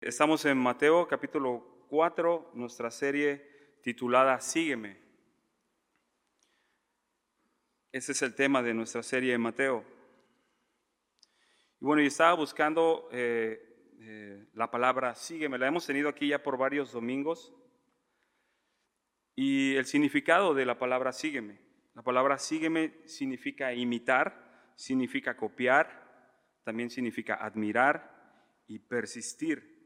Estamos 0.00 0.46
en 0.46 0.56
Mateo 0.56 1.06
capítulo 1.06 1.84
4, 1.90 2.52
nuestra 2.54 2.90
serie 2.90 3.76
titulada 3.82 4.40
Sígueme. 4.40 4.96
Ese 7.92 8.12
es 8.12 8.22
el 8.22 8.34
tema 8.34 8.62
de 8.62 8.72
nuestra 8.72 9.02
serie 9.02 9.34
en 9.34 9.42
Mateo. 9.42 9.84
Y 11.78 11.84
bueno, 11.84 12.00
yo 12.00 12.08
estaba 12.08 12.32
buscando 12.32 13.10
eh, 13.12 13.60
eh, 14.00 14.46
la 14.54 14.70
palabra 14.70 15.14
sígueme. 15.14 15.58
La 15.58 15.66
hemos 15.66 15.84
tenido 15.84 16.08
aquí 16.08 16.28
ya 16.28 16.42
por 16.42 16.56
varios 16.56 16.92
domingos. 16.92 17.52
Y 19.36 19.76
el 19.76 19.84
significado 19.84 20.54
de 20.54 20.64
la 20.64 20.78
palabra 20.78 21.12
sígueme. 21.12 21.60
La 21.92 22.00
palabra 22.00 22.38
sígueme 22.38 23.02
significa 23.04 23.74
imitar, 23.74 24.72
significa 24.76 25.36
copiar, 25.36 26.56
también 26.64 26.88
significa 26.88 27.34
admirar 27.34 28.64
y 28.66 28.78
persistir. 28.78 29.79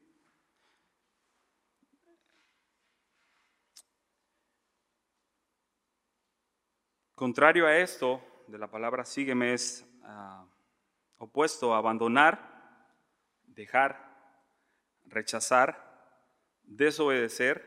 Contrario 7.14 7.68
a 7.68 7.78
esto, 7.78 8.20
de 8.48 8.58
la 8.58 8.68
palabra 8.68 9.04
sígueme 9.04 9.54
es 9.54 9.86
ah, 10.02 10.44
opuesto 11.16 11.72
a 11.72 11.78
abandonar, 11.78 12.88
dejar, 13.44 14.12
rechazar, 15.04 16.18
desobedecer, 16.64 17.62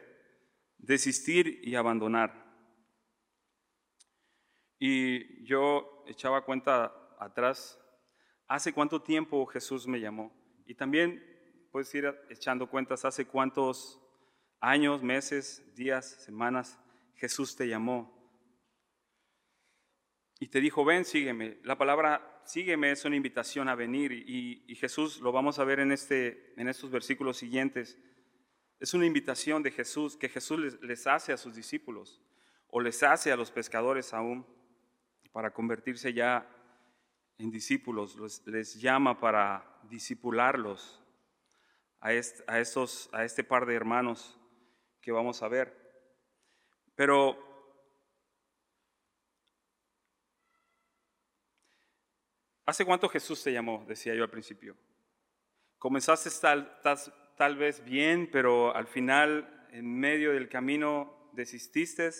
desistir 0.77 1.61
y 1.63 1.75
abandonar. 1.75 2.45
Y 4.79 5.45
yo 5.45 6.03
echaba 6.07 6.43
cuenta 6.43 6.93
atrás, 7.17 7.79
¿hace 8.49 8.73
cuánto 8.73 9.01
tiempo 9.01 9.45
Jesús 9.45 9.87
me 9.87 10.01
llamó? 10.01 10.35
Y 10.65 10.75
también 10.75 11.23
puedes 11.71 11.95
ir 11.95 12.13
echando 12.29 12.69
cuentas, 12.69 13.05
¿hace 13.05 13.25
cuántos 13.25 13.97
años, 14.59 15.01
meses, 15.01 15.63
días, 15.73 16.05
semanas 16.05 16.77
Jesús 17.15 17.55
te 17.55 17.65
llamó? 17.69 18.16
Y 20.39 20.47
te 20.47 20.61
dijo, 20.61 20.85
ven, 20.85 21.03
sígueme. 21.03 21.57
La 21.63 21.77
palabra 21.77 22.41
sígueme 22.45 22.91
es 22.91 23.03
una 23.05 23.15
invitación 23.15 23.69
a 23.69 23.75
venir 23.75 24.11
y, 24.11 24.75
Jesús, 24.75 25.19
lo 25.19 25.31
vamos 25.31 25.59
a 25.59 25.63
ver 25.63 25.79
en, 25.79 25.91
este, 25.91 26.53
en 26.57 26.67
estos 26.67 26.91
versículos 26.91 27.37
siguientes, 27.37 27.97
es 28.79 28.93
una 28.93 29.07
invitación 29.07 29.63
de 29.63 29.71
Jesús 29.71 30.15
que 30.15 30.29
Jesús 30.29 30.79
les, 30.81 31.07
hace 31.07 31.33
a 31.33 31.37
sus 31.37 31.55
discípulos 31.55 32.21
o 32.67 32.79
les 32.79 33.01
hace 33.01 33.31
a 33.31 33.35
los 33.35 33.51
pescadores 33.51 34.13
aún 34.13 34.45
para 35.31 35.51
convertirse 35.51 36.13
ya 36.13 36.47
en 37.39 37.49
discípulos, 37.49 38.15
les, 38.45 38.79
llama 38.79 39.19
para 39.19 39.79
discipularlos 39.89 41.03
a, 41.99 42.09
a, 42.09 42.59
estos, 42.59 43.09
a 43.13 43.23
este 43.23 43.43
par 43.43 43.65
de 43.65 43.73
hermanos 43.73 44.39
que 45.01 45.11
vamos 45.11 45.41
a 45.41 45.47
ver. 45.47 45.75
Pero 46.95 47.46
¿Hace 52.67 52.83
cuánto 52.83 53.07
Jesús 53.07 53.41
te 53.41 53.53
llamó? 53.53 53.85
Decía 53.87 54.13
yo 54.13 54.23
al 54.23 54.29
principio. 54.29 54.75
Comenzaste 55.77 56.29
tal, 56.41 56.81
tal, 57.37 57.55
vez 57.55 57.81
bien, 57.81 58.29
pero 58.29 58.75
al 58.75 58.87
final, 58.87 59.69
en 59.71 59.97
medio 59.97 60.33
del 60.33 60.49
camino, 60.49 61.31
desististe, 61.31 62.11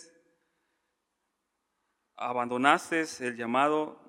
abandonaste 2.16 3.04
el 3.20 3.36
llamado, 3.36 4.00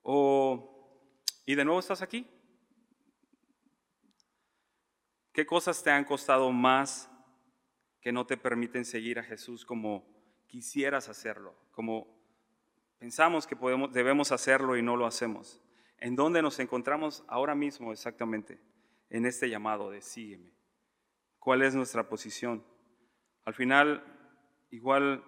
o, 0.00 1.12
y 1.44 1.54
de 1.54 1.64
nuevo 1.66 1.80
estás 1.80 2.00
aquí. 2.00 2.26
¿Qué 5.30 5.44
cosas 5.44 5.82
te 5.82 5.90
han 5.90 6.06
costado 6.06 6.50
más 6.52 7.10
que 8.00 8.12
no 8.12 8.26
te 8.26 8.38
permiten 8.38 8.86
seguir 8.86 9.18
a 9.18 9.24
Jesús 9.24 9.66
como 9.66 10.08
quisieras 10.46 11.10
hacerlo, 11.10 11.54
como 11.70 12.15
Pensamos 12.98 13.46
que 13.46 13.56
podemos, 13.56 13.92
debemos 13.92 14.32
hacerlo 14.32 14.76
y 14.76 14.82
no 14.82 14.96
lo 14.96 15.06
hacemos. 15.06 15.60
¿En 15.98 16.16
dónde 16.16 16.42
nos 16.42 16.58
encontramos 16.58 17.24
ahora 17.28 17.54
mismo 17.54 17.92
exactamente? 17.92 18.60
En 19.10 19.26
este 19.26 19.48
llamado 19.48 19.90
de 19.90 20.00
sígueme. 20.00 20.52
¿Cuál 21.38 21.62
es 21.62 21.74
nuestra 21.74 22.08
posición? 22.08 22.64
Al 23.44 23.54
final, 23.54 24.02
igual 24.70 25.24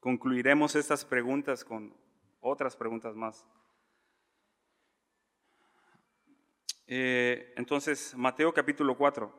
concluiremos 0.00 0.76
estas 0.76 1.04
preguntas 1.04 1.64
con 1.64 1.96
otras 2.40 2.76
preguntas 2.76 3.14
más. 3.16 3.46
Eh, 6.86 7.54
entonces, 7.56 8.14
Mateo 8.16 8.52
capítulo 8.52 8.96
4 8.96 9.32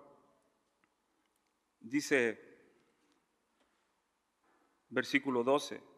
dice, 1.79 2.39
versículo 4.89 5.43
12. 5.43 5.96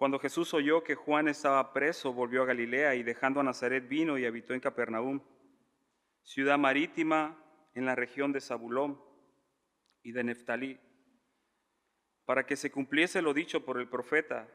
Cuando 0.00 0.18
Jesús 0.18 0.54
oyó 0.54 0.82
que 0.82 0.94
Juan 0.94 1.28
estaba 1.28 1.74
preso, 1.74 2.14
volvió 2.14 2.42
a 2.42 2.46
Galilea 2.46 2.94
y 2.94 3.02
dejando 3.02 3.40
a 3.40 3.42
Nazaret 3.42 3.86
vino 3.86 4.16
y 4.16 4.24
habitó 4.24 4.54
en 4.54 4.60
Capernaum, 4.60 5.20
ciudad 6.22 6.56
marítima 6.56 7.36
en 7.74 7.84
la 7.84 7.94
región 7.94 8.32
de 8.32 8.40
Zabulón 8.40 8.98
y 10.02 10.12
de 10.12 10.24
Neftalí, 10.24 10.80
para 12.24 12.46
que 12.46 12.56
se 12.56 12.70
cumpliese 12.70 13.20
lo 13.20 13.34
dicho 13.34 13.62
por 13.62 13.78
el 13.78 13.90
profeta. 13.90 14.48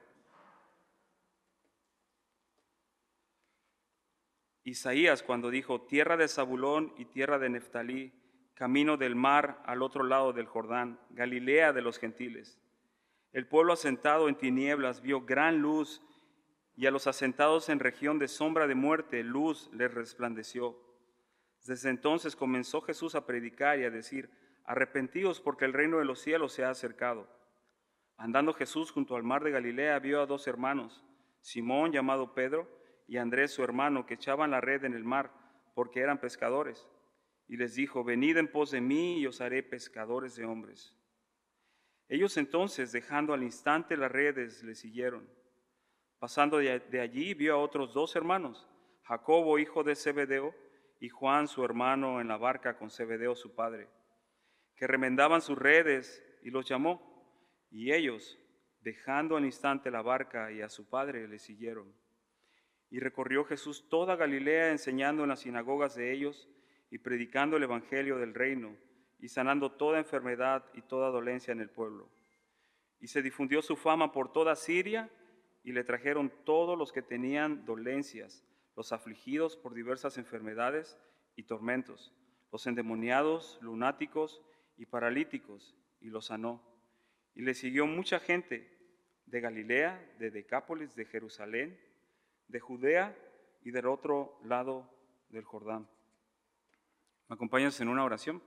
Isaías 4.63 5.21
cuando 5.21 5.51
dijo, 5.51 5.81
tierra 5.81 6.17
de 6.17 6.27
Zabulón 6.27 6.91
y 6.97 7.05
tierra 7.05 7.37
de 7.37 7.51
Neftalí, 7.51 8.13
camino 8.55 8.97
del 8.97 9.13
mar 9.13 9.61
al 9.67 9.83
otro 9.83 10.05
lado 10.05 10.33
del 10.33 10.47
Jordán, 10.47 10.99
Galilea 11.11 11.71
de 11.71 11.83
los 11.83 11.99
gentiles. 11.99 12.59
El 13.35 13.47
pueblo 13.47 13.73
asentado 13.73 14.29
en 14.29 14.35
tinieblas 14.35 15.01
vio 15.01 15.25
gran 15.25 15.57
luz 15.57 16.01
y 16.77 16.85
a 16.85 16.91
los 16.91 17.05
asentados 17.05 17.67
en 17.67 17.81
región 17.81 18.17
de 18.17 18.29
sombra 18.29 18.65
de 18.65 18.75
muerte 18.75 19.25
luz 19.25 19.69
les 19.73 19.93
resplandeció. 19.93 20.79
Desde 21.65 21.89
entonces 21.89 22.37
comenzó 22.37 22.79
Jesús 22.79 23.13
a 23.13 23.25
predicar 23.25 23.77
y 23.77 23.83
a 23.83 23.89
decir, 23.89 24.29
arrepentíos 24.63 25.41
porque 25.41 25.65
el 25.65 25.73
reino 25.73 25.99
de 25.99 26.05
los 26.05 26.21
cielos 26.21 26.53
se 26.53 26.63
ha 26.63 26.69
acercado. 26.69 27.27
Andando 28.15 28.53
Jesús 28.53 28.89
junto 28.91 29.17
al 29.17 29.23
mar 29.23 29.43
de 29.43 29.51
Galilea 29.51 29.99
vio 29.99 30.21
a 30.21 30.27
dos 30.27 30.47
hermanos, 30.47 31.03
Simón 31.41 31.91
llamado 31.91 32.33
Pedro 32.33 32.69
y 33.05 33.17
Andrés 33.17 33.51
su 33.51 33.65
hermano, 33.65 34.05
que 34.05 34.13
echaban 34.13 34.51
la 34.51 34.61
red 34.61 34.85
en 34.85 34.93
el 34.93 35.03
mar 35.03 35.33
porque 35.73 35.99
eran 35.99 36.21
pescadores. 36.21 36.87
Y 37.49 37.57
les 37.57 37.75
dijo, 37.75 38.05
venid 38.05 38.37
en 38.37 38.49
pos 38.49 38.71
de 38.71 38.79
mí 38.79 39.19
y 39.19 39.27
os 39.27 39.41
haré 39.41 39.61
pescadores 39.61 40.37
de 40.37 40.45
hombres. 40.45 40.95
Ellos 42.07 42.37
entonces, 42.37 42.91
dejando 42.91 43.33
al 43.33 43.43
instante 43.43 43.97
las 43.97 44.11
redes, 44.11 44.63
le 44.63 44.75
siguieron. 44.75 45.27
Pasando 46.19 46.59
de 46.59 47.01
allí, 47.01 47.33
vio 47.33 47.55
a 47.55 47.57
otros 47.57 47.93
dos 47.93 48.15
hermanos, 48.15 48.67
Jacobo, 49.03 49.59
hijo 49.59 49.83
de 49.83 49.95
Zebedeo, 49.95 50.53
y 50.99 51.09
Juan, 51.09 51.47
su 51.47 51.63
hermano, 51.63 52.21
en 52.21 52.27
la 52.27 52.37
barca 52.37 52.77
con 52.77 52.89
Zebedeo, 52.89 53.35
su 53.35 53.53
padre, 53.53 53.89
que 54.75 54.87
remendaban 54.87 55.41
sus 55.41 55.57
redes, 55.57 56.23
y 56.41 56.51
los 56.51 56.67
llamó. 56.67 57.01
Y 57.71 57.91
ellos, 57.91 58.39
dejando 58.81 59.35
al 59.35 59.45
instante 59.45 59.91
la 59.91 60.01
barca 60.01 60.51
y 60.51 60.61
a 60.61 60.69
su 60.69 60.87
padre, 60.87 61.27
le 61.27 61.39
siguieron. 61.39 61.93
Y 62.89 62.99
recorrió 62.99 63.43
Jesús 63.45 63.89
toda 63.89 64.15
Galilea, 64.15 64.71
enseñando 64.71 65.23
en 65.23 65.29
las 65.29 65.39
sinagogas 65.41 65.95
de 65.95 66.13
ellos 66.13 66.47
y 66.91 66.99
predicando 66.99 67.57
el 67.57 67.63
Evangelio 67.63 68.17
del 68.17 68.35
reino 68.35 68.77
y 69.19 69.29
sanando 69.29 69.71
toda 69.71 69.99
enfermedad 69.99 70.65
y 70.73 70.81
toda 70.81 71.09
dolencia 71.09 71.51
en 71.51 71.61
el 71.61 71.69
pueblo. 71.69 72.09
Y 72.99 73.07
se 73.07 73.21
difundió 73.21 73.61
su 73.61 73.75
fama 73.75 74.11
por 74.11 74.31
toda 74.31 74.55
Siria 74.55 75.09
y 75.63 75.71
le 75.71 75.83
trajeron 75.83 76.31
todos 76.43 76.77
los 76.77 76.91
que 76.91 77.01
tenían 77.01 77.65
dolencias, 77.65 78.43
los 78.75 78.91
afligidos 78.91 79.57
por 79.57 79.73
diversas 79.73 80.17
enfermedades 80.17 80.97
y 81.35 81.43
tormentos, 81.43 82.13
los 82.51 82.67
endemoniados, 82.67 83.57
lunáticos 83.61 84.41
y 84.77 84.85
paralíticos, 84.85 85.75
y 86.01 86.09
los 86.09 86.27
sanó. 86.27 86.61
Y 87.33 87.41
le 87.41 87.53
siguió 87.53 87.87
mucha 87.87 88.19
gente 88.19 88.71
de 89.25 89.41
Galilea, 89.41 90.15
de 90.19 90.31
Decápolis, 90.31 90.95
de 90.95 91.05
Jerusalén, 91.05 91.79
de 92.47 92.59
Judea 92.59 93.17
y 93.63 93.71
del 93.71 93.87
otro 93.87 94.39
lado 94.43 94.89
del 95.29 95.43
Jordán. 95.43 95.89
¿Me 97.27 97.33
acompañas 97.33 97.79
en 97.81 97.89
una 97.89 98.03
oración? 98.03 98.41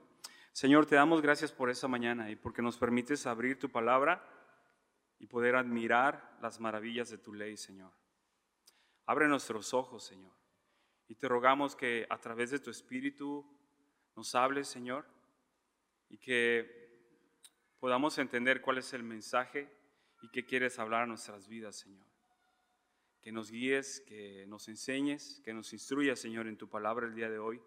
Señor, 0.59 0.85
te 0.85 0.95
damos 0.95 1.21
gracias 1.21 1.53
por 1.53 1.69
esa 1.69 1.87
mañana 1.87 2.29
y 2.29 2.35
porque 2.35 2.61
nos 2.61 2.77
permites 2.77 3.25
abrir 3.25 3.57
tu 3.57 3.71
palabra 3.71 4.21
y 5.17 5.25
poder 5.25 5.55
admirar 5.55 6.37
las 6.41 6.59
maravillas 6.59 7.09
de 7.09 7.17
tu 7.17 7.33
ley, 7.33 7.55
Señor. 7.55 7.93
Abre 9.05 9.29
nuestros 9.29 9.73
ojos, 9.73 10.03
Señor, 10.03 10.33
y 11.07 11.15
te 11.15 11.29
rogamos 11.29 11.77
que 11.77 12.05
a 12.09 12.17
través 12.17 12.51
de 12.51 12.59
tu 12.59 12.71
Espíritu 12.71 13.49
nos 14.17 14.35
hables, 14.35 14.67
Señor, 14.67 15.05
y 16.09 16.17
que 16.17 17.07
podamos 17.79 18.17
entender 18.17 18.59
cuál 18.59 18.79
es 18.79 18.91
el 18.91 19.03
mensaje 19.03 19.71
y 20.21 20.29
qué 20.29 20.45
quieres 20.45 20.77
hablar 20.77 21.03
a 21.03 21.07
nuestras 21.07 21.47
vidas, 21.47 21.77
Señor. 21.77 22.05
Que 23.21 23.31
nos 23.31 23.49
guíes, 23.49 24.01
que 24.01 24.45
nos 24.49 24.67
enseñes, 24.67 25.41
que 25.45 25.53
nos 25.53 25.71
instruyas, 25.71 26.19
Señor, 26.19 26.47
en 26.47 26.57
tu 26.57 26.67
palabra 26.67 27.07
el 27.07 27.15
día 27.15 27.29
de 27.29 27.39
hoy 27.39 27.61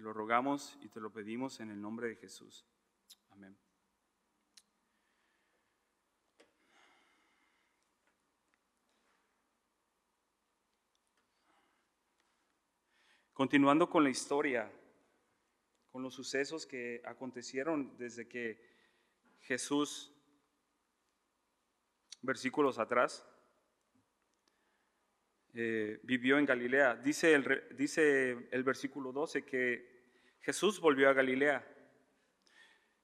Te 0.00 0.04
lo 0.04 0.14
rogamos 0.14 0.78
y 0.80 0.88
te 0.88 0.98
lo 0.98 1.12
pedimos 1.12 1.60
en 1.60 1.68
el 1.70 1.78
nombre 1.78 2.08
de 2.08 2.16
Jesús. 2.16 2.64
Amén. 3.32 3.54
Continuando 13.34 13.90
con 13.90 14.02
la 14.02 14.08
historia, 14.08 14.72
con 15.92 16.02
los 16.02 16.14
sucesos 16.14 16.64
que 16.64 17.02
acontecieron 17.04 17.94
desde 17.98 18.26
que 18.26 18.58
Jesús, 19.40 20.14
versículos 22.22 22.78
atrás, 22.78 23.22
eh, 25.52 26.00
vivió 26.04 26.38
en 26.38 26.46
Galilea. 26.46 26.94
Dice 26.94 27.34
el, 27.34 27.76
dice 27.76 28.48
el 28.50 28.62
versículo 28.62 29.12
12 29.12 29.44
que 29.44 29.89
Jesús 30.40 30.80
volvió 30.80 31.08
a 31.08 31.12
Galilea. 31.12 31.66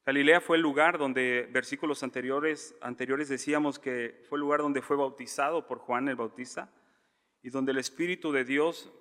Galilea 0.07 0.41
fue 0.41 0.57
el 0.57 0.63
lugar 0.63 0.99
donde, 0.99 1.49
versículos 1.53 2.03
anteriores, 2.03 2.77
anteriores 2.81 3.29
decíamos 3.29 3.79
que 3.79 4.23
fue 4.29 4.37
el 4.37 4.41
lugar 4.41 4.61
donde 4.61 4.81
fue 4.81 4.97
bautizado 4.97 5.67
por 5.67 5.79
Juan 5.79 6.09
el 6.09 6.17
Bautista 6.17 6.73
y 7.43 7.51
donde 7.51 7.73
el 7.73 7.79
Espíritu 7.79 8.33
de 8.33 8.45
Dios 8.45 8.93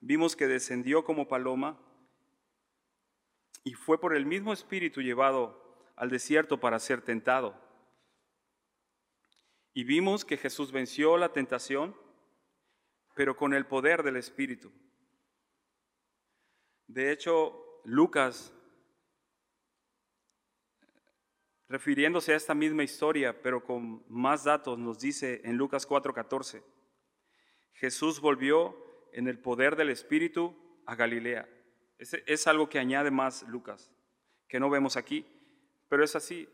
vimos 0.00 0.36
que 0.36 0.46
descendió 0.46 1.04
como 1.04 1.26
paloma 1.26 1.80
y 3.64 3.74
fue 3.74 4.00
por 4.00 4.14
el 4.14 4.26
mismo 4.26 4.52
Espíritu 4.52 5.00
llevado 5.00 5.62
al 5.96 6.10
desierto 6.10 6.60
para 6.60 6.78
ser 6.78 7.00
tentado. 7.00 7.58
Y 9.72 9.84
vimos 9.84 10.24
que 10.24 10.36
Jesús 10.36 10.70
venció 10.70 11.16
la 11.16 11.32
tentación, 11.32 11.96
pero 13.14 13.36
con 13.36 13.54
el 13.54 13.66
poder 13.66 14.02
del 14.02 14.16
Espíritu. 14.16 14.70
De 16.86 17.10
hecho, 17.10 17.61
Lucas, 17.84 18.54
refiriéndose 21.68 22.32
a 22.32 22.36
esta 22.36 22.54
misma 22.54 22.84
historia, 22.84 23.42
pero 23.42 23.64
con 23.64 24.04
más 24.08 24.44
datos, 24.44 24.78
nos 24.78 24.98
dice 24.98 25.40
en 25.44 25.56
Lucas 25.56 25.86
4:14, 25.88 26.62
Jesús 27.72 28.20
volvió 28.20 28.76
en 29.12 29.28
el 29.28 29.38
poder 29.38 29.76
del 29.76 29.90
Espíritu 29.90 30.56
a 30.86 30.94
Galilea. 30.94 31.48
Es, 31.98 32.14
es 32.26 32.46
algo 32.46 32.68
que 32.68 32.78
añade 32.78 33.10
más 33.10 33.42
Lucas, 33.48 33.90
que 34.48 34.60
no 34.60 34.70
vemos 34.70 34.96
aquí, 34.96 35.26
pero 35.88 36.04
es 36.04 36.14
así, 36.16 36.48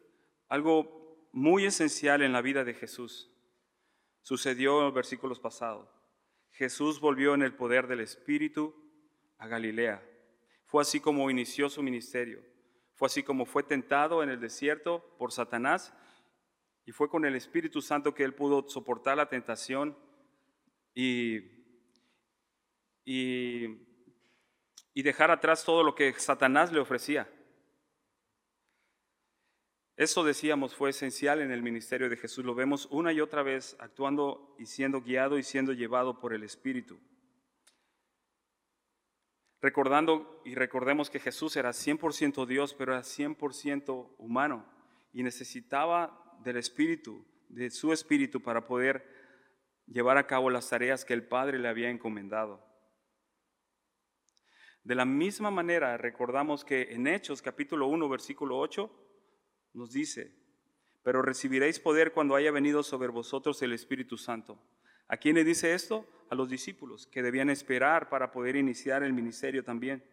algo 0.49 1.29
muy 1.33 1.67
esencial 1.67 2.23
en 2.23 2.33
la 2.33 2.43
vida 2.43 2.65
de 2.65 2.75
Jesús. 2.75 3.31
Sucedió 4.23 4.79
en 4.79 4.87
los 4.87 4.95
versículos 4.95 5.41
pasados. 5.41 5.89
Jesús 6.51 7.01
volvió 7.01 7.35
en 7.35 7.43
el 7.43 7.55
poder 7.55 7.87
del 7.87 8.01
Espíritu 8.01 8.75
a 9.39 9.47
Galilea. 9.47 10.03
Fue 10.69 10.81
así 10.81 11.01
como 11.01 11.31
inició 11.31 11.69
su 11.69 11.83
ministerio. 11.83 12.41
Fue 12.95 13.07
así 13.07 13.23
como 13.23 13.45
fue 13.45 13.63
tentado 13.63 14.23
en 14.23 14.31
el 14.31 14.41
desierto 14.41 15.05
por 15.19 15.33
Satanás 15.33 15.93
y 16.87 16.93
fue 16.93 17.11
con 17.11 17.27
el 17.27 17.35
Espíritu 17.35 17.83
Santo 17.83 18.15
que 18.15 18.25
él 18.25 18.35
pudo 18.35 18.69
soportar 18.69 19.17
la 19.17 19.29
tentación 19.29 19.99
y 20.95 21.59
y, 23.11 25.03
dejar 25.03 25.31
atrás 25.31 25.65
todo 25.65 25.83
lo 25.83 25.95
que 25.95 26.13
Satanás 26.15 26.71
le 26.73 26.81
ofrecía. 26.81 27.27
Eso 29.97 30.23
decíamos 30.23 30.75
fue 30.75 30.91
esencial 30.91 31.41
en 31.41 31.51
el 31.51 31.63
ministerio 31.63 32.11
de 32.11 32.17
Jesús. 32.17 32.45
Lo 32.45 32.55
vemos 32.55 32.87
una 32.91 33.13
y 33.13 33.21
otra 33.21 33.43
vez 33.43 33.77
actuando 33.81 34.55
y 34.59 34.67
siendo 34.67 35.01
guiado 35.01 35.39
y 35.39 35.43
siendo 35.43 35.73
llevado 35.73 36.21
por 36.21 36.35
el 36.35 36.43
Espíritu. 36.43 37.01
Recordando 39.61 40.41
y 40.45 40.55
recordemos 40.55 41.11
que 41.11 41.19
Jesús 41.19 41.57
era 41.57 41.71
100% 41.71 42.47
Dios, 42.47 42.75
pero 42.75 42.93
era 42.93 43.03
100% 43.03 44.15
humano 44.19 44.65
y 45.13 45.23
necesitaba 45.23 46.39
del 46.45 46.59
Espíritu, 46.59 47.25
de 47.49 47.71
su 47.71 47.93
Espíritu 47.93 48.41
para 48.41 48.67
poder 48.67 49.05
llevar 49.87 50.17
a 50.17 50.27
cabo 50.27 50.51
las 50.51 50.69
tareas 50.69 51.05
que 51.05 51.15
el 51.15 51.27
Padre 51.27 51.59
le 51.59 51.69
había 51.69 51.91
encomendado. 51.91 52.65
De 54.85 54.95
la 54.95 55.05
misma 55.05 55.51
manera, 55.51 55.97
recordamos 55.97 56.65
que 56.65 56.93
en 56.93 57.07
Hechos 57.07 57.43
capítulo 57.43 57.89
1, 57.89 58.09
versículo 58.09 58.59
8, 58.59 58.91
nos 59.75 59.93
dice, 59.93 60.35
pero 61.03 61.21
recibiréis 61.21 61.81
poder 61.81 62.13
cuando 62.13 62.37
haya 62.37 62.51
venido 62.51 62.83
sobre 62.83 63.09
vosotros 63.09 63.61
el 63.63 63.73
Espíritu 63.73 64.17
Santo. 64.17 64.63
¿A 65.09 65.17
quién 65.17 65.35
le 65.35 65.45
dice 65.45 65.75
esto? 65.75 66.07
A 66.31 66.35
los 66.35 66.49
discípulos, 66.49 67.07
que 67.07 67.23
debían 67.23 67.51
esperar 67.51 68.09
para 68.09 68.31
poder 68.31 68.57
iniciar 68.57 69.03
el 69.03 69.13
ministerio 69.13 69.65
también. 69.65 70.05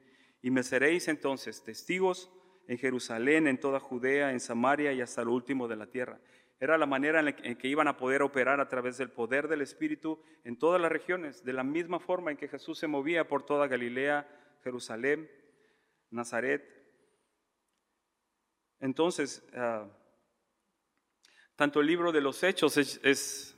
Y 0.41 0.51
me 0.51 0.63
seréis 0.63 1.07
entonces 1.07 1.63
testigos 1.63 2.31
en 2.67 2.77
Jerusalén, 2.77 3.47
en 3.47 3.59
toda 3.59 3.79
Judea, 3.79 4.31
en 4.31 4.39
Samaria 4.39 4.93
y 4.93 5.01
hasta 5.01 5.23
lo 5.23 5.33
último 5.33 5.67
de 5.67 5.75
la 5.75 5.87
tierra. 5.87 6.19
Era 6.59 6.77
la 6.77 6.85
manera 6.85 7.19
en 7.19 7.57
que 7.57 7.67
iban 7.67 7.87
a 7.87 7.97
poder 7.97 8.21
operar 8.21 8.61
a 8.61 8.69
través 8.69 8.97
del 8.97 9.11
poder 9.11 9.49
del 9.49 9.61
Espíritu 9.61 10.21
en 10.45 10.57
todas 10.57 10.81
las 10.81 10.91
regiones, 10.91 11.43
de 11.43 11.53
la 11.53 11.63
misma 11.63 11.99
forma 11.99 12.31
en 12.31 12.37
que 12.37 12.47
Jesús 12.47 12.79
se 12.79 12.87
movía 12.87 13.27
por 13.27 13.45
toda 13.45 13.67
Galilea, 13.67 14.27
Jerusalén, 14.63 15.29
Nazaret. 16.11 16.63
Entonces, 18.79 19.45
ah, 19.53 19.87
tanto 21.55 21.81
el 21.81 21.87
libro 21.87 22.11
de 22.11 22.21
los 22.21 22.41
Hechos 22.41 22.77
es, 22.77 23.54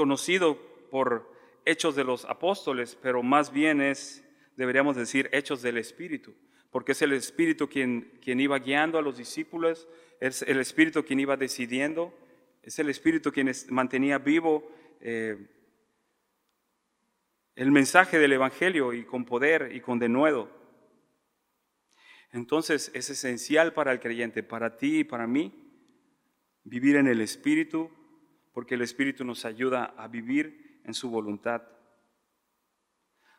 conocido 0.00 0.56
por 0.90 1.30
Hechos 1.66 1.94
de 1.94 2.04
los 2.04 2.24
Apóstoles, 2.24 2.96
pero 3.02 3.22
más 3.22 3.52
bien 3.52 3.82
es, 3.82 4.24
deberíamos 4.56 4.96
decir, 4.96 5.28
Hechos 5.30 5.60
del 5.60 5.76
Espíritu, 5.76 6.34
porque 6.70 6.92
es 6.92 7.02
el 7.02 7.12
Espíritu 7.12 7.68
quien, 7.68 8.18
quien 8.22 8.40
iba 8.40 8.58
guiando 8.58 8.96
a 8.96 9.02
los 9.02 9.18
discípulos, 9.18 9.86
es 10.18 10.40
el 10.40 10.58
Espíritu 10.58 11.04
quien 11.04 11.20
iba 11.20 11.36
decidiendo, 11.36 12.14
es 12.62 12.78
el 12.78 12.88
Espíritu 12.88 13.30
quien 13.30 13.52
mantenía 13.68 14.16
vivo 14.16 14.72
eh, 15.02 15.36
el 17.54 17.70
mensaje 17.70 18.18
del 18.18 18.32
Evangelio 18.32 18.94
y 18.94 19.04
con 19.04 19.26
poder 19.26 19.70
y 19.74 19.82
con 19.82 19.98
denuedo. 19.98 20.48
Entonces 22.32 22.90
es 22.94 23.10
esencial 23.10 23.74
para 23.74 23.92
el 23.92 24.00
creyente, 24.00 24.42
para 24.42 24.78
ti 24.78 25.00
y 25.00 25.04
para 25.04 25.26
mí, 25.26 25.52
vivir 26.64 26.96
en 26.96 27.06
el 27.06 27.20
Espíritu, 27.20 27.99
porque 28.52 28.74
el 28.74 28.82
Espíritu 28.82 29.24
nos 29.24 29.44
ayuda 29.44 29.94
a 29.96 30.08
vivir 30.08 30.80
en 30.84 30.94
su 30.94 31.10
voluntad. 31.10 31.62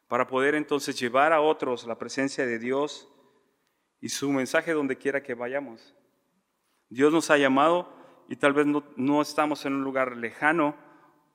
Para 0.07 0.27
poder 0.27 0.55
entonces 0.55 0.99
llevar 0.99 1.33
a 1.33 1.41
otros 1.41 1.85
la 1.85 1.97
presencia 1.97 2.45
de 2.45 2.59
Dios 2.59 3.07
y 3.99 4.09
su 4.09 4.31
mensaje 4.31 4.73
donde 4.73 4.97
quiera 4.97 5.23
que 5.23 5.33
vayamos. 5.33 5.95
Dios 6.89 7.13
nos 7.13 7.29
ha 7.31 7.37
llamado 7.37 7.93
y 8.27 8.35
tal 8.35 8.53
vez 8.53 8.65
no, 8.65 8.83
no 8.97 9.21
estamos 9.21 9.65
en 9.65 9.73
un 9.73 9.83
lugar 9.83 10.17
lejano 10.17 10.75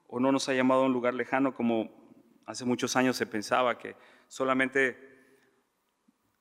o 0.09 0.21
no 0.21 0.33
nos 0.33 0.49
ha 0.49 0.55
llamado 0.55 0.83
a 0.83 0.87
un 0.87 0.93
lugar 0.93 1.15
lejano 1.15 1.55
como 1.55 2.07
Hace 2.47 2.65
muchos 2.65 2.95
años 2.95 3.17
se 3.17 3.27
pensaba 3.27 3.77
que 3.77 3.97
solamente 4.29 4.97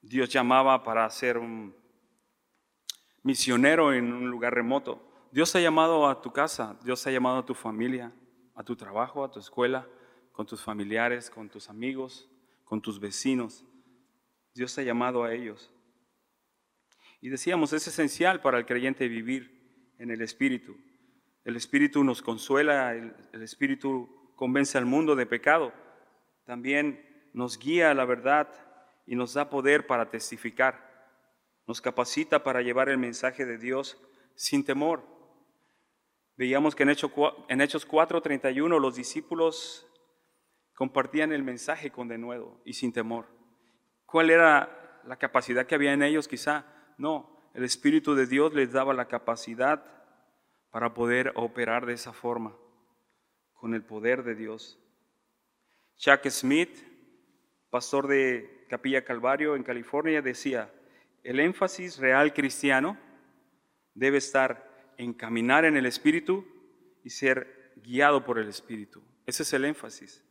Dios 0.02 0.30
llamaba 0.30 0.84
para 0.84 1.10
ser 1.10 1.40
un 1.40 1.76
misionero 3.24 3.92
en 3.92 4.14
un 4.14 4.30
lugar 4.30 4.54
remoto. 4.54 5.15
Dios 5.36 5.54
ha 5.54 5.60
llamado 5.60 6.08
a 6.08 6.22
tu 6.22 6.32
casa, 6.32 6.80
Dios 6.82 7.06
ha 7.06 7.12
llamado 7.12 7.40
a 7.40 7.46
tu 7.46 7.54
familia, 7.54 8.14
a 8.56 8.64
tu 8.64 8.74
trabajo, 8.78 9.22
a 9.22 9.30
tu 9.30 9.38
escuela, 9.38 9.86
con 10.32 10.46
tus 10.46 10.64
familiares, 10.64 11.30
con 11.30 11.50
tus 11.50 11.70
amigos, 11.70 12.30
con 12.64 12.82
tus 12.82 13.02
vecinos. 13.02 13.66
Dios 14.54 14.78
ha 14.78 14.82
llamado 14.82 15.26
a 15.26 15.34
ellos. 15.34 15.74
Y 17.20 17.28
decíamos, 17.28 17.74
es 17.74 17.86
esencial 17.86 18.40
para 18.40 18.60
el 18.60 18.66
creyente 18.66 19.10
vivir 19.10 19.94
en 20.00 20.10
el 20.10 20.22
Espíritu. 20.22 20.78
El 21.44 21.58
Espíritu 21.58 22.06
nos 22.06 22.22
consuela, 22.22 22.96
el, 22.96 23.44
Espíritu 23.44 24.32
convence 24.38 24.78
al 24.78 24.86
mundo 24.86 25.18
de 25.18 25.26
pecado 25.26 25.74
también 26.46 27.30
nos 27.34 27.60
guía 27.60 27.92
a 27.92 27.94
la 27.94 28.06
verdad 28.06 28.48
y 29.06 29.18
nos 29.18 29.34
da 29.34 29.50
poder 29.50 29.86
para 29.86 30.10
testificar. 30.10 31.12
Nos 31.68 31.82
capacita 31.82 32.42
para 32.42 32.62
llevar 32.62 32.88
el 32.88 33.00
mensaje 33.00 33.46
de 33.46 33.58
Dios 33.58 34.02
sin 34.36 34.64
temor. 34.64 35.15
Veíamos 36.38 36.76
que 36.76 36.84
en 36.84 36.90
Hechos 36.90 37.12
4:31 37.88 38.80
los 38.80 38.96
discípulos 38.96 39.88
compartían 40.74 41.32
el 41.32 41.44
mensaje 41.44 41.92
con 41.92 42.08
denuedo 42.08 42.62
y 42.66 42.74
sin 42.74 42.92
temor. 42.92 43.28
¿Cuál 44.06 44.30
era 44.30 45.02
la 45.06 45.18
capacidad 45.18 45.66
que 45.66 45.76
había 45.76 45.94
en 45.94 46.04
ellos? 46.04 46.28
Quizá 46.28 46.66
no, 46.98 47.40
el 47.54 47.64
Espíritu 47.64 48.16
de 48.16 48.28
Dios 48.28 48.54
les 48.54 48.74
daba 48.74 48.94
la 48.94 49.08
capacidad 49.08 49.84
para 50.72 50.94
poder 50.94 51.32
operar 51.36 51.86
de 51.86 51.94
esa 51.94 52.12
forma, 52.12 52.54
con 53.54 53.74
el 53.74 53.84
poder 53.84 54.24
de 54.24 54.36
Dios. 54.36 54.78
Chuck 55.96 56.28
Smith, 56.28 56.84
pastor 57.70 58.08
de 58.08 58.66
Capilla 58.70 59.06
Calvario 59.06 59.56
en 59.56 59.64
California, 59.64 60.22
decía, 60.22 60.74
el 61.24 61.40
énfasis 61.40 61.98
real 61.98 62.34
cristiano 62.34 62.98
debe 63.94 64.18
estar 64.18 64.75
en 64.98 65.14
caminar 65.14 65.66
en 65.66 65.78
el 65.78 65.86
Espíritu 65.86 66.46
y 67.04 67.10
ser 67.10 67.74
guiado 67.76 68.24
por 68.24 68.40
el 68.40 68.48
Espíritu. 68.48 69.02
Ese 69.26 69.44
es 69.44 69.54
el 69.54 69.66
énfasis. 69.66 70.24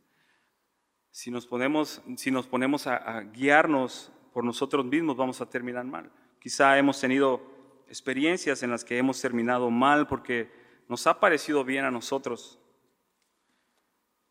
Si 1.11 1.31
nos 1.31 1.47
ponemos, 1.47 2.01
si 2.17 2.31
nos 2.31 2.47
ponemos 2.47 2.87
a, 2.87 3.21
guiarnos 3.21 4.11
por 4.33 4.43
nosotros 4.43 4.85
mismos 4.85 5.15
vamos 5.15 5.39
a 5.41 5.49
terminar 5.49 5.85
mal. 5.85 6.11
Quizá 6.39 6.77
hemos 6.77 6.99
tenido 6.99 7.41
experiencias 7.87 8.63
en 8.63 8.71
las 8.71 8.83
que 8.83 8.97
hemos 8.97 9.21
terminado 9.21 9.69
mal 9.69 10.07
porque 10.07 10.51
nos 10.89 11.07
ha 11.07 11.19
parecido 11.19 11.63
bien 11.63 11.85
a 11.85 11.91
nosotros 11.91 12.59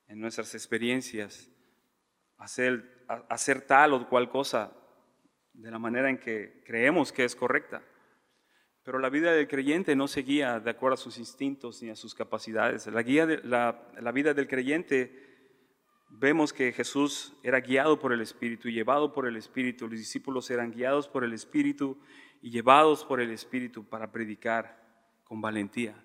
en 0.09 0.21
nuestras 0.21 0.55
experiencias 0.55 1.49
hacer, 2.37 3.07
hacer 3.29 3.63
tal 3.63 3.95
o 3.95 4.09
cual 4.09 4.29
cosa 4.29 4.73
de 5.53 5.71
la 5.71 5.79
manera 5.79 6.11
en 6.11 6.19
que 6.19 6.63
creemos 6.67 7.13
que 7.13 7.25
es 7.25 7.35
correcta. 7.35 7.83
Pero 8.85 8.99
la 8.99 9.09
vida 9.09 9.33
del 9.33 9.49
creyente 9.49 9.97
no 9.97 10.07
se 10.07 10.23
guía 10.23 10.61
de 10.61 10.71
acuerdo 10.71 10.95
a 10.95 10.99
sus 10.99 11.19
instintos 11.19 11.83
ni 11.83 11.89
a 11.89 11.97
sus 11.97 12.15
capacidades. 12.15 12.87
La, 12.87 13.03
guía 13.03 13.25
de, 13.27 13.39
la, 13.43 14.13
vida 14.13 14.35
del 14.35 14.47
creyente 14.47 15.25
vemos 16.11 16.53
que 16.53 16.71
Jesús 16.71 17.33
era 17.43 17.61
guiado 17.61 17.99
por 17.99 18.13
el 18.13 18.21
Espíritu 18.21 18.69
llevado 18.69 19.15
por 19.15 19.27
el 19.27 19.37
Espíritu. 19.37 19.89
Los 19.89 19.99
discípulos 19.99 20.51
eran 20.51 20.71
guiados 20.71 21.09
por 21.09 21.25
el 21.25 21.33
Espíritu 21.33 21.99
y 22.43 22.51
llevados 22.51 23.07
por 23.07 23.23
el 23.23 23.31
Espíritu 23.31 23.89
para 23.89 24.13
predicar 24.13 24.85
con 25.25 25.41
valentía. 25.41 26.05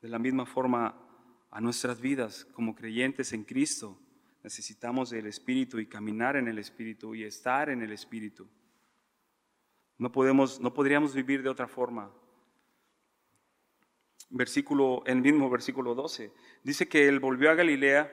De 0.00 0.08
la 0.08 0.18
misma 0.18 0.46
forma, 0.46 1.04
a 1.50 1.60
nuestras 1.60 2.00
vidas 2.00 2.46
como 2.54 2.74
creyentes 2.74 3.34
en 3.34 3.44
Cristo, 3.44 3.98
necesitamos 4.42 5.10
del 5.10 5.26
Espíritu 5.26 5.78
y 5.78 5.86
caminar 5.86 6.36
en 6.36 6.48
el 6.48 6.58
Espíritu 6.58 7.14
y 7.14 7.24
estar 7.24 7.68
en 7.68 7.82
el 7.82 7.92
Espíritu. 7.92 8.48
No, 9.98 10.12
podemos, 10.12 10.60
no 10.60 10.72
podríamos 10.72 11.12
vivir 11.12 11.42
de 11.42 11.48
otra 11.48 11.66
forma. 11.66 12.10
Versículo, 14.30 15.02
el 15.06 15.20
mismo 15.20 15.50
versículo 15.50 15.94
12, 15.94 16.32
dice 16.62 16.88
que 16.88 17.08
él 17.08 17.18
volvió 17.18 17.50
a 17.50 17.54
Galilea 17.54 18.12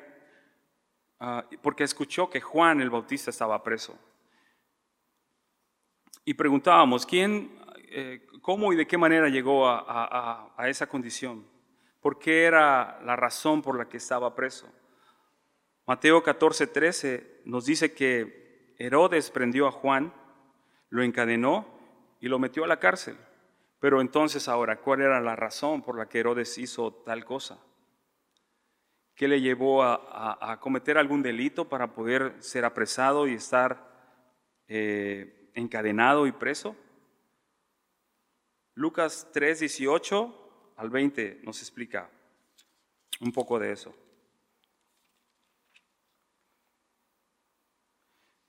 ah, 1.20 1.48
porque 1.62 1.84
escuchó 1.84 2.30
que 2.30 2.42
Juan 2.42 2.82
el 2.82 2.90
Bautista 2.90 3.30
estaba 3.30 3.62
preso. 3.62 3.98
Y 6.24 6.34
preguntábamos, 6.34 7.06
¿quién, 7.06 7.60
eh, 7.90 8.26
cómo 8.42 8.74
y 8.74 8.76
de 8.76 8.88
qué 8.88 8.98
manera 8.98 9.30
llegó 9.30 9.68
a, 9.68 10.52
a 10.58 10.70
esa 10.70 10.88
condición? 10.88 11.46
¿Por 12.02 12.18
qué 12.18 12.46
era 12.46 13.00
la 13.04 13.16
razón 13.16 13.62
por 13.62 13.78
la 13.78 13.88
que 13.88 13.98
estaba 13.98 14.34
preso? 14.34 14.68
Mateo 15.86 16.24
14, 16.24 16.66
13 16.66 17.42
nos 17.46 17.66
dice 17.66 17.94
que 17.94 18.74
Herodes 18.80 19.30
prendió 19.30 19.68
a 19.68 19.72
Juan, 19.72 20.12
lo 20.90 21.04
encadenó 21.04 21.75
y 22.20 22.28
lo 22.28 22.40
metió 22.40 22.64
a 22.64 22.68
la 22.68 22.80
cárcel. 22.80 23.18
Pero 23.80 24.02
entonces 24.02 24.48
ahora, 24.48 24.78
¿cuál 24.78 25.02
era 25.02 25.20
la 25.22 25.36
razón 25.36 25.82
por 25.82 25.98
la 25.98 26.08
que 26.08 26.20
Herodes 26.20 26.58
hizo 26.58 26.94
tal 27.06 27.24
cosa? 27.26 27.60
¿Qué 29.16 29.28
le 29.28 29.40
llevó 29.40 29.84
a, 29.84 30.60
cometer 30.60 30.98
algún 30.98 31.22
delito 31.22 31.70
para 31.70 31.94
poder 31.94 32.36
ser 32.40 32.66
apresado 32.66 33.28
y 33.28 33.36
estar 33.36 34.62
eh, 34.68 35.52
encadenado 35.54 36.28
y 36.28 36.32
preso? 36.32 36.76
Lucas 38.74 39.30
3, 39.32 39.62
18 39.62 40.74
al 40.76 40.90
20 40.90 41.42
nos 41.44 41.62
explica 41.62 42.10
un 43.22 43.32
poco 43.32 43.58
de 43.58 43.72
eso. 43.72 43.96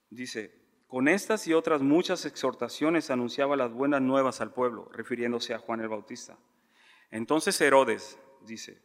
Dice, 0.09 0.66
con 0.87 1.09
estas 1.09 1.45
y 1.47 1.53
otras 1.53 1.81
muchas 1.81 2.25
exhortaciones 2.25 3.11
anunciaba 3.11 3.57
las 3.57 3.73
buenas 3.73 4.01
nuevas 4.01 4.39
al 4.39 4.53
pueblo, 4.53 4.89
refiriéndose 4.93 5.53
a 5.53 5.59
Juan 5.59 5.81
el 5.81 5.89
Bautista. 5.89 6.37
Entonces 7.11 7.59
Herodes, 7.59 8.17
dice, 8.41 8.81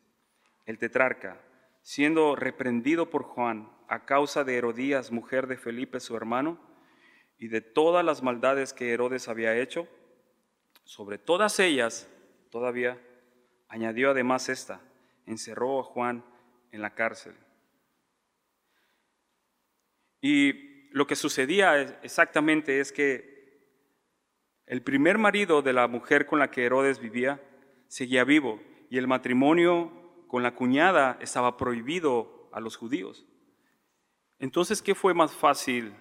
el 0.67 0.79
tetrarca, 0.79 1.41
siendo 1.83 2.35
reprendido 2.35 3.09
por 3.09 3.23
Juan 3.23 3.71
a 3.89 4.05
causa 4.05 4.43
de 4.43 4.57
Herodías, 4.57 5.13
mujer 5.13 5.47
de 5.47 5.57
Felipe 5.57 6.01
su 6.01 6.17
hermano, 6.17 6.59
y 7.39 7.49
de 7.49 7.61
todas 7.61 8.05
las 8.05 8.23
maldades 8.23 8.73
que 8.73 8.93
Herodes 8.93 9.29
había 9.29 9.57
hecho, 9.57 9.89
sobre 10.85 11.19
todas 11.19 11.59
ellas 11.61 12.09
todavía 12.51 13.01
añadió 13.69 14.11
además 14.11 14.49
esta, 14.49 14.81
encerró 15.27 15.81
a 15.81 15.85
Juan 15.85 16.25
en 16.73 16.83
la 16.83 16.95
cárcel. 16.95 17.35
Y 20.21 20.72
lo 20.93 21.07
que 21.07 21.17
sucedía 21.17 21.81
exactamente 22.03 22.81
es 22.81 22.93
que 22.93 23.33
el 24.67 24.83
primer 24.83 25.19
marido 25.19 25.63
de 25.63 25.73
la 25.73 25.89
mujer 25.89 26.27
con 26.27 26.39
la 26.39 26.51
que 26.51 26.65
Herodes 26.65 26.99
vivía 26.99 27.43
seguía 27.89 28.25
vivo 28.25 28.61
y 28.91 28.99
el 28.99 29.07
matrimonio 29.07 29.93
con 30.29 30.43
la 30.43 30.55
cuñada 30.55 31.19
estaba 31.21 31.57
prohibido 31.57 32.49
a 32.53 32.61
los 32.61 32.77
judíos. 32.77 33.27
Entonces, 34.39 34.83
¿qué 34.83 34.95
fue 34.95 35.15
más 35.15 35.33
fácil 35.33 35.95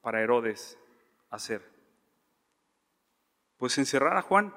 para 0.00 0.20
Herodes 0.20 0.78
hacer? 1.30 1.62
Pues 3.56 3.78
encerrar 3.78 4.16
a 4.16 4.22
Juan, 4.22 4.54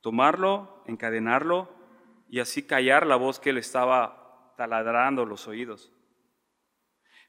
tomarlo, 0.00 0.82
encadenarlo 0.86 1.68
y 2.28 2.40
así 2.40 2.62
callar 2.62 3.06
la 3.06 3.16
voz 3.16 3.40
que 3.40 3.52
le 3.52 3.60
estaba 3.60 4.54
taladrando 4.56 5.24
los 5.24 5.48
oídos. 5.48 5.92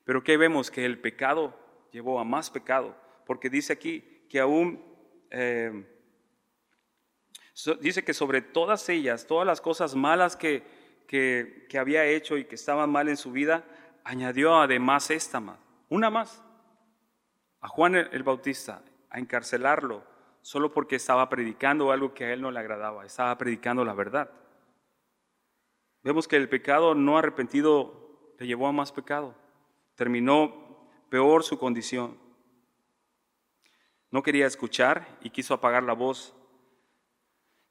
Pero 0.08 0.24
¿qué 0.24 0.38
vemos? 0.38 0.72
Que 0.72 0.86
el 0.86 1.00
pecado 1.00 1.54
llevó 1.92 2.18
a 2.22 2.24
más 2.24 2.50
pecado, 2.50 2.96
porque 3.26 3.50
dice 3.50 3.74
aquí 3.74 4.24
que 4.30 4.40
aún, 4.40 4.82
eh, 5.32 5.86
dice 7.82 8.06
que 8.06 8.14
sobre 8.14 8.42
todas 8.42 8.88
ellas, 8.88 9.28
todas 9.28 9.46
las 9.46 9.60
cosas 9.60 9.96
malas 9.96 10.38
que, 10.38 10.64
que, 11.08 11.68
que, 11.70 11.78
había 11.78 12.06
hecho 12.06 12.38
y 12.38 12.46
que 12.46 12.56
estaban 12.56 12.90
mal 12.90 13.10
en 13.10 13.18
su 13.18 13.34
vida, 13.34 13.66
añadió 14.06 14.56
además 14.56 15.12
esta 15.12 15.42
más, 15.42 15.60
una 15.90 16.10
más, 16.10 16.42
a 17.60 17.68
Juan 17.68 17.96
el 17.96 18.24
Bautista, 18.24 18.82
a 19.10 19.20
encarcelarlo, 19.20 20.06
solo 20.42 20.72
porque 20.72 20.96
estaba 20.96 21.28
predicando 21.28 21.92
algo 21.92 22.14
que 22.14 22.24
a 22.24 22.32
él 22.32 22.42
no 22.42 22.50
le 22.50 22.60
agradaba, 22.62 23.06
estaba 23.06 23.38
predicando 23.38 23.84
la 23.84 23.94
verdad. 23.94 24.32
Vemos 26.02 26.30
que 26.30 26.38
el 26.38 26.48
pecado 26.48 26.96
no 26.96 27.18
arrepentido 27.18 28.36
le 28.40 28.48
llevó 28.48 28.68
a 28.68 28.72
más 28.72 28.94
pecado 28.94 29.36
terminó 29.98 30.88
peor 31.10 31.44
su 31.44 31.58
condición. 31.58 32.18
No 34.12 34.24
quería 34.24 34.46
escuchar 34.46 35.18
y 35.22 35.32
quiso 35.32 35.56
apagar 35.56 35.84
la 35.84 35.94
voz 35.94 36.34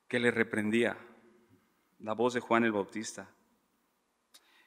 que 0.08 0.18
le 0.18 0.30
reprendía, 0.30 0.98
la 2.00 2.12
voz 2.12 2.34
de 2.34 2.40
Juan 2.40 2.64
el 2.64 2.72
Bautista. 2.72 3.30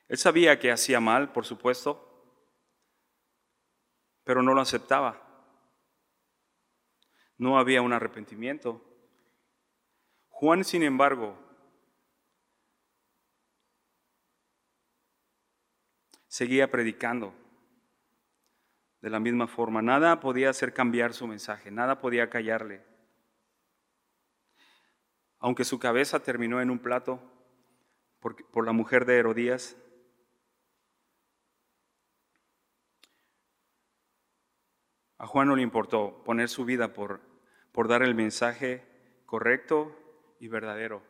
Él 0.07 0.17
sabía 0.17 0.57
que 0.57 0.71
hacía 0.71 0.99
mal, 0.99 1.31
por 1.33 1.45
supuesto, 1.45 2.05
pero 4.23 4.41
no 4.41 4.53
lo 4.53 4.61
aceptaba. 4.61 5.21
No 7.37 7.59
había 7.59 7.81
un 7.81 7.93
arrepentimiento. 7.93 8.81
Juan, 10.29 10.63
sin 10.63 10.83
embargo, 10.83 11.37
seguía 16.27 16.71
predicando 16.71 17.33
de 19.01 19.10
la 19.10 19.20
misma 19.20 19.48
forma. 19.48 19.82
Nada 19.82 20.20
podía 20.20 20.50
hacer 20.50 20.74
cambiar 20.74 21.13
su 21.13 21.27
mensaje, 21.27 21.72
nada 21.72 22.00
podía 22.00 22.29
callarle. 22.29 22.84
Aunque 25.39 25.63
su 25.63 25.79
cabeza 25.79 26.22
terminó 26.22 26.62
en 26.62 26.70
un 26.70 26.79
plato 26.79 27.22
por, 28.20 28.36
por 28.51 28.65
la 28.65 28.74
mujer 28.74 29.06
de 29.06 29.18
Herodías, 29.18 29.77
a 35.18 35.27
Juan 35.27 35.48
no 35.48 35.56
le 35.56 35.62
importó 35.62 36.24
poner 36.24 36.50
su 36.50 36.65
vida 36.65 36.94
por, 36.94 37.22
por 37.72 37.88
dar 37.88 38.03
el 38.03 38.15
mensaje 38.15 38.84
correcto 39.25 39.96
y 40.39 40.48
verdadero. 40.48 41.03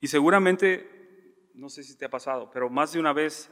Y 0.00 0.08
seguramente, 0.08 1.50
no 1.54 1.68
sé 1.68 1.82
si 1.82 1.96
te 1.96 2.06
ha 2.06 2.10
pasado, 2.10 2.50
pero 2.50 2.70
más 2.70 2.92
de 2.92 3.00
una 3.00 3.12
vez 3.12 3.50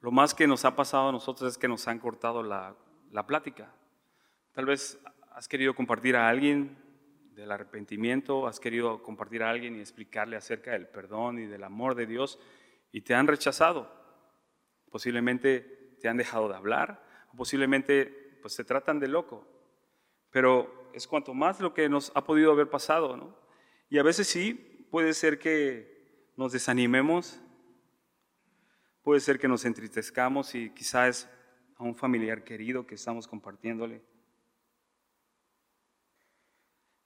lo 0.00 0.10
más 0.10 0.34
que 0.34 0.46
nos 0.46 0.64
ha 0.64 0.74
pasado 0.74 1.10
a 1.10 1.12
nosotros 1.12 1.52
es 1.52 1.58
que 1.58 1.68
nos 1.68 1.86
han 1.86 1.98
cortado 1.98 2.42
la, 2.42 2.76
plática. 3.26 3.74
Tal 4.52 4.64
vez 4.64 4.98
has 5.32 5.46
querido 5.46 5.74
compartir 5.74 6.16
a 6.16 6.28
alguien 6.28 6.78
del 7.34 7.50
arrepentimiento, 7.52 8.46
has 8.46 8.60
querido 8.60 9.02
compartir 9.02 9.42
a 9.42 9.50
alguien 9.50 9.76
y 9.76 9.80
explicarle 9.80 10.36
acerca 10.36 10.72
del 10.72 10.88
perdón 10.88 11.38
y 11.38 11.46
del 11.46 11.64
amor 11.64 11.94
de 11.94 12.06
Dios 12.06 12.38
y 12.92 13.02
te 13.02 13.14
han 13.14 13.26
rechazado. 13.26 13.92
Posiblemente 14.90 15.96
te 16.00 16.08
han 16.08 16.16
dejado 16.16 16.48
de 16.48 16.56
hablar, 16.56 17.04
posiblemente 17.36 18.38
pues 18.40 18.56
te 18.56 18.64
tratan 18.64 19.00
de 19.00 19.08
loco. 19.08 19.46
Pero 20.30 20.90
es 20.94 21.06
cuanto 21.06 21.34
más 21.34 21.60
lo 21.60 21.74
que 21.74 21.88
nos 21.88 22.10
ha 22.14 22.24
podido 22.24 22.52
haber 22.52 22.70
pasado, 22.70 23.16
¿no? 23.16 23.36
Y 23.88 23.98
a 23.98 24.02
veces 24.02 24.28
sí 24.28 24.86
puede 24.90 25.12
ser 25.12 25.38
que 25.38 26.32
nos 26.36 26.52
desanimemos 26.52 27.40
Puede 29.10 29.22
ser 29.22 29.40
que 29.40 29.48
nos 29.48 29.64
entristezcamos 29.64 30.54
y 30.54 30.70
quizás 30.70 31.28
a 31.74 31.82
un 31.82 31.96
familiar 31.96 32.44
querido 32.44 32.86
que 32.86 32.94
estamos 32.94 33.26
compartiéndole. 33.26 34.04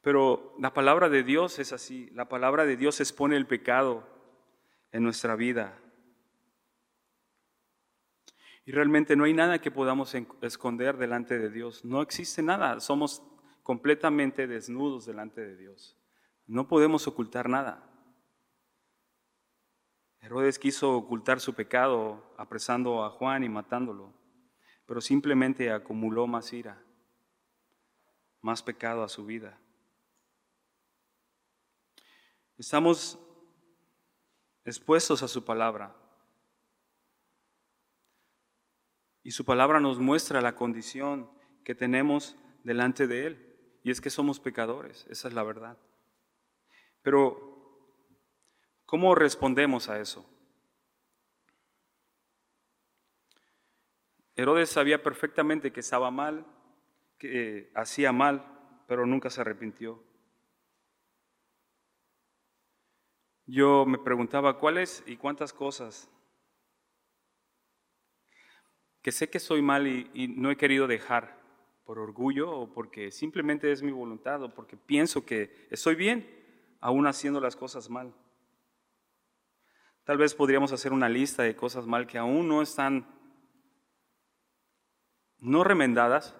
Pero 0.03 0.55
la 0.59 0.75
palabra 0.75 1.09
de 1.09 1.23
Dios 1.23 1.59
es 1.59 1.73
así. 1.73 2.11
La 2.11 2.29
palabra 2.29 2.67
de 2.67 2.77
Dios 2.77 3.01
expone 3.01 3.39
el 3.39 3.47
pecado 3.47 4.07
en 4.93 5.03
nuestra 5.03 5.35
vida. 5.35 5.81
Y 8.67 8.73
realmente 8.73 9.17
no 9.17 9.25
hay 9.25 9.33
nada 9.33 9.63
que 9.63 9.71
podamos 9.71 10.15
esconder 10.43 10.99
delante 10.99 11.39
de 11.39 11.49
Dios. 11.49 11.87
No 11.87 12.03
existe 12.03 12.43
nada. 12.43 12.81
Somos 12.81 13.23
completamente 13.63 14.47
desnudos 14.47 15.07
delante 15.07 15.41
de 15.41 15.57
Dios. 15.57 15.97
No 16.47 16.69
podemos 16.69 17.09
ocultar 17.09 17.49
nada. 17.49 17.94
Herodes 20.25 20.59
quiso 20.59 20.97
ocultar 20.97 21.39
su 21.39 21.53
pecado 21.53 22.35
apresando 22.39 23.05
a 23.05 23.11
Juan 23.11 23.45
y 23.45 23.51
matándolo, 23.51 24.11
pero 24.87 25.03
simplemente 25.03 25.71
acumuló 25.71 26.27
más 26.27 26.51
ira, 26.55 26.83
más 28.41 28.63
pecado 28.63 29.05
a 29.05 29.09
su 29.11 29.27
vida. 29.27 29.61
Estamos 32.57 33.19
expuestos 34.65 35.23
a 35.23 35.29
su 35.29 35.45
palabra. 35.45 35.95
Y 39.23 39.33
su 39.33 39.45
palabra 39.45 39.79
nos 39.79 39.99
muestra 39.99 40.41
la 40.41 40.57
condición 40.57 41.31
que 41.65 41.75
tenemos 41.75 42.35
delante 42.63 43.07
de 43.07 43.27
Él. 43.27 43.79
Y 43.83 43.91
es 43.91 44.01
que 44.01 44.09
somos 44.09 44.41
pecadores, 44.41 45.07
esa 45.11 45.29
es 45.29 45.35
la 45.35 45.43
verdad. 45.43 45.77
Pero, 47.03 47.54
¿cómo 48.95 49.17
respondemos 49.17 49.89
a 49.89 49.99
eso? 49.99 50.25
Herodes 54.37 54.71
sabía 54.71 55.03
perfectamente 55.03 55.73
que 55.73 55.81
estaba 55.81 56.13
mal, 56.13 56.47
que 57.19 57.73
hacía 57.75 58.13
mal, 58.13 58.47
pero 58.87 59.05
nunca 59.05 59.31
se 59.31 59.41
arrepintió. 59.41 60.01
Yo 63.47 63.85
me 63.85 63.99
preguntaba 63.99 64.61
cuáles 64.61 65.03
y 65.09 65.17
cuántas 65.17 65.53
cosas 65.53 66.09
que 69.03 69.11
sé 69.11 69.29
que 69.29 69.41
soy 69.41 69.61
mal 69.61 69.89
y, 69.89 70.29
no 70.29 70.53
he 70.53 70.57
querido 70.57 70.87
dejar 70.87 71.37
por 71.85 71.99
orgullo 71.99 72.49
o 72.49 72.73
porque 72.73 73.11
simplemente 73.11 73.73
es 73.73 73.83
mi 73.83 73.91
voluntad 73.91 74.41
o 74.45 74.55
porque 74.55 74.77
pienso 74.77 75.27
que 75.27 75.67
estoy 75.69 75.97
bien, 75.97 76.25
aún 76.81 77.09
haciendo 77.09 77.41
las 77.41 77.57
cosas 77.57 77.91
mal. 77.91 78.15
Tal 80.05 80.19
vez 80.19 80.35
podríamos 80.35 80.73
hacer 80.73 80.93
una 80.93 81.09
lista 81.09 81.43
de 81.43 81.57
cosas 81.57 81.87
mal 81.87 82.07
que 82.07 82.19
aún 82.19 82.47
no 82.47 82.61
están, 82.61 83.07
no 85.39 85.65
remendadas, 85.65 86.37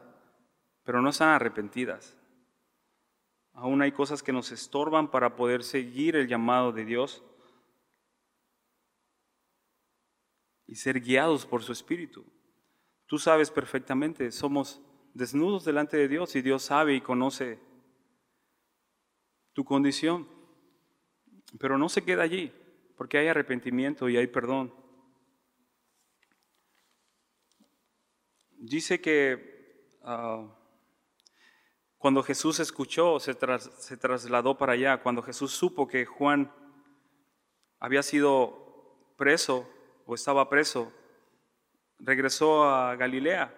pero 0.85 1.01
no 1.01 1.09
están 1.09 1.31
arrepentidas. 1.31 2.17
Aún 3.55 3.81
hay 3.81 3.93
cosas 3.93 4.23
que 4.23 4.33
nos 4.33 4.53
estorban 4.53 5.11
para 5.11 5.35
poder 5.35 5.63
seguir 5.65 6.17
el 6.17 6.29
llamado 6.29 6.73
de 6.73 6.85
Dios 6.85 7.25
y 10.67 10.75
ser 10.75 11.01
guiados 11.01 11.47
por 11.47 11.63
su 11.63 11.73
Espíritu. 11.73 12.25
Tú 13.07 13.19
sabes 13.19 13.51
perfectamente, 13.51 14.31
somos 14.31 14.83
desnudos 15.15 15.65
delante 15.65 15.97
de 15.97 16.09
Dios 16.09 16.35
y 16.37 16.43
Dios 16.43 16.65
sabe 16.65 16.95
y 16.95 17.01
conoce 17.01 17.59
tu 19.55 19.65
condición. 19.65 20.29
Pero 21.59 21.79
no 21.79 21.89
se 21.89 22.03
queda 22.03 22.25
allí, 22.25 22.53
porque 22.97 23.19
hay 23.19 23.29
arrepentimiento 23.29 24.09
y 24.09 24.17
hay 24.17 24.27
perdón. 24.27 24.75
Dice 28.51 29.01
que 29.01 29.99
ah, 30.03 30.47
cuando 32.05 32.23
Jesús 32.23 32.61
escuchó, 32.61 33.19
se, 33.19 33.35
trasladó 33.35 34.59
para 34.59 34.75
allá, 34.75 35.03
cuando 35.03 35.23
Jesús 35.23 35.53
supo 35.53 35.89
que 35.89 36.05
Juan 36.05 36.53
había 37.79 38.03
sido 38.03 39.15
preso 39.17 39.67
o 40.05 40.15
estaba 40.15 40.51
preso, 40.51 40.93
regresó 41.99 42.65
a 42.65 42.95
Galilea. 42.97 43.55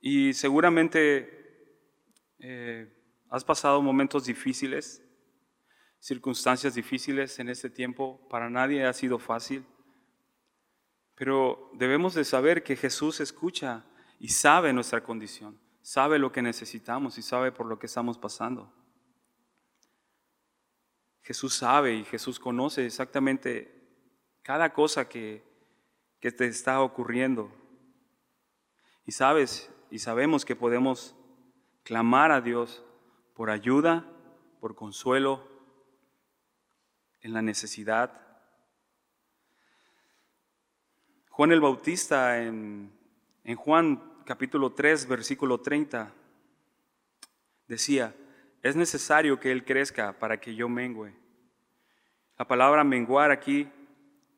Y 0.00 0.32
seguramente 0.32 1.84
eh, 2.38 2.93
has 3.34 3.42
pasado 3.42 3.82
momentos 3.82 4.26
difíciles, 4.26 5.02
circunstancias 5.98 6.76
difíciles 6.76 7.40
en 7.40 7.48
este 7.48 7.68
tiempo. 7.68 8.20
Para 8.28 8.48
nadie 8.48 8.86
ha 8.86 8.92
sido 8.92 9.18
fácil. 9.18 9.66
Pero 11.16 11.68
debemos 11.74 12.14
de 12.14 12.24
saber 12.24 12.62
que 12.62 12.76
Jesús 12.76 13.18
escucha 13.18 13.84
y 14.20 14.28
sabe 14.28 14.72
nuestra 14.72 15.02
condición, 15.02 15.58
sabe 15.82 16.20
lo 16.20 16.30
que 16.30 16.42
necesitamos 16.42 17.18
y 17.18 17.22
sabe 17.22 17.50
por 17.50 17.66
lo 17.66 17.76
que 17.76 17.86
estamos 17.86 18.18
pasando. 18.18 18.72
Jesús 21.22 21.54
sabe 21.54 21.92
y 21.92 22.04
Jesús 22.04 22.38
conoce 22.38 22.86
exactamente 22.86 23.82
cada 24.44 24.72
cosa 24.72 25.08
que, 25.08 25.42
que 26.20 26.30
te 26.30 26.46
está 26.46 26.80
ocurriendo. 26.82 27.50
Y 29.04 29.10
sabes 29.10 29.72
y 29.90 29.98
sabemos 29.98 30.44
que 30.44 30.54
podemos 30.54 31.16
clamar 31.82 32.30
a 32.30 32.40
Dios 32.40 32.84
por 33.34 33.50
ayuda, 33.50 34.04
por 34.60 34.74
consuelo 34.74 35.46
en 37.20 37.32
la 37.32 37.42
necesidad. 37.42 38.20
Juan 41.28 41.52
el 41.52 41.60
Bautista 41.60 42.42
en, 42.42 42.92
en 43.42 43.56
Juan 43.56 44.22
capítulo 44.24 44.72
3, 44.72 45.08
versículo 45.08 45.60
30, 45.60 46.12
decía, 47.66 48.14
es 48.62 48.76
necesario 48.76 49.38
que 49.38 49.52
Él 49.52 49.64
crezca 49.64 50.18
para 50.18 50.40
que 50.40 50.54
yo 50.54 50.68
mengüe. 50.68 51.14
La 52.38 52.46
palabra 52.46 52.84
menguar 52.84 53.30
aquí 53.30 53.68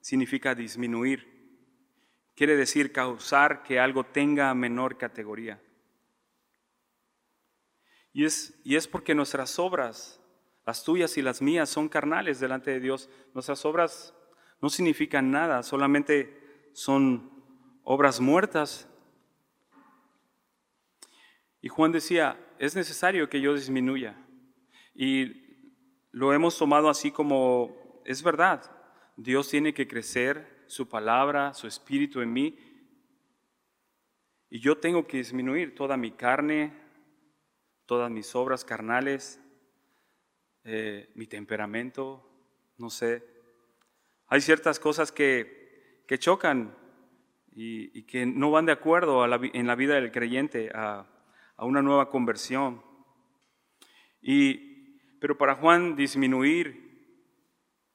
significa 0.00 0.54
disminuir. 0.54 1.36
Quiere 2.34 2.56
decir 2.56 2.92
causar 2.92 3.62
que 3.62 3.78
algo 3.78 4.04
tenga 4.04 4.52
menor 4.54 4.98
categoría. 4.98 5.60
Y 8.16 8.24
es, 8.24 8.88
porque 8.90 9.14
nuestras 9.14 9.58
obras, 9.58 10.22
las 10.64 10.82
tuyas 10.84 11.18
y 11.18 11.22
las 11.22 11.42
mías, 11.42 11.68
son 11.68 11.86
carnales 11.86 12.40
delante 12.40 12.70
de 12.70 12.80
Dios. 12.80 13.10
Nuestras 13.34 13.62
obras 13.66 14.14
no 14.62 14.70
significan 14.70 15.30
nada, 15.30 15.62
solamente 15.62 16.70
son 16.72 17.30
obras 17.84 18.18
muertas. 18.18 18.88
Y 21.60 21.68
Juan 21.68 21.92
decía, 21.92 22.40
es 22.58 22.74
necesario 22.74 23.28
que 23.28 23.42
yo 23.42 23.52
disminuya. 23.52 24.16
Y 24.94 25.44
lo 26.10 26.32
hemos 26.32 26.56
tomado 26.56 26.88
así 26.88 27.10
como, 27.10 28.00
es 28.06 28.22
verdad, 28.22 28.62
Dios 29.18 29.50
tiene 29.50 29.74
que 29.74 29.86
crecer, 29.86 30.64
su 30.68 30.88
palabra, 30.88 31.52
su 31.52 31.66
espíritu 31.66 32.22
en 32.22 32.32
mí, 32.32 32.58
y 34.48 34.58
yo 34.58 34.78
tengo 34.78 35.06
que 35.06 35.18
disminuir 35.18 35.74
toda 35.74 35.98
mi 35.98 36.12
carne, 36.12 36.85
todas 37.86 38.10
mis 38.10 38.34
obras 38.34 38.64
carnales, 38.64 39.40
eh, 40.64 41.10
mi 41.14 41.26
temperamento, 41.26 42.28
no 42.76 42.90
sé. 42.90 43.24
Hay 44.26 44.40
ciertas 44.40 44.80
cosas 44.80 45.12
que, 45.12 46.02
que 46.06 46.18
chocan 46.18 46.76
y, 47.52 48.02
que 48.02 48.26
no 48.26 48.50
van 48.50 48.66
de 48.66 48.72
acuerdo 48.72 49.24
en 49.24 49.66
la 49.66 49.74
vida 49.76 49.94
del 49.94 50.12
creyente 50.12 50.70
a, 50.74 51.06
a 51.56 51.64
una 51.64 51.82
nueva 51.82 52.10
conversión. 52.10 52.82
Y, 54.20 54.98
pero 55.20 55.38
para 55.38 55.54
Juan 55.54 55.96
disminuir 55.96 56.84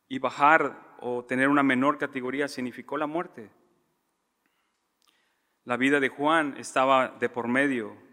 y 0.08 0.20
bajar 0.20 0.96
o 1.00 1.26
tener 1.26 1.50
una 1.50 1.64
menor 1.64 1.98
categoría 1.98 2.48
significó 2.48 2.98
la 2.98 3.08
muerte. 3.08 3.52
La 5.66 5.78
vida 5.78 6.00
de 6.00 6.10
Juan 6.10 6.56
estaba 6.58 7.10
de 7.20 7.30
por 7.30 7.48
medio 7.48 8.11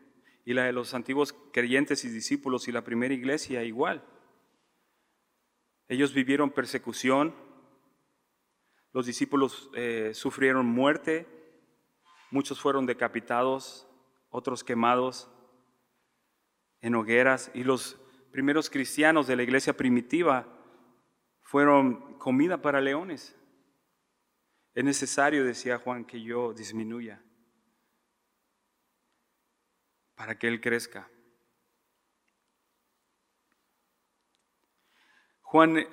y 0.49 0.55
la 0.55 0.65
de 0.65 0.73
los 0.73 0.95
antiguos 0.95 1.35
creyentes 1.53 2.07
y 2.07 2.09
discípulos 2.09 2.69
y 2.69 2.73
la 2.73 2.83
primera 2.83 3.13
iglesia 3.13 3.65
igual. 3.65 4.03
Ellos 5.89 6.15
vivieron 6.15 6.49
persecución, 6.49 7.35
los 8.95 9.05
discípulos 9.05 9.69
eh, 9.75 10.13
sufrieron 10.15 10.65
muerte, 10.65 11.27
muchos 12.31 12.59
fueron 12.63 12.87
decapitados, 12.87 13.87
otros 14.31 14.65
quemados 14.65 15.31
en 16.81 16.95
hogueras 16.95 17.51
y 17.53 17.63
los 17.63 18.01
primeros 18.33 18.71
cristianos 18.71 19.27
de 19.27 19.37
la 19.37 19.43
iglesia 19.43 19.77
primitiva 19.77 20.49
fueron 21.43 22.17
comida 22.17 22.63
para 22.63 22.81
leones. 22.81 23.37
Es 24.73 24.83
necesario, 24.83 25.45
decía 25.45 25.77
Juan, 25.77 26.07
que 26.07 26.23
yo 26.23 26.55
disminuya 26.55 27.23
para 30.19 30.37
que 30.37 30.49
Él 30.49 30.61
crezca. 30.61 31.09
Juan 35.43 35.87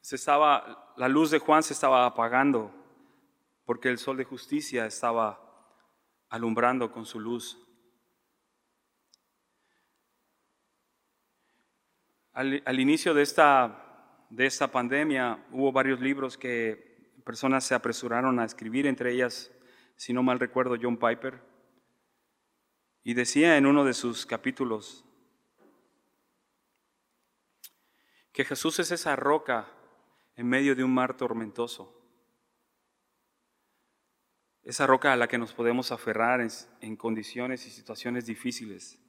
se 0.00 0.16
estaba, 0.16 0.94
la 0.96 1.06
luz 1.06 1.30
de 1.30 1.38
Juan 1.38 1.62
se 1.62 1.74
estaba 1.74 2.06
apagando 2.06 2.74
porque 3.66 3.90
el 3.90 3.98
sol 3.98 4.16
de 4.16 4.24
justicia 4.24 4.86
estaba 4.86 5.38
alumbrando 6.30 6.90
con 6.90 7.04
su 7.04 7.20
luz. 7.20 7.58
Al, 12.32 12.80
inicio 12.80 13.12
de 13.12 13.20
esta, 13.20 14.24
de 14.30 14.46
esta 14.46 14.68
pandemia 14.72 15.46
hubo 15.52 15.72
varios 15.72 16.00
libros 16.00 16.38
que 16.38 17.20
personas 17.26 17.64
se 17.64 17.74
apresuraron 17.74 18.40
a 18.40 18.46
escribir, 18.46 18.86
entre 18.86 19.12
ellas, 19.12 19.52
si 19.94 20.14
no 20.14 20.22
mal 20.22 20.40
recuerdo, 20.40 20.76
John 20.80 20.96
Piper. 20.96 21.51
Y 23.04 23.14
decía 23.14 23.56
en 23.56 23.66
uno 23.66 23.84
de 23.84 23.94
sus 23.94 24.26
capítulos 24.26 25.04
que 28.32 28.44
Jesús 28.44 28.78
es 28.78 28.90
esa 28.92 29.16
roca 29.16 29.68
en 30.36 30.48
medio 30.48 30.74
de 30.74 30.84
un 30.84 30.94
mar 30.94 31.16
tormentoso. 31.16 31.98
Esa 34.62 34.86
roca 34.86 35.12
a 35.12 35.16
la 35.16 35.26
que 35.26 35.38
nos 35.38 35.52
podemos 35.52 35.90
aferrar 35.90 36.40
en, 36.80 36.96
condiciones 36.96 37.66
y 37.66 37.70
situaciones 37.70 38.26
difíciles. 38.26 39.00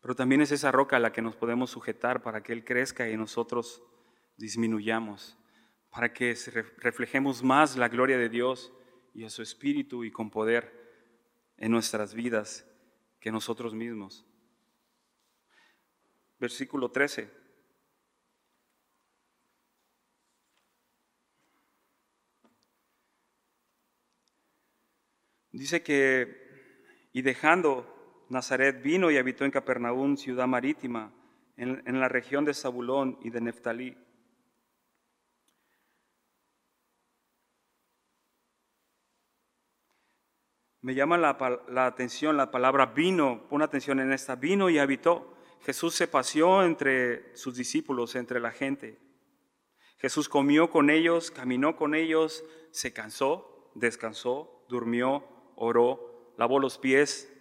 Pero 0.00 0.14
también 0.14 0.40
es 0.40 0.50
esa 0.50 0.72
roca 0.72 0.96
a 0.96 1.00
la 1.00 1.12
que 1.12 1.22
nos 1.22 1.36
podemos 1.36 1.70
sujetar 1.70 2.22
para 2.22 2.42
que 2.42 2.52
Él 2.52 2.64
crezca 2.64 3.08
y 3.08 3.16
nosotros 3.16 3.82
disminuyamos, 4.36 5.38
para 5.90 6.12
que 6.12 6.34
reflejemos 6.78 7.42
más 7.42 7.76
la 7.76 7.88
gloria 7.88 8.16
de 8.16 8.30
Dios 8.30 8.72
y 9.12 9.24
a 9.24 9.30
su 9.30 9.42
Espíritu 9.42 10.04
y 10.04 10.10
con 10.10 10.30
poder 10.30 10.83
en 11.56 11.70
nuestras 11.70 12.14
vidas 12.14 12.66
que 13.20 13.32
nosotros 13.32 13.74
mismos. 13.74 14.26
Versículo 16.38 16.90
13. 16.90 17.44
Dice 25.54 25.84
que, 25.84 27.06
y 27.12 27.22
dejando 27.22 28.26
Nazaret, 28.28 28.82
vino 28.82 29.10
y 29.12 29.18
habitó 29.18 29.44
en 29.44 29.52
Capernaum, 29.52 30.16
ciudad 30.16 30.48
marítima, 30.48 31.12
en, 31.56 32.00
la 32.00 32.08
región 32.08 32.44
de 32.44 32.54
Zabulón 32.54 33.18
y 33.22 33.30
de 33.30 33.40
Neftalí. 33.40 33.96
Me 40.84 40.94
llama 40.94 41.16
la, 41.16 41.62
la, 41.68 41.86
atención 41.86 42.36
la 42.36 42.50
palabra 42.50 42.84
vino, 42.84 43.48
pon 43.48 43.62
atención 43.62 44.00
en 44.00 44.12
esta, 44.12 44.36
vino 44.36 44.68
y 44.68 44.76
habitó. 44.76 45.34
Jesús 45.62 45.94
se 45.94 46.06
paseó 46.06 46.62
entre 46.62 47.34
sus 47.34 47.56
discípulos, 47.56 48.14
entre 48.16 48.38
la 48.38 48.50
gente. 48.50 49.00
Jesús 49.96 50.28
comió 50.28 50.68
con 50.68 50.90
ellos, 50.90 51.30
caminó 51.30 51.74
con 51.74 51.94
ellos, 51.94 52.44
se 52.70 52.92
cansó, 52.92 53.72
descansó, 53.74 54.66
durmió, 54.68 55.24
oró, 55.56 56.34
lavó 56.36 56.58
los 56.58 56.76
pies 56.76 57.32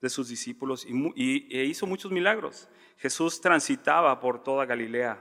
de 0.00 0.08
sus 0.08 0.28
discípulos 0.28 0.86
y, 0.86 1.52
e 1.52 1.64
hizo 1.64 1.84
muchos 1.84 2.12
milagros. 2.12 2.68
Jesús 2.98 3.40
transitaba 3.40 4.20
por 4.20 4.44
toda 4.44 4.66
Galilea. 4.66 5.20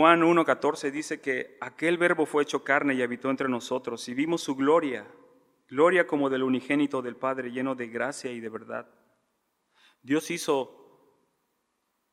Juan 0.00 0.22
1.14 0.22 0.90
dice 0.90 1.20
que 1.20 1.58
aquel 1.60 1.98
verbo 1.98 2.24
fue 2.24 2.42
hecho 2.42 2.64
carne 2.64 2.94
y 2.94 3.02
habitó 3.02 3.28
entre 3.28 3.50
nosotros 3.50 4.08
y 4.08 4.14
vimos 4.14 4.42
su 4.42 4.56
gloria, 4.56 5.06
gloria 5.68 6.06
como 6.06 6.30
del 6.30 6.42
unigénito 6.42 7.02
del 7.02 7.16
Padre, 7.16 7.52
lleno 7.52 7.74
de 7.74 7.86
gracia 7.88 8.32
y 8.32 8.40
de 8.40 8.48
verdad. 8.48 8.88
Dios 10.00 10.30
hizo 10.30 11.20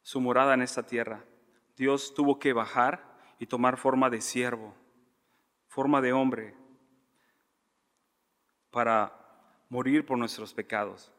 su 0.02 0.20
morada 0.20 0.54
en 0.54 0.64
esta 0.64 0.86
tierra. 0.86 1.24
Dios 1.78 2.14
tuvo 2.14 2.40
que 2.40 2.52
bajar 2.52 3.18
y 3.40 3.46
tomar 3.46 3.78
forma 3.78 4.10
de 4.10 4.20
siervo 4.20 4.76
forma 5.70 6.02
de 6.02 6.12
hombre 6.12 6.58
para 8.70 9.18
morir 9.70 10.06
por 10.06 10.18
nuestros 10.18 10.54
pecados. 10.54 11.14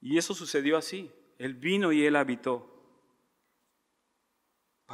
Y 0.00 0.18
eso 0.18 0.34
sucedió 0.34 0.76
así. 0.76 1.12
Él 1.38 1.54
vino 1.54 1.92
y 1.92 2.04
Él 2.04 2.16
habitó 2.16 2.73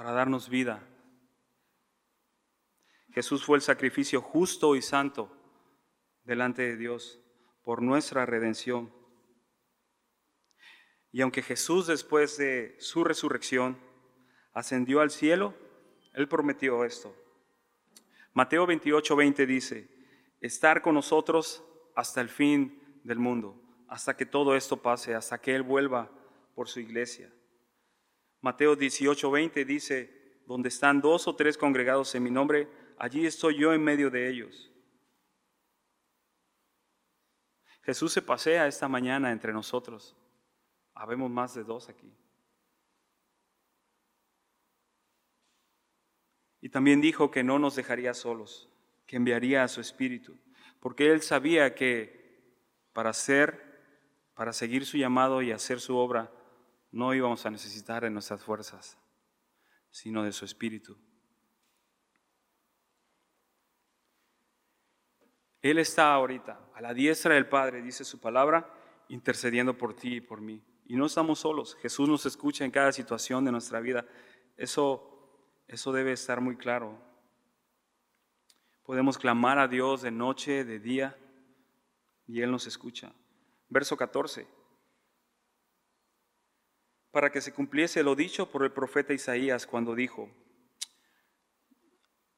para 0.00 0.12
darnos 0.12 0.48
vida. 0.48 0.82
Jesús 3.12 3.44
fue 3.44 3.58
el 3.58 3.62
sacrificio 3.62 4.22
justo 4.22 4.74
y 4.74 4.80
santo 4.80 5.30
delante 6.24 6.62
de 6.62 6.78
Dios 6.78 7.20
por 7.62 7.82
nuestra 7.82 8.24
redención. 8.24 8.90
Y 11.12 11.20
aunque 11.20 11.42
Jesús 11.42 11.86
después 11.86 12.38
de 12.38 12.76
su 12.78 13.04
resurrección 13.04 13.76
ascendió 14.54 15.02
al 15.02 15.10
cielo, 15.10 15.52
Él 16.14 16.28
prometió 16.28 16.86
esto. 16.86 17.14
Mateo 18.32 18.64
28, 18.64 19.14
20 19.14 19.44
dice, 19.44 19.90
estar 20.40 20.80
con 20.80 20.94
nosotros 20.94 21.62
hasta 21.94 22.22
el 22.22 22.30
fin 22.30 23.02
del 23.04 23.18
mundo, 23.18 23.62
hasta 23.86 24.16
que 24.16 24.24
todo 24.24 24.56
esto 24.56 24.78
pase, 24.78 25.14
hasta 25.14 25.38
que 25.42 25.54
Él 25.54 25.62
vuelva 25.62 26.10
por 26.54 26.70
su 26.70 26.80
iglesia. 26.80 27.30
Mateo 28.40 28.74
18, 28.74 29.30
20 29.30 29.64
dice, 29.64 30.42
donde 30.46 30.68
están 30.68 31.00
dos 31.00 31.28
o 31.28 31.36
tres 31.36 31.58
congregados 31.58 32.14
en 32.14 32.22
mi 32.22 32.30
nombre, 32.30 32.68
allí 32.98 33.26
estoy 33.26 33.58
yo 33.58 33.72
en 33.72 33.82
medio 33.82 34.10
de 34.10 34.28
ellos. 34.28 34.70
Jesús 37.82 38.12
se 38.12 38.22
pasea 38.22 38.66
esta 38.66 38.88
mañana 38.88 39.32
entre 39.32 39.52
nosotros. 39.52 40.16
Habemos 40.94 41.30
más 41.30 41.54
de 41.54 41.64
dos 41.64 41.88
aquí. 41.88 42.12
Y 46.60 46.68
también 46.68 47.00
dijo 47.00 47.30
que 47.30 47.42
no 47.42 47.58
nos 47.58 47.74
dejaría 47.74 48.12
solos, 48.12 48.68
que 49.06 49.16
enviaría 49.16 49.64
a 49.64 49.68
su 49.68 49.80
Espíritu, 49.80 50.38
porque 50.78 51.10
él 51.10 51.22
sabía 51.22 51.74
que 51.74 52.20
para 52.92 53.10
hacer, 53.10 53.80
para 54.34 54.52
seguir 54.52 54.84
su 54.84 54.98
llamado 54.98 55.42
y 55.42 55.52
hacer 55.52 55.80
su 55.80 55.96
obra, 55.96 56.30
no 56.90 57.14
íbamos 57.14 57.44
a 57.46 57.50
necesitar 57.50 58.02
de 58.02 58.10
nuestras 58.10 58.42
fuerzas, 58.42 58.98
sino 59.90 60.22
de 60.22 60.32
su 60.32 60.44
Espíritu. 60.44 60.98
Él 65.62 65.78
está 65.78 66.14
ahorita 66.14 66.70
a 66.74 66.80
la 66.80 66.94
diestra 66.94 67.34
del 67.34 67.48
Padre, 67.48 67.82
dice 67.82 68.04
su 68.04 68.18
palabra, 68.18 68.72
intercediendo 69.08 69.76
por 69.76 69.94
ti 69.94 70.16
y 70.16 70.20
por 70.20 70.40
mí. 70.40 70.64
Y 70.86 70.96
no 70.96 71.06
estamos 71.06 71.40
solos. 71.40 71.76
Jesús 71.82 72.08
nos 72.08 72.24
escucha 72.26 72.64
en 72.64 72.70
cada 72.70 72.92
situación 72.92 73.44
de 73.44 73.52
nuestra 73.52 73.80
vida. 73.80 74.06
Eso 74.56 75.10
eso 75.70 75.92
debe 75.92 76.10
estar 76.10 76.40
muy 76.40 76.56
claro. 76.56 76.98
Podemos 78.82 79.16
clamar 79.16 79.60
a 79.60 79.68
Dios 79.68 80.02
de 80.02 80.10
noche, 80.10 80.64
de 80.64 80.80
día, 80.80 81.16
y 82.26 82.42
Él 82.42 82.50
nos 82.50 82.66
escucha. 82.66 83.12
Verso 83.68 83.96
14. 83.96 84.48
Para 87.10 87.30
que 87.30 87.40
se 87.40 87.52
cumpliese 87.52 88.02
lo 88.02 88.14
dicho 88.14 88.50
por 88.50 88.64
el 88.64 88.72
profeta 88.72 89.12
Isaías 89.12 89.66
cuando 89.66 89.94
dijo, 89.94 90.30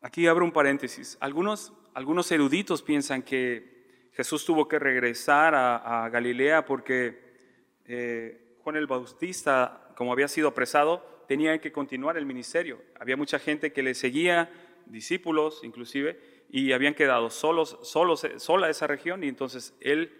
aquí 0.01 0.27
abro 0.27 0.45
un 0.45 0.53
paréntesis, 0.53 1.17
algunos, 1.21 1.73
algunos 1.95 2.31
eruditos 2.33 2.83
piensan 2.83 3.23
que 3.23 4.11
Jesús 4.13 4.45
tuvo 4.45 4.69
que 4.69 4.79
regresar 4.79 5.55
a, 5.55 6.09
Galilea 6.11 6.65
porque 6.65 7.81
eh, 7.87 8.57
Juan 8.59 8.77
el 8.77 8.87
Bautista, 8.87 9.93
como 9.97 10.13
había 10.13 10.29
sido 10.29 10.49
apresado, 10.49 11.25
tenía 11.27 11.59
que 11.61 11.73
continuar 11.73 12.17
el 12.17 12.27
ministerio. 12.27 12.83
Había 13.01 13.17
mucha 13.17 13.39
gente 13.39 13.73
que 13.73 13.83
le 13.83 13.95
seguía, 13.95 14.51
discípulos 14.87 15.61
inclusive, 15.63 16.21
y 16.51 16.73
habían 16.73 16.95
quedado 16.95 17.31
solos, 17.31 17.79
solos 17.83 18.27
sola 18.37 18.69
esa 18.69 18.87
región, 18.87 19.25
y 19.25 19.29
entonces 19.29 19.75
él, 19.81 20.13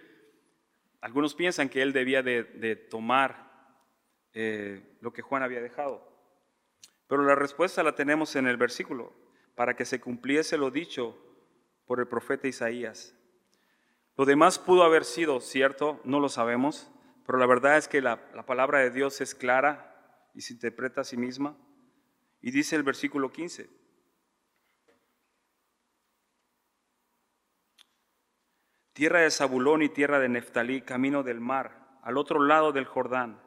algunos 1.01 1.35
piensan 1.35 1.69
que 1.69 1.83
él 1.83 1.93
debía 1.93 2.23
de, 2.23 2.75
tomar 2.89 3.42
eh, 4.33 4.97
lo 5.01 5.13
que 5.13 5.21
Juan 5.21 5.43
había 5.43 5.61
dejado. 5.61 6.07
Pero 7.07 7.23
la 7.23 7.35
respuesta 7.35 7.83
la 7.83 7.95
tenemos 7.95 8.35
en 8.35 8.47
el 8.47 8.57
versículo, 8.57 9.13
para 9.55 9.75
que 9.75 9.85
se 9.85 9.99
cumpliese 9.99 10.57
lo 10.57 10.71
dicho 10.71 11.17
por 11.85 11.99
el 11.99 12.07
profeta 12.07 12.47
Isaías. 12.47 13.15
Lo 14.17 14.25
demás 14.25 14.59
pudo 14.59 14.83
haber 14.83 15.05
sido 15.05 15.39
cierto, 15.39 15.99
no 16.03 16.19
lo 16.19 16.29
sabemos, 16.29 16.91
pero 17.25 17.37
la 17.37 17.45
verdad 17.45 17.77
es 17.77 17.87
que 17.87 18.01
la, 18.01 18.19
la 18.33 18.45
palabra 18.45 18.79
de 18.79 18.91
Dios 18.91 19.21
es 19.21 19.35
clara 19.35 20.29
y 20.33 20.41
se 20.41 20.53
interpreta 20.53 21.01
a 21.01 21.03
sí 21.03 21.17
misma. 21.17 21.57
Y 22.41 22.51
dice 22.51 22.75
el 22.75 22.83
versículo 22.83 23.31
15, 23.31 23.69
tierra 28.93 29.21
de 29.21 29.31
Zabulón 29.31 29.81
y 29.81 29.89
tierra 29.89 30.19
de 30.19 30.29
Neftalí, 30.29 30.81
camino 30.81 31.23
del 31.23 31.39
mar, 31.39 31.99
al 32.03 32.17
otro 32.17 32.39
lado 32.43 32.71
del 32.71 32.85
Jordán, 32.85 33.41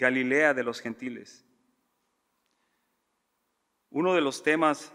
Galilea 0.00 0.54
de 0.54 0.64
los 0.64 0.80
gentiles. 0.80 1.46
Uno 3.90 4.14
de 4.14 4.22
los 4.22 4.42
temas 4.42 4.94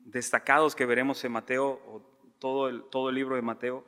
destacados 0.00 0.74
que 0.74 0.84
veremos 0.84 1.24
en 1.24 1.30
Mateo, 1.30 1.80
o 1.86 2.34
todo 2.40 2.68
el, 2.68 2.82
todo 2.90 3.08
el 3.08 3.14
libro 3.14 3.36
de 3.36 3.42
Mateo, 3.42 3.84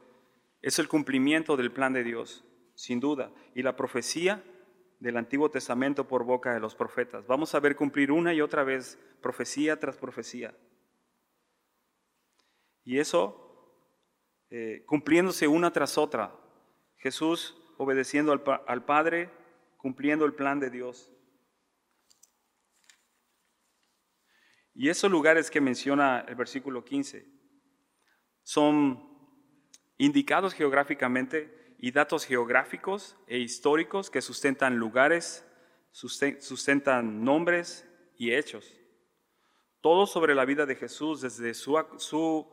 es 0.63 0.79
el 0.79 0.89
cumplimiento 0.89 1.57
del 1.57 1.73
plan 1.73 1.93
de 1.93 2.05
Dios, 2.05 2.45
sin 2.75 3.01
duda, 3.01 3.33
y 3.55 3.63
la 3.63 3.75
profecía 3.75 4.45
del 5.01 5.17
Antiguo 5.17 5.51
Testamento 5.51 6.07
por 6.07 6.25
boca 6.25 6.55
de 6.55 6.61
los 6.61 6.77
profetas. 6.77 7.27
Vamos 7.27 7.55
a 7.55 7.61
ver 7.61 7.75
cumplir 7.75 8.13
una 8.13 8.33
y 8.33 8.41
otra 8.41 8.63
vez 8.63 8.97
profecía 9.21 9.81
tras 9.81 9.97
profecía. 9.97 10.55
Y 12.85 13.01
eso, 13.01 13.75
eh, 14.51 14.85
cumpliéndose 14.87 15.49
una 15.49 15.73
tras 15.73 15.99
otra, 15.99 16.33
Jesús 16.97 17.57
obedeciendo 17.77 18.33
al, 18.33 18.43
al 18.67 18.85
Padre, 18.85 19.31
cumpliendo 19.79 20.27
el 20.27 20.35
plan 20.35 20.61
de 20.61 20.69
Dios. 20.69 21.11
Y 24.75 24.91
esos 24.91 25.11
lugares 25.11 25.51
que 25.51 25.61
menciona 25.61 26.21
el 26.29 26.35
versículo 26.35 26.85
15 26.85 27.27
son 28.43 29.03
indicados 29.97 30.53
geográficamente 30.55 31.75
y 31.79 31.91
datos 31.91 32.25
geográficos 32.25 33.17
e 33.27 33.39
históricos 33.39 34.11
que 34.11 34.21
sustentan 34.23 34.77
lugares, 34.77 35.45
susten- 35.93 36.41
sustentan 36.41 37.25
nombres 37.25 37.89
y 38.17 38.33
hechos. 38.33 38.73
Todo 39.81 40.07
sobre 40.07 40.35
la 40.35 40.45
vida 40.45 40.67
de 40.67 40.77
Jesús 40.77 41.21
desde, 41.21 41.55
su- 41.55 42.47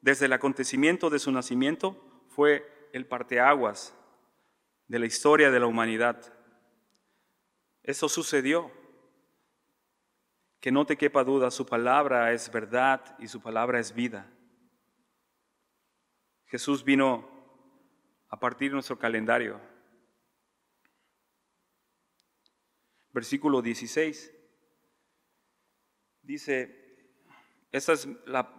desde 0.00 0.26
el 0.26 0.32
acontecimiento 0.32 1.08
de 1.10 1.18
su 1.18 1.30
nacimiento 1.32 2.24
fue 2.28 2.90
el 2.92 3.06
parteaguas 3.06 3.94
de 4.86 4.98
la 4.98 5.06
historia 5.06 5.50
de 5.50 5.60
la 5.60 5.66
humanidad. 5.66 6.34
Eso 7.82 8.08
sucedió. 8.08 8.70
Que 10.60 10.70
no 10.70 10.84
te 10.84 10.98
quepa 10.98 11.24
duda, 11.24 11.50
su 11.50 11.64
palabra 11.64 12.32
es 12.32 12.52
verdad 12.52 13.16
y 13.18 13.28
su 13.28 13.40
palabra 13.40 13.80
es 13.80 13.94
vida. 13.94 14.30
Jesús 16.44 16.84
vino 16.84 17.30
a 18.28 18.38
partir 18.38 18.70
de 18.70 18.74
nuestro 18.74 18.98
calendario. 18.98 19.58
Versículo 23.12 23.62
16. 23.62 24.34
Dice, 26.22 27.16
esta 27.72 27.94
es 27.94 28.06
la 28.26 28.52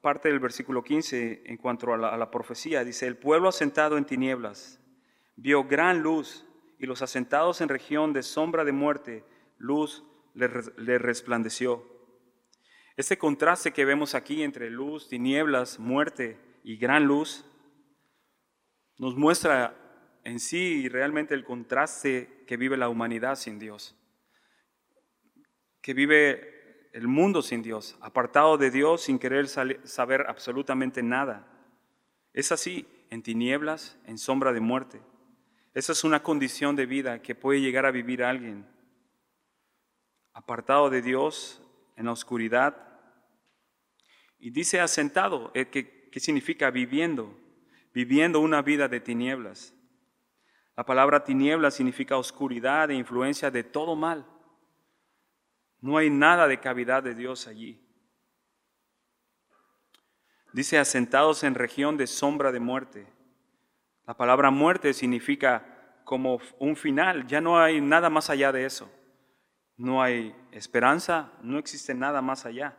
parte 0.00 0.28
del 0.28 0.38
versículo 0.38 0.84
15 0.84 1.42
en 1.44 1.56
cuanto 1.56 1.92
a 1.92 1.96
la, 1.96 2.08
a 2.10 2.16
la 2.16 2.30
profecía. 2.30 2.84
Dice, 2.84 3.06
el 3.06 3.16
pueblo 3.16 3.48
asentado 3.48 3.98
en 3.98 4.06
tinieblas 4.06 4.80
vio 5.36 5.64
gran 5.64 6.02
luz 6.02 6.47
y 6.78 6.86
los 6.86 7.02
asentados 7.02 7.60
en 7.60 7.68
región 7.68 8.12
de 8.12 8.22
sombra 8.22 8.64
de 8.64 8.72
muerte, 8.72 9.24
luz 9.56 10.04
le, 10.34 10.48
res- 10.48 10.72
le 10.76 10.98
resplandeció. 10.98 11.84
Este 12.96 13.18
contraste 13.18 13.72
que 13.72 13.84
vemos 13.84 14.14
aquí 14.14 14.42
entre 14.42 14.70
luz, 14.70 15.08
tinieblas, 15.08 15.78
muerte 15.78 16.38
y 16.64 16.76
gran 16.76 17.06
luz 17.06 17.44
nos 18.98 19.14
muestra 19.16 19.76
en 20.24 20.40
sí 20.40 20.88
realmente 20.88 21.34
el 21.34 21.44
contraste 21.44 22.44
que 22.46 22.56
vive 22.56 22.76
la 22.76 22.88
humanidad 22.88 23.36
sin 23.36 23.58
Dios, 23.58 23.96
que 25.80 25.94
vive 25.94 26.90
el 26.92 27.06
mundo 27.06 27.42
sin 27.42 27.62
Dios, 27.62 27.96
apartado 28.00 28.58
de 28.58 28.70
Dios 28.70 29.02
sin 29.02 29.18
querer 29.18 29.46
saber 29.48 30.26
absolutamente 30.28 31.02
nada. 31.02 31.46
Es 32.32 32.50
así, 32.50 32.86
en 33.10 33.22
tinieblas, 33.22 33.96
en 34.04 34.18
sombra 34.18 34.52
de 34.52 34.60
muerte. 34.60 35.00
Esa 35.74 35.92
es 35.92 36.04
una 36.04 36.22
condición 36.22 36.76
de 36.76 36.86
vida 36.86 37.20
que 37.22 37.34
puede 37.34 37.60
llegar 37.60 37.86
a 37.86 37.90
vivir 37.90 38.22
alguien, 38.22 38.66
apartado 40.32 40.90
de 40.90 41.02
Dios, 41.02 41.62
en 41.98 42.06
la 42.06 42.12
oscuridad. 42.12 42.76
Y 44.38 44.50
dice 44.50 44.80
asentado, 44.80 45.50
eh, 45.52 45.66
que, 45.66 46.20
significa 46.20 46.70
viviendo, 46.70 47.36
viviendo 47.92 48.40
una 48.40 48.62
vida 48.62 48.88
de 48.88 49.00
tinieblas. 49.00 49.74
La 50.76 50.84
palabra 50.84 51.22
tinieblas 51.22 51.74
significa 51.74 52.16
oscuridad 52.16 52.90
e 52.90 52.94
influencia 52.94 53.50
de 53.50 53.64
todo 53.64 53.94
mal. 53.94 54.26
No 55.80 55.96
hay 55.96 56.08
nada 56.08 56.48
de 56.48 56.58
cavidad 56.58 57.02
de 57.02 57.14
Dios 57.14 57.46
allí. 57.46 57.80
Dice 60.52 60.78
asentados 60.78 61.44
en 61.44 61.54
región 61.54 61.96
de 61.96 62.06
sombra 62.06 62.50
de 62.52 62.60
muerte. 62.60 63.06
La 64.08 64.16
palabra 64.16 64.50
muerte 64.50 64.94
significa 64.94 66.00
como 66.04 66.40
un 66.58 66.76
final, 66.76 67.26
ya 67.26 67.42
no 67.42 67.60
hay 67.60 67.82
nada 67.82 68.08
más 68.08 68.30
allá 68.30 68.52
de 68.52 68.64
eso. 68.64 68.90
No 69.76 70.02
hay 70.02 70.34
esperanza, 70.50 71.34
no 71.42 71.58
existe 71.58 71.92
nada 71.92 72.22
más 72.22 72.46
allá. 72.46 72.78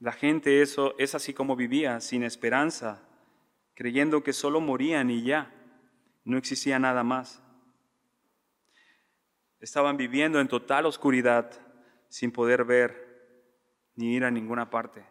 La 0.00 0.10
gente 0.10 0.62
eso 0.62 0.96
es 0.98 1.14
así 1.14 1.32
como 1.32 1.54
vivía, 1.54 2.00
sin 2.00 2.24
esperanza, 2.24 3.08
creyendo 3.74 4.24
que 4.24 4.32
solo 4.32 4.60
morían 4.60 5.10
y 5.10 5.22
ya, 5.22 5.54
no 6.24 6.36
existía 6.36 6.80
nada 6.80 7.04
más. 7.04 7.40
Estaban 9.60 9.96
viviendo 9.96 10.40
en 10.40 10.48
total 10.48 10.86
oscuridad, 10.86 11.52
sin 12.08 12.32
poder 12.32 12.64
ver 12.64 13.44
ni 13.94 14.16
ir 14.16 14.24
a 14.24 14.32
ninguna 14.32 14.70
parte, 14.70 15.06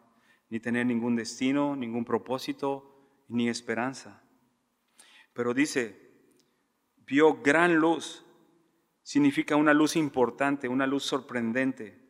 ni 0.50 0.60
tener 0.60 0.86
ningún 0.86 1.16
destino, 1.16 1.74
ningún 1.78 2.04
propósito, 2.04 3.24
ni 3.30 3.48
esperanza. 3.48 4.25
Pero 5.36 5.54
dice, 5.54 6.00
vio 7.06 7.42
gran 7.42 7.76
luz, 7.76 8.26
significa 9.04 9.58
una 9.58 9.74
luz 9.74 9.98
importante, 9.98 10.70
una 10.70 10.88
luz 10.88 11.04
sorprendente. 11.04 12.02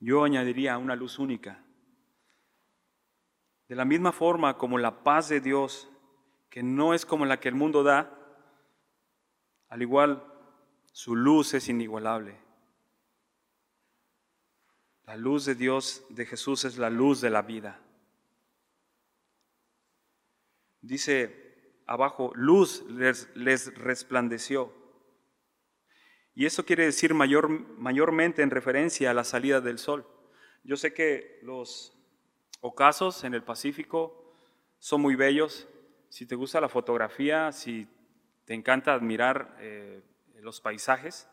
Yo 0.00 0.22
añadiría 0.22 0.76
una 0.76 0.96
luz 0.96 1.18
única. 1.18 1.64
De 3.68 3.74
la 3.74 3.86
misma 3.86 4.12
forma 4.12 4.58
como 4.58 4.76
la 4.76 5.02
paz 5.02 5.30
de 5.30 5.40
Dios, 5.40 5.88
que 6.50 6.62
no 6.62 6.92
es 6.92 7.06
como 7.06 7.24
la 7.24 7.40
que 7.40 7.48
el 7.48 7.54
mundo 7.54 7.82
da, 7.82 8.14
al 9.70 9.80
igual 9.80 10.30
su 10.92 11.16
luz 11.16 11.54
es 11.54 11.70
inigualable. 11.70 12.38
La 15.06 15.16
luz 15.16 15.46
de 15.46 15.54
Dios, 15.54 16.04
de 16.10 16.26
Jesús, 16.26 16.66
es 16.66 16.76
la 16.76 16.90
luz 16.90 17.22
de 17.22 17.30
la 17.30 17.40
vida. 17.40 17.80
Dice 20.82 21.43
abajo, 21.86 22.32
luz 22.34 22.84
les, 22.88 23.28
resplandeció. 23.76 24.72
Y 26.34 26.46
eso 26.46 26.64
quiere 26.64 26.84
decir 26.84 27.14
mayor, 27.14 27.48
mayormente 27.48 28.42
en 28.42 28.50
referencia 28.50 29.10
a 29.10 29.14
la 29.14 29.24
salida 29.24 29.60
del 29.60 29.78
sol. 29.78 30.06
Yo 30.64 30.76
sé 30.76 30.92
que 30.92 31.38
los 31.42 31.96
ocasos 32.60 33.24
en 33.24 33.34
el 33.34 33.42
Pacífico 33.42 34.34
son 34.78 35.00
muy 35.00 35.14
bellos. 35.14 35.68
Si 36.08 36.26
te 36.26 36.34
gusta 36.34 36.60
la 36.60 36.68
fotografía, 36.68 37.52
si 37.52 37.86
te 38.44 38.54
encanta 38.54 38.94
admirar 38.94 39.56
eh, 39.60 40.02
los 40.40 40.60
paisajes, 40.60 41.28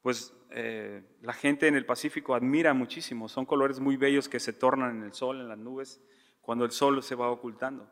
pues 0.00 0.34
eh, 0.50 1.02
la 1.20 1.32
gente 1.32 1.66
en 1.66 1.74
el 1.74 1.86
Pacífico 1.86 2.34
admira 2.34 2.74
muchísimo. 2.74 3.28
Son 3.28 3.44
colores 3.44 3.80
muy 3.80 3.96
bellos 3.96 4.28
que 4.28 4.40
se 4.40 4.52
tornan 4.52 4.98
en 4.98 5.02
el 5.02 5.12
sol, 5.12 5.40
en 5.40 5.48
las 5.48 5.58
nubes, 5.58 6.00
cuando 6.40 6.64
el 6.64 6.70
sol 6.70 7.02
se 7.02 7.14
va 7.14 7.30
ocultando. 7.30 7.90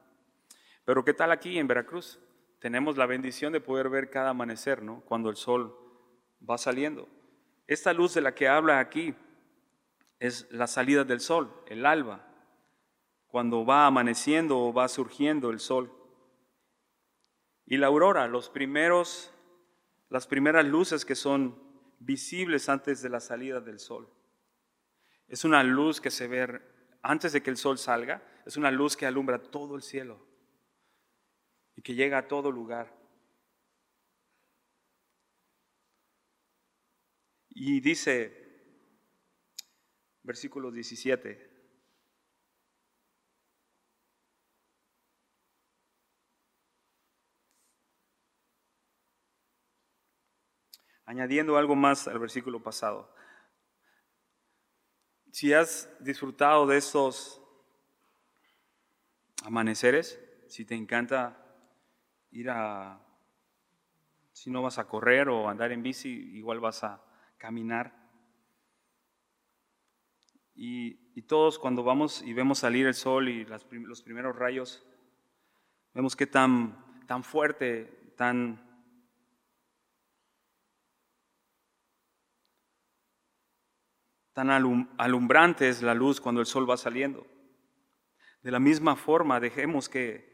Pero 0.85 1.05
¿qué 1.05 1.15
tal 1.15 1.31
aquí 1.31 1.59
en 1.59 1.69
Veracruz? 1.69 2.19
Tenemos 2.59 2.97
la 2.97 3.07
bendición 3.07 3.53
de 3.53 3.61
poder 3.61 3.89
ver 3.89 4.11
cada 4.11 4.31
amanecer, 4.31 4.83
¿no? 4.83 5.01
Cuando 5.03 5.31
el 5.31 5.37
sol 5.37 5.77
va 6.49 6.59
saliendo. 6.59 7.09
Esta 7.67 7.93
luz 7.93 8.15
de 8.15 8.21
la 8.21 8.35
que 8.35 8.49
habla 8.49 8.81
aquí 8.81 9.15
es 10.19 10.51
la 10.51 10.67
salida 10.67 11.05
del 11.05 11.21
sol, 11.21 11.53
el 11.67 11.87
alba, 11.87 12.29
cuando 13.27 13.65
va 13.65 13.87
amaneciendo 13.87 14.59
o 14.59 14.73
va 14.73 14.89
surgiendo 14.89 15.51
el 15.51 15.61
sol. 15.61 15.93
Y 17.67 17.77
la 17.77 17.87
aurora, 17.87 18.27
los 18.27 18.49
primeros, 18.51 19.33
las 20.09 20.27
primeras 20.27 20.65
luces 20.65 21.05
que 21.05 21.15
son 21.15 21.57
visibles 21.99 22.69
antes 22.69 23.03
de 23.03 23.09
la 23.09 23.21
salida 23.21 23.61
del 23.61 23.79
sol. 23.79 24.09
Es 25.29 25.45
una 25.45 25.63
luz 25.63 26.01
que 26.01 26.11
se 26.11 26.27
ve 26.27 26.61
antes 27.03 27.33
de 27.33 27.43
que 27.43 27.51
el 27.51 27.57
sol 27.57 27.79
salga, 27.79 28.23
es 28.45 28.57
una 28.57 28.71
luz 28.71 28.97
que 28.97 29.07
alumbra 29.07 29.41
todo 29.41 29.77
el 29.77 29.83
cielo 29.83 30.32
y 31.77 31.83
que 31.83 31.95
llega 31.95 32.19
a 32.19 32.29
todo 32.29 32.51
lugar. 32.51 32.93
Y 37.51 37.81
dice, 37.81 38.43
versículo 40.23 40.71
17, 40.71 41.53
añadiendo 51.05 51.59
algo 51.59 51.77
más 51.77 52.09
al 52.09 52.19
versículo 52.19 52.63
pasado. 52.63 53.15
Si 55.31 55.53
has 55.53 55.89
disfrutado 56.01 56.67
de 56.67 56.79
estos 56.79 57.43
amaneceres, 59.45 60.19
si 60.49 60.65
te 60.65 60.75
encanta 60.75 61.42
ir 62.33 62.51
a, 62.51 63.01
si 64.33 64.51
no 64.51 64.63
vas 64.63 64.79
a 64.79 64.89
correr 64.89 65.29
o 65.29 65.49
andar 65.49 65.73
en 65.73 65.83
bici, 65.83 66.09
igual 66.37 66.61
vas 66.61 66.83
a 66.85 67.03
caminar. 67.39 67.95
Y, 70.55 70.99
y 71.15 71.23
todos 71.23 71.59
cuando 71.59 71.83
vamos 71.83 72.23
y 72.23 72.33
vemos 72.33 72.59
salir 72.59 72.87
el 72.87 72.95
sol 72.95 73.29
y 73.29 73.45
las 73.45 73.67
los 73.71 74.03
primeros 74.03 74.37
rayos, 74.37 74.85
vemos 75.95 76.17
que 76.17 76.27
tan, 76.27 77.07
tan 77.07 77.25
fuerte, 77.25 78.13
tan 78.17 78.69
tan 84.33 84.49
alum- 84.49 84.89
alumbrante 84.97 85.69
es 85.69 85.83
la 85.83 85.95
luz 85.95 86.21
cuando 86.21 86.41
el 86.41 86.47
sol 86.47 86.69
va 86.69 86.77
saliendo. 86.77 87.27
De 88.43 88.51
la 88.51 88.59
misma 88.59 88.97
forma, 88.97 89.41
dejemos 89.41 89.89
que 89.89 90.32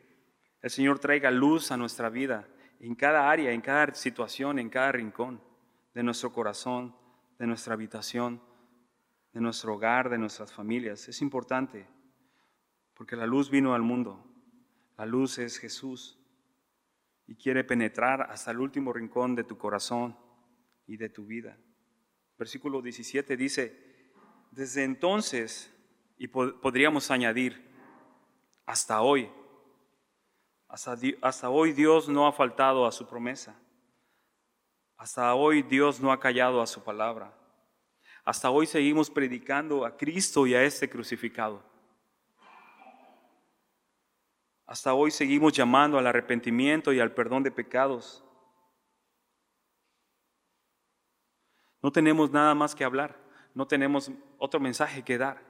el 0.63 0.71
Señor 0.71 0.99
traiga 0.99 1.31
luz 1.31 1.71
a 1.71 1.77
nuestra 1.77 2.09
vida 2.09 2.49
en 2.81 2.95
cada 2.95 3.31
área, 3.31 3.53
en 3.53 3.61
cada 3.61 3.95
situación, 3.95 4.59
en 4.59 4.69
cada 4.69 4.93
rincón 4.93 5.41
de 5.95 6.03
nuestro 6.03 6.33
corazón, 6.33 6.95
de 7.39 7.47
nuestra 7.47 7.75
habitación, 7.75 8.43
de 9.33 9.41
nuestro 9.41 9.75
hogar, 9.75 10.11
de 10.11 10.19
nuestras 10.19 10.53
familias. 10.53 11.09
Es 11.09 11.23
importante 11.23 11.87
porque 12.95 13.17
la 13.17 13.27
luz 13.27 13.51
vino 13.51 13.75
al 13.75 13.83
mundo. 13.83 14.25
La 14.97 15.07
luz 15.07 15.39
es 15.39 15.59
Jesús 15.59 16.19
y 17.27 17.37
quiere 17.37 17.63
penetrar 17.63 18.23
hasta 18.23 18.51
el 18.51 18.59
último 18.59 18.93
rincón 18.93 19.35
de 19.35 19.45
tu 19.45 19.57
corazón 19.59 20.17
y 20.87 20.97
de 20.97 21.09
tu 21.09 21.25
vida. 21.27 21.57
Versículo 22.37 22.83
17 22.83 23.37
dice, 23.37 24.13
desde 24.51 24.85
entonces, 24.85 25.73
y 26.17 26.29
podríamos 26.29 27.11
añadir, 27.11 27.69
hasta 28.67 29.01
hoy, 29.01 29.31
hasta, 30.69 31.49
hoy 31.49 31.73
Dios 31.73 32.09
no 32.09 32.27
ha 32.27 32.33
faltado 32.33 32.87
a 32.87 32.93
su 32.93 33.07
promesa. 33.07 33.55
Hasta 34.97 35.35
hoy 35.35 35.63
Dios 35.63 36.01
no 36.01 36.13
ha 36.13 36.21
callado 36.21 36.61
a 36.61 36.67
su 36.67 36.83
palabra. 36.83 37.33
Hasta 38.25 38.51
hoy 38.51 38.67
seguimos 38.67 39.09
predicando 39.09 39.87
a 39.87 39.97
Cristo 39.97 40.47
y 40.47 40.55
a 40.55 40.63
este 40.63 40.91
crucificado. 40.91 41.63
Hasta 44.67 44.93
hoy 44.93 45.11
seguimos 45.11 45.55
llamando 45.55 45.99
al 45.99 46.07
arrepentimiento 46.07 46.93
y 46.93 47.01
al 47.01 47.13
perdón 47.13 47.43
de 47.43 47.51
pecados. 47.51 48.23
No 51.81 51.91
tenemos 51.91 52.31
nada 52.31 52.55
más 52.55 52.75
que 52.75 52.85
hablar, 52.85 53.17
no 53.55 53.67
tenemos 53.67 54.11
otro 54.37 54.61
mensaje 54.61 55.03
que 55.03 55.17
dar. 55.17 55.41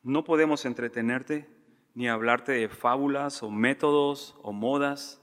No 0.00 0.24
podemos 0.24 0.64
entretenerte 0.64 1.46
ni 1.94 2.08
hablarte 2.08 2.52
de 2.52 2.68
fábulas 2.68 3.42
o 3.42 3.50
métodos 3.50 4.36
o 4.42 4.52
modas. 4.52 5.20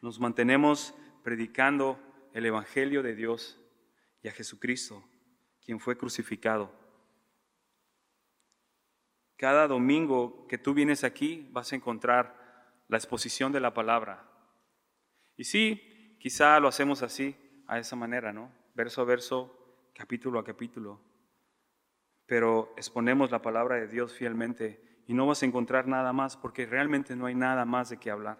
Nos 0.00 0.18
mantenemos 0.18 0.94
predicando 1.22 1.98
el 2.32 2.46
Evangelio 2.46 3.02
de 3.02 3.14
Dios 3.14 3.58
y 4.22 4.28
a 4.28 4.32
Jesucristo, 4.32 5.04
quien 5.64 5.80
fue 5.80 5.96
crucificado. 5.96 6.72
Cada 9.36 9.66
domingo 9.66 10.46
que 10.48 10.58
tú 10.58 10.74
vienes 10.74 11.04
aquí 11.04 11.48
vas 11.50 11.72
a 11.72 11.76
encontrar 11.76 12.84
la 12.88 12.96
exposición 12.96 13.52
de 13.52 13.60
la 13.60 13.72
palabra. 13.72 14.28
Y 15.36 15.44
sí, 15.44 16.16
quizá 16.20 16.60
lo 16.60 16.68
hacemos 16.68 17.02
así, 17.02 17.36
a 17.66 17.78
esa 17.78 17.96
manera, 17.96 18.32
¿no? 18.32 18.52
Verso 18.74 19.00
a 19.00 19.04
verso, 19.04 19.90
capítulo 19.94 20.38
a 20.38 20.44
capítulo. 20.44 21.00
Pero 22.30 22.72
exponemos 22.76 23.32
la 23.32 23.42
palabra 23.42 23.74
de 23.74 23.88
Dios 23.88 24.12
fielmente 24.12 25.02
y 25.08 25.14
no 25.14 25.26
vas 25.26 25.42
a 25.42 25.46
encontrar 25.46 25.88
nada 25.88 26.12
más 26.12 26.36
porque 26.36 26.64
realmente 26.64 27.16
no 27.16 27.26
hay 27.26 27.34
nada 27.34 27.64
más 27.64 27.90
de 27.90 27.96
qué 27.96 28.08
hablar, 28.08 28.38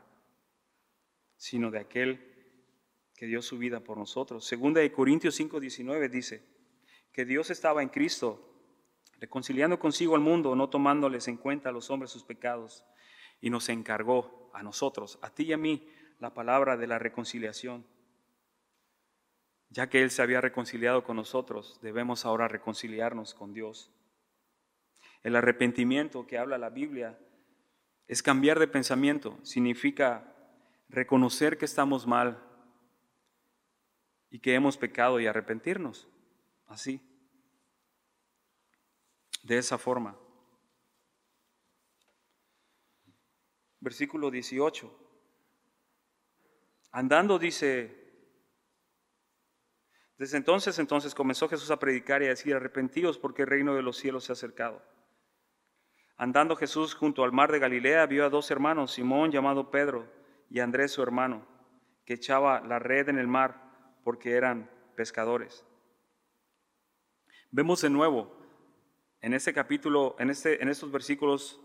sino 1.37 1.73
de 1.73 1.81
aquel 1.81 2.25
que 3.17 3.27
dio 3.27 3.43
su 3.43 3.59
vida 3.59 3.81
por 3.81 3.99
nosotros. 3.99 4.45
Segunda 4.45 4.81
de 4.81 4.93
Corintios 4.93 5.35
5:19 5.41 6.09
dice 6.09 6.47
que 7.11 7.25
Dios 7.25 7.51
estaba 7.51 7.83
en 7.83 7.89
Cristo 7.89 8.63
reconciliando 9.19 9.81
consigo 9.81 10.15
al 10.15 10.21
mundo, 10.21 10.55
no 10.55 10.71
tomándoles 10.71 11.27
en 11.27 11.37
cuenta 11.37 11.71
a 11.71 11.73
los 11.73 11.91
hombres 11.91 12.13
sus 12.13 12.23
pecados, 12.23 12.85
y 13.41 13.51
nos 13.51 13.69
encargó 13.69 14.53
a 14.55 14.63
nosotros, 14.63 15.19
a 15.21 15.31
ti 15.31 15.47
y 15.47 15.53
a 15.53 15.57
mí, 15.57 15.91
la 16.21 16.33
palabra 16.33 16.77
de 16.77 16.87
la 16.87 17.01
reconciliación. 17.01 17.85
Ya 19.71 19.89
que 19.89 20.03
Él 20.03 20.11
se 20.11 20.23
había 20.23 20.41
reconciliado 20.41 21.05
con 21.05 21.17
nosotros, 21.17 21.79
debemos 21.83 22.25
ahora 22.25 22.49
reconciliarnos 22.49 23.35
con 23.35 23.53
Dios. 23.53 23.91
El 25.23 25.37
arrepentimiento 25.37 26.27
que 26.27 26.39
habla 26.39 26.59
la 26.59 26.71
Biblia 26.71 27.19
es 28.07 28.23
cambiar 28.23 28.59
de 28.59 28.69
pensamiento, 28.69 29.39
significa 29.43 30.35
reconocer 30.89 31.57
que 31.57 31.65
estamos 31.65 32.07
mal 32.07 32.43
y 34.31 34.41
que 34.41 34.55
hemos 34.55 34.77
pecado 34.77 35.21
y 35.21 35.27
arrepentirnos. 35.27 36.09
Así 36.67 37.01
de 39.43 39.59
esa 39.59 39.79
forma. 39.79 40.17
Versículo 43.81 44.31
18. 44.31 44.97
Andando 46.93 47.39
dice, 47.39 48.00
desde 50.21 50.37
entonces, 50.37 50.79
entonces 50.79 51.15
comenzó 51.15 51.49
Jesús 51.49 51.71
a 51.71 51.79
predicar 51.79 52.21
y 52.21 52.27
a 52.27 52.29
decir, 52.29 52.55
arrepentidos 52.55 53.17
porque 53.17 53.41
el 53.41 53.49
reino 53.49 53.75
de 53.75 53.81
los 53.81 53.97
cielos 53.97 54.25
se 54.25 54.33
ha 54.33 54.35
acercado. 54.35 54.83
Andando 56.19 56.57
Jesús 56.57 56.93
junto 56.93 57.25
al 57.25 57.33
mar 57.33 57.51
de 57.51 57.59
Galilea, 57.59 58.05
vio 58.05 58.27
a 58.27 58.29
dos 58.29 58.51
hermanos, 58.51 58.93
Simón 58.93 59.31
llamado 59.31 59.71
Pedro 59.71 60.07
y 60.51 60.61
Andrés 60.61 60.93
su 60.93 61.03
hermano, 61.03 61.47
que 62.05 62.13
echaba 62.13 62.61
la 62.61 62.79
red 62.79 63.09
en 63.09 63.17
el 63.17 63.29
mar 63.29 63.63
porque 64.05 64.33
eran 64.33 64.71
pescadores. 64.95 65.65
Vemos 67.51 67.81
de 67.81 67.89
nuevo 67.89 68.31
en 69.23 69.33
este 69.33 69.55
capítulo, 69.55 70.17
en, 70.19 70.29
este, 70.29 70.63
en 70.63 70.69
estos 70.69 70.93
versículos, 70.93 71.59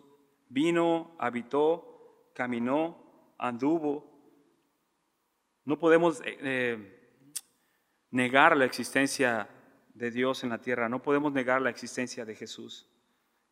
vino, 0.48 1.13
habitó, 1.20 2.32
caminó, 2.34 3.36
anduvo. 3.38 4.18
No 5.65 5.78
podemos 5.78 6.22
eh, 6.22 6.38
eh, 6.39 7.05
negar 8.15 8.56
la 8.56 8.63
existencia 8.63 9.49
de 9.93 10.10
Dios 10.10 10.43
en 10.43 10.49
la 10.49 10.60
tierra, 10.60 10.88
no 10.88 11.01
podemos 11.01 11.34
negar 11.34 11.62
la 11.62 11.69
existencia 11.69 12.23
de 12.23 12.34
Jesús, 12.34 12.89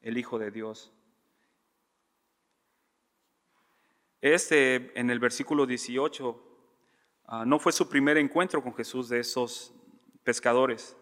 el 0.02 0.18
Hijo 0.18 0.40
de 0.40 0.52
Dios. 0.52 0.94
Este, 4.22 4.98
en 4.98 5.10
el 5.10 5.20
versículo 5.20 5.66
18, 5.66 6.42
ah, 7.26 7.44
no 7.46 7.60
fue 7.60 7.74
su 7.74 7.90
primer 7.90 8.18
encuentro 8.18 8.64
con 8.64 8.74
Jesús 8.74 9.10
de 9.10 9.20
esos 9.20 9.74
pescadores. 10.24 10.96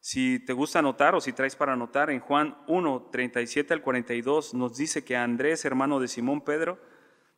Si 0.00 0.40
te 0.40 0.52
gusta 0.52 0.80
anotar 0.80 1.14
o 1.14 1.20
si 1.20 1.32
traes 1.32 1.54
para 1.54 1.74
anotar, 1.74 2.10
en 2.10 2.18
Juan 2.18 2.58
1, 2.66 3.10
37 3.12 3.74
al 3.74 3.82
42 3.82 4.54
nos 4.54 4.76
dice 4.76 5.04
que 5.04 5.16
Andrés, 5.16 5.64
hermano 5.64 6.00
de 6.00 6.08
Simón 6.08 6.40
Pedro, 6.40 6.80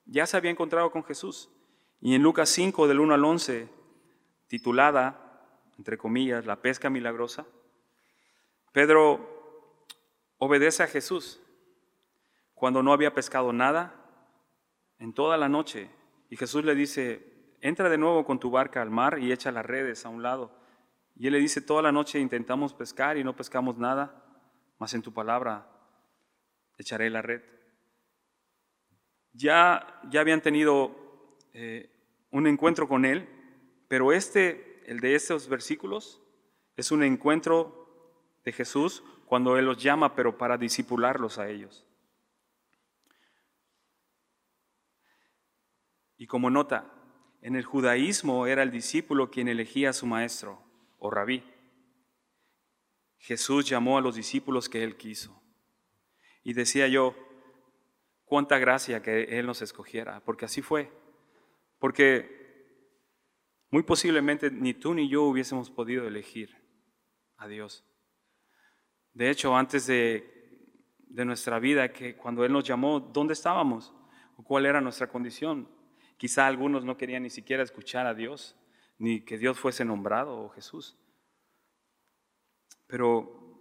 ya 0.06 0.26
se 0.26 0.38
había 0.38 0.50
encontrado 0.50 0.90
con 0.90 1.04
Jesús. 1.04 1.50
Y 2.00 2.14
en 2.14 2.22
Lucas 2.22 2.48
5, 2.48 2.88
del 2.88 3.00
1 3.00 3.12
al 3.12 3.24
11, 3.24 3.68
titulada, 4.48 5.23
entre 5.78 5.98
comillas, 5.98 6.46
la 6.46 6.60
pesca 6.60 6.90
milagrosa, 6.90 7.46
Pedro 8.72 9.34
obedece 10.38 10.82
a 10.82 10.88
Jesús 10.88 11.40
cuando 12.54 12.82
no 12.82 12.92
había 12.92 13.14
pescado 13.14 13.52
nada 13.52 13.94
en 14.98 15.12
toda 15.12 15.36
la 15.36 15.48
noche. 15.48 15.90
Y 16.30 16.36
Jesús 16.36 16.64
le 16.64 16.74
dice, 16.74 17.56
entra 17.60 17.88
de 17.88 17.98
nuevo 17.98 18.24
con 18.24 18.40
tu 18.40 18.50
barca 18.50 18.82
al 18.82 18.90
mar 18.90 19.18
y 19.18 19.32
echa 19.32 19.52
las 19.52 19.64
redes 19.64 20.04
a 20.04 20.08
un 20.08 20.22
lado. 20.22 20.50
Y 21.16 21.26
él 21.28 21.34
le 21.34 21.38
dice, 21.38 21.60
toda 21.60 21.82
la 21.82 21.92
noche 21.92 22.18
intentamos 22.18 22.74
pescar 22.74 23.16
y 23.16 23.24
no 23.24 23.36
pescamos 23.36 23.78
nada, 23.78 24.24
mas 24.78 24.94
en 24.94 25.02
tu 25.02 25.12
palabra 25.12 25.68
echaré 26.76 27.10
la 27.10 27.22
red. 27.22 27.42
Ya, 29.32 30.00
ya 30.10 30.20
habían 30.20 30.40
tenido 30.40 31.38
eh, 31.52 31.90
un 32.30 32.46
encuentro 32.46 32.88
con 32.88 33.04
él, 33.04 33.28
pero 33.88 34.12
este, 34.12 34.73
el 34.86 35.00
de 35.00 35.14
estos 35.14 35.48
versículos, 35.48 36.22
es 36.76 36.90
un 36.90 37.02
encuentro 37.02 37.84
de 38.44 38.52
Jesús 38.52 39.02
cuando 39.26 39.56
él 39.56 39.64
los 39.64 39.82
llama, 39.82 40.14
pero 40.14 40.36
para 40.36 40.58
disipularlos 40.58 41.38
a 41.38 41.48
ellos. 41.48 41.86
Y 46.16 46.26
como 46.26 46.50
nota, 46.50 46.90
en 47.42 47.56
el 47.56 47.64
judaísmo 47.64 48.46
era 48.46 48.62
el 48.62 48.70
discípulo 48.70 49.30
quien 49.30 49.48
elegía 49.48 49.90
a 49.90 49.94
su 49.94 50.06
maestro 50.06 50.62
o 50.98 51.10
rabí. 51.10 51.44
Jesús 53.18 53.68
llamó 53.68 53.98
a 53.98 54.00
los 54.00 54.14
discípulos 54.14 54.68
que 54.68 54.84
Él 54.84 54.96
quiso. 54.96 55.42
Y 56.42 56.52
decía 56.52 56.88
yo, 56.88 57.14
cuánta 58.24 58.58
gracia 58.58 59.02
que 59.02 59.38
Él 59.38 59.46
nos 59.46 59.62
escogiera, 59.62 60.20
porque 60.20 60.44
así 60.44 60.62
fue. 60.62 60.90
Porque 61.78 62.43
muy 63.74 63.82
posiblemente 63.82 64.52
ni 64.52 64.72
tú 64.72 64.94
ni 64.94 65.08
yo 65.08 65.24
hubiésemos 65.24 65.68
podido 65.68 66.06
elegir 66.06 66.56
a 67.38 67.48
Dios. 67.48 67.84
De 69.12 69.30
hecho, 69.30 69.56
antes 69.56 69.88
de, 69.88 70.70
de 71.08 71.24
nuestra 71.24 71.58
vida, 71.58 71.92
que 71.92 72.14
cuando 72.14 72.44
Él 72.44 72.52
nos 72.52 72.62
llamó, 72.62 73.00
¿dónde 73.00 73.32
estábamos? 73.32 73.92
¿O 74.36 74.44
cuál 74.44 74.66
era 74.66 74.80
nuestra 74.80 75.08
condición? 75.08 75.68
Quizá 76.16 76.46
algunos 76.46 76.84
no 76.84 76.96
querían 76.96 77.24
ni 77.24 77.30
siquiera 77.30 77.64
escuchar 77.64 78.06
a 78.06 78.14
Dios 78.14 78.56
ni 78.96 79.24
que 79.24 79.38
Dios 79.38 79.58
fuese 79.58 79.84
nombrado 79.84 80.38
o 80.38 80.50
Jesús. 80.50 80.96
Pero 82.86 83.58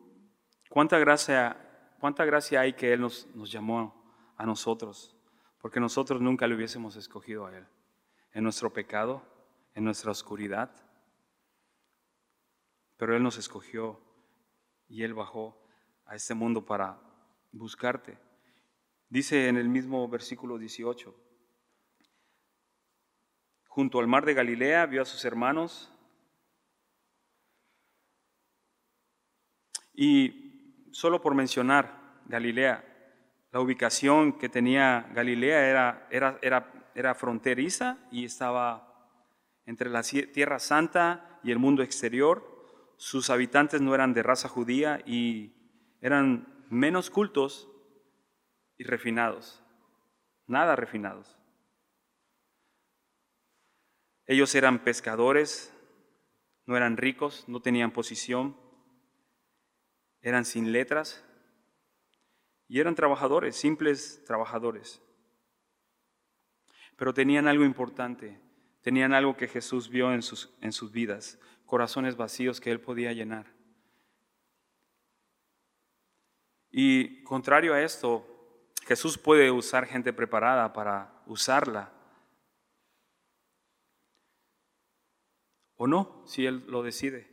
cuánta 0.69 0.99
gracia, 0.99 1.57
cuánta 1.99 2.23
gracia 2.23 2.61
hay 2.61 2.73
que 2.73 2.93
Él 2.93 3.01
nos, 3.01 3.27
nos 3.33 3.51
llamó 3.51 4.05
a 4.37 4.45
nosotros, 4.45 5.17
porque 5.59 5.79
nosotros 5.79 6.21
nunca 6.21 6.45
le 6.45 6.53
hubiésemos 6.53 6.97
escogido 6.97 7.47
a 7.47 7.57
Él, 7.57 7.65
en 8.31 8.43
nuestro 8.43 8.71
pecado, 8.71 9.32
en 9.75 9.83
nuestra 9.83 10.11
oscuridad. 10.11 10.71
Pero 12.97 13.15
Él 13.15 13.23
nos 13.23 13.37
escogió 13.37 13.99
y 14.87 15.03
Él 15.03 15.13
bajó 15.13 15.57
a 16.05 16.15
este 16.15 16.33
mundo 16.33 16.65
para 16.65 16.99
buscarte. 17.51 18.17
Dice 19.09 19.47
en 19.47 19.57
el 19.57 19.69
mismo 19.69 20.07
versículo 20.07 20.57
18, 20.57 21.15
junto 23.67 23.99
al 23.99 24.07
mar 24.07 24.25
de 24.25 24.33
Galilea, 24.33 24.85
vio 24.85 25.01
a 25.01 25.05
sus 25.05 25.25
hermanos. 25.25 25.91
Y 29.93 30.87
solo 30.91 31.21
por 31.21 31.35
mencionar 31.35 32.21
Galilea, 32.25 32.83
la 33.51 33.59
ubicación 33.59 34.33
que 34.33 34.49
tenía 34.49 35.09
Galilea 35.13 35.67
era, 35.67 36.07
era, 36.09 36.39
era, 36.41 36.89
era 36.95 37.15
fronteriza 37.15 37.97
y 38.11 38.25
estaba 38.25 38.92
entre 39.65 39.89
la 39.89 40.03
Tierra 40.03 40.59
Santa 40.59 41.39
y 41.43 41.51
el 41.51 41.59
mundo 41.59 41.83
exterior. 41.83 42.49
Sus 42.97 43.29
habitantes 43.29 43.81
no 43.81 43.95
eran 43.95 44.13
de 44.13 44.23
raza 44.23 44.47
judía 44.47 45.01
y 45.05 45.53
eran 46.01 46.65
menos 46.69 47.09
cultos 47.09 47.69
y 48.77 48.83
refinados, 48.83 49.61
nada 50.47 50.75
refinados. 50.75 51.37
Ellos 54.25 54.55
eran 54.55 54.83
pescadores, 54.83 55.73
no 56.65 56.77
eran 56.77 56.97
ricos, 56.97 57.45
no 57.47 57.61
tenían 57.61 57.91
posición, 57.91 58.57
eran 60.21 60.45
sin 60.45 60.71
letras 60.71 61.23
y 62.67 62.79
eran 62.79 62.95
trabajadores, 62.95 63.55
simples 63.55 64.23
trabajadores. 64.25 65.01
Pero 66.95 67.13
tenían 67.13 67.47
algo 67.47 67.65
importante, 67.65 68.39
tenían 68.83 69.13
algo 69.13 69.35
que 69.35 69.47
Jesús 69.47 69.89
vio 69.89 70.13
en 70.13 70.21
sus, 70.21 70.53
en 70.61 70.71
sus 70.71 70.91
vidas, 70.91 71.39
corazones 71.65 72.15
vacíos 72.15 72.61
que 72.61 72.69
él 72.69 72.79
podía 72.79 73.11
llenar. 73.13 73.47
Y 76.69 77.23
contrario 77.23 77.73
a 77.73 77.81
esto, 77.81 78.27
Jesús 78.85 79.17
puede 79.17 79.49
usar 79.49 79.85
gente 79.85 80.13
preparada 80.13 80.73
para 80.73 81.23
usarla 81.25 81.91
o 85.75 85.87
no, 85.87 86.23
si 86.25 86.45
Él 86.45 86.63
lo 86.67 86.83
decide. 86.83 87.27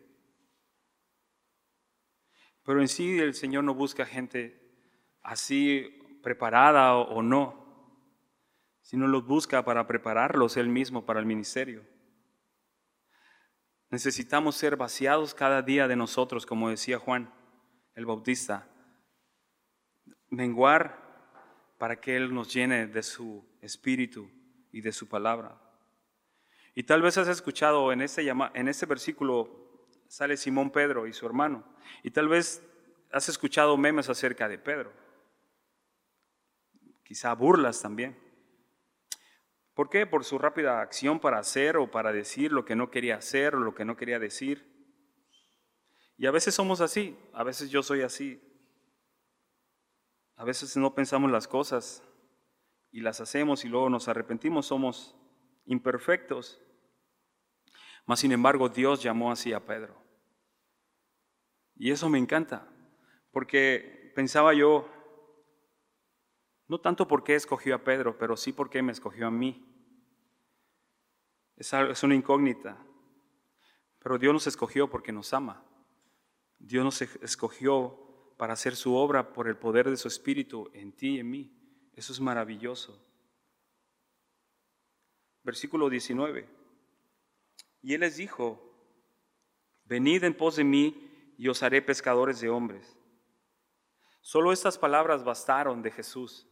Pero 2.64 2.80
en 2.80 2.88
sí 2.88 3.18
el 3.18 3.34
Señor 3.34 3.64
no 3.64 3.74
busca 3.74 4.04
gente 4.06 4.60
así 5.22 6.18
preparada 6.22 6.96
o, 6.96 7.22
no, 7.22 7.59
sino 8.90 9.06
los 9.06 9.24
busca 9.24 9.64
para 9.64 9.86
prepararlos 9.86 10.56
Él 10.56 10.68
mismo 10.68 11.06
para 11.06 11.20
el 11.20 11.26
ministerio. 11.26 11.86
Necesitamos 13.88 14.56
ser 14.56 14.76
vaciados 14.76 15.32
cada 15.32 15.62
día 15.62 15.86
de 15.86 15.94
nosotros, 15.94 16.44
como 16.44 16.70
decía 16.70 16.98
Juan 16.98 17.32
el 17.94 18.04
Bautista. 18.04 18.66
Menguar 20.28 20.98
para 21.78 22.00
que 22.00 22.16
Él 22.16 22.34
nos 22.34 22.52
llene 22.52 22.88
de 22.88 23.04
su 23.04 23.48
espíritu 23.60 24.28
y 24.72 24.80
de 24.80 24.90
su 24.90 25.08
palabra. 25.08 25.56
Y 26.74 26.82
tal 26.82 27.00
vez 27.00 27.16
has 27.16 27.28
escuchado 27.28 27.92
en 27.92 28.00
este, 28.00 28.28
en 28.28 28.66
este 28.66 28.86
versículo 28.86 29.86
sale 30.08 30.36
Simón 30.36 30.72
Pedro 30.72 31.06
y 31.06 31.12
su 31.12 31.26
hermano. 31.26 31.62
Y 32.02 32.10
tal 32.10 32.26
vez 32.26 32.60
has 33.12 33.28
escuchado 33.28 33.76
memes 33.76 34.08
acerca 34.08 34.48
de 34.48 34.58
Pedro. 34.58 34.92
Quizá 37.04 37.32
burlas 37.34 37.80
también. 37.80 38.29
¿Por 39.80 39.88
qué? 39.88 40.04
Por 40.04 40.26
su 40.26 40.36
rápida 40.36 40.82
acción 40.82 41.20
para 41.20 41.38
hacer 41.38 41.78
o 41.78 41.90
para 41.90 42.12
decir 42.12 42.52
lo 42.52 42.66
que 42.66 42.76
no 42.76 42.90
quería 42.90 43.16
hacer 43.16 43.54
o 43.54 43.60
lo 43.60 43.74
que 43.74 43.86
no 43.86 43.96
quería 43.96 44.18
decir. 44.18 44.70
Y 46.18 46.26
a 46.26 46.30
veces 46.30 46.54
somos 46.54 46.82
así, 46.82 47.18
a 47.32 47.44
veces 47.44 47.70
yo 47.70 47.82
soy 47.82 48.02
así. 48.02 48.42
A 50.36 50.44
veces 50.44 50.76
no 50.76 50.94
pensamos 50.94 51.30
las 51.30 51.48
cosas 51.48 52.02
y 52.90 53.00
las 53.00 53.22
hacemos 53.22 53.64
y 53.64 53.70
luego 53.70 53.88
nos 53.88 54.06
arrepentimos, 54.06 54.66
somos 54.66 55.16
imperfectos. 55.64 56.60
Mas 58.04 58.20
sin 58.20 58.32
embargo 58.32 58.68
Dios 58.68 59.02
llamó 59.02 59.32
así 59.32 59.54
a 59.54 59.64
Pedro. 59.64 59.96
Y 61.74 61.90
eso 61.90 62.10
me 62.10 62.18
encanta, 62.18 62.68
porque 63.32 64.12
pensaba 64.14 64.52
yo, 64.52 64.86
no 66.68 66.82
tanto 66.82 67.08
porque 67.08 67.34
escogió 67.34 67.74
a 67.76 67.82
Pedro, 67.82 68.18
pero 68.18 68.36
sí 68.36 68.52
porque 68.52 68.82
me 68.82 68.92
escogió 68.92 69.26
a 69.26 69.30
mí. 69.30 69.68
Es, 71.60 72.02
una 72.02 72.14
incógnita. 72.14 72.78
Pero 73.98 74.16
Dios 74.16 74.32
nos 74.32 74.46
escogió 74.46 74.88
porque 74.88 75.12
nos 75.12 75.34
ama. 75.34 75.62
Dios 76.58 76.82
nos 76.82 77.02
escogió 77.02 78.32
para 78.38 78.54
hacer 78.54 78.74
su 78.74 78.94
obra 78.94 79.34
por 79.34 79.46
el 79.46 79.58
poder 79.58 79.90
de 79.90 79.98
su 79.98 80.08
Espíritu 80.08 80.70
en 80.72 80.92
ti 80.92 81.16
y 81.16 81.20
en 81.20 81.28
mí. 81.28 81.52
Eso 81.92 82.14
es 82.14 82.20
maravilloso. 82.20 82.98
Versículo 85.42 85.90
19. 85.90 86.48
Y 87.82 87.92
él 87.92 88.00
les 88.00 88.16
dijo, 88.16 88.58
venid 89.84 90.24
en 90.24 90.34
pos 90.34 90.56
de 90.56 90.64
mí 90.64 91.34
y 91.36 91.48
os 91.48 91.62
haré 91.62 91.82
pescadores 91.82 92.40
de 92.40 92.48
hombres. 92.48 92.96
Solo 94.22 94.50
estas 94.50 94.78
palabras 94.78 95.24
bastaron 95.24 95.82
de 95.82 95.90
Jesús 95.90 96.46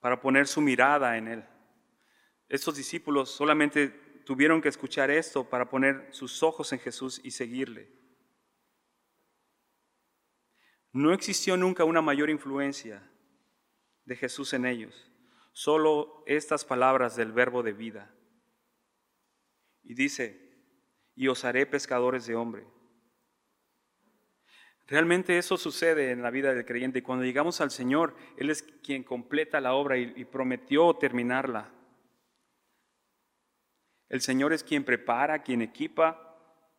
para 0.00 0.20
poner 0.20 0.48
su 0.48 0.60
mirada 0.60 1.16
en 1.16 1.28
él. 1.28 1.53
Estos 2.48 2.76
discípulos 2.76 3.30
solamente 3.30 3.88
tuvieron 4.24 4.60
que 4.60 4.68
escuchar 4.68 5.10
esto 5.10 5.48
para 5.48 5.68
poner 5.68 6.08
sus 6.10 6.42
ojos 6.42 6.72
en 6.72 6.78
Jesús 6.78 7.20
y 7.24 7.30
seguirle. 7.30 7.90
No 10.92 11.12
existió 11.12 11.56
nunca 11.56 11.84
una 11.84 12.00
mayor 12.00 12.30
influencia 12.30 13.10
de 14.04 14.16
Jesús 14.16 14.52
en 14.52 14.66
ellos 14.66 15.10
solo 15.54 16.24
estas 16.26 16.64
palabras 16.64 17.16
del 17.16 17.32
verbo 17.32 17.62
de 17.62 17.72
vida. 17.72 18.12
Y 19.82 19.94
dice, 19.94 20.52
y 21.14 21.28
os 21.28 21.44
haré 21.44 21.64
pescadores 21.64 22.26
de 22.26 22.34
hombre. 22.34 22.66
Realmente 24.86 25.38
eso 25.38 25.56
sucede 25.56 26.10
en 26.10 26.22
la 26.22 26.30
vida 26.30 26.52
del 26.52 26.66
creyente. 26.66 27.02
Cuando 27.02 27.24
llegamos 27.24 27.60
al 27.60 27.70
Señor, 27.70 28.14
Él 28.36 28.50
es 28.50 28.62
quien 28.62 29.04
completa 29.04 29.60
la 29.60 29.74
obra 29.74 29.96
y, 29.96 30.12
y 30.16 30.24
prometió 30.24 30.94
terminarla. 30.94 31.72
El 34.08 34.20
Señor 34.20 34.52
es 34.52 34.62
quien 34.62 34.84
prepara, 34.84 35.42
quien 35.42 35.62
equipa 35.62 36.36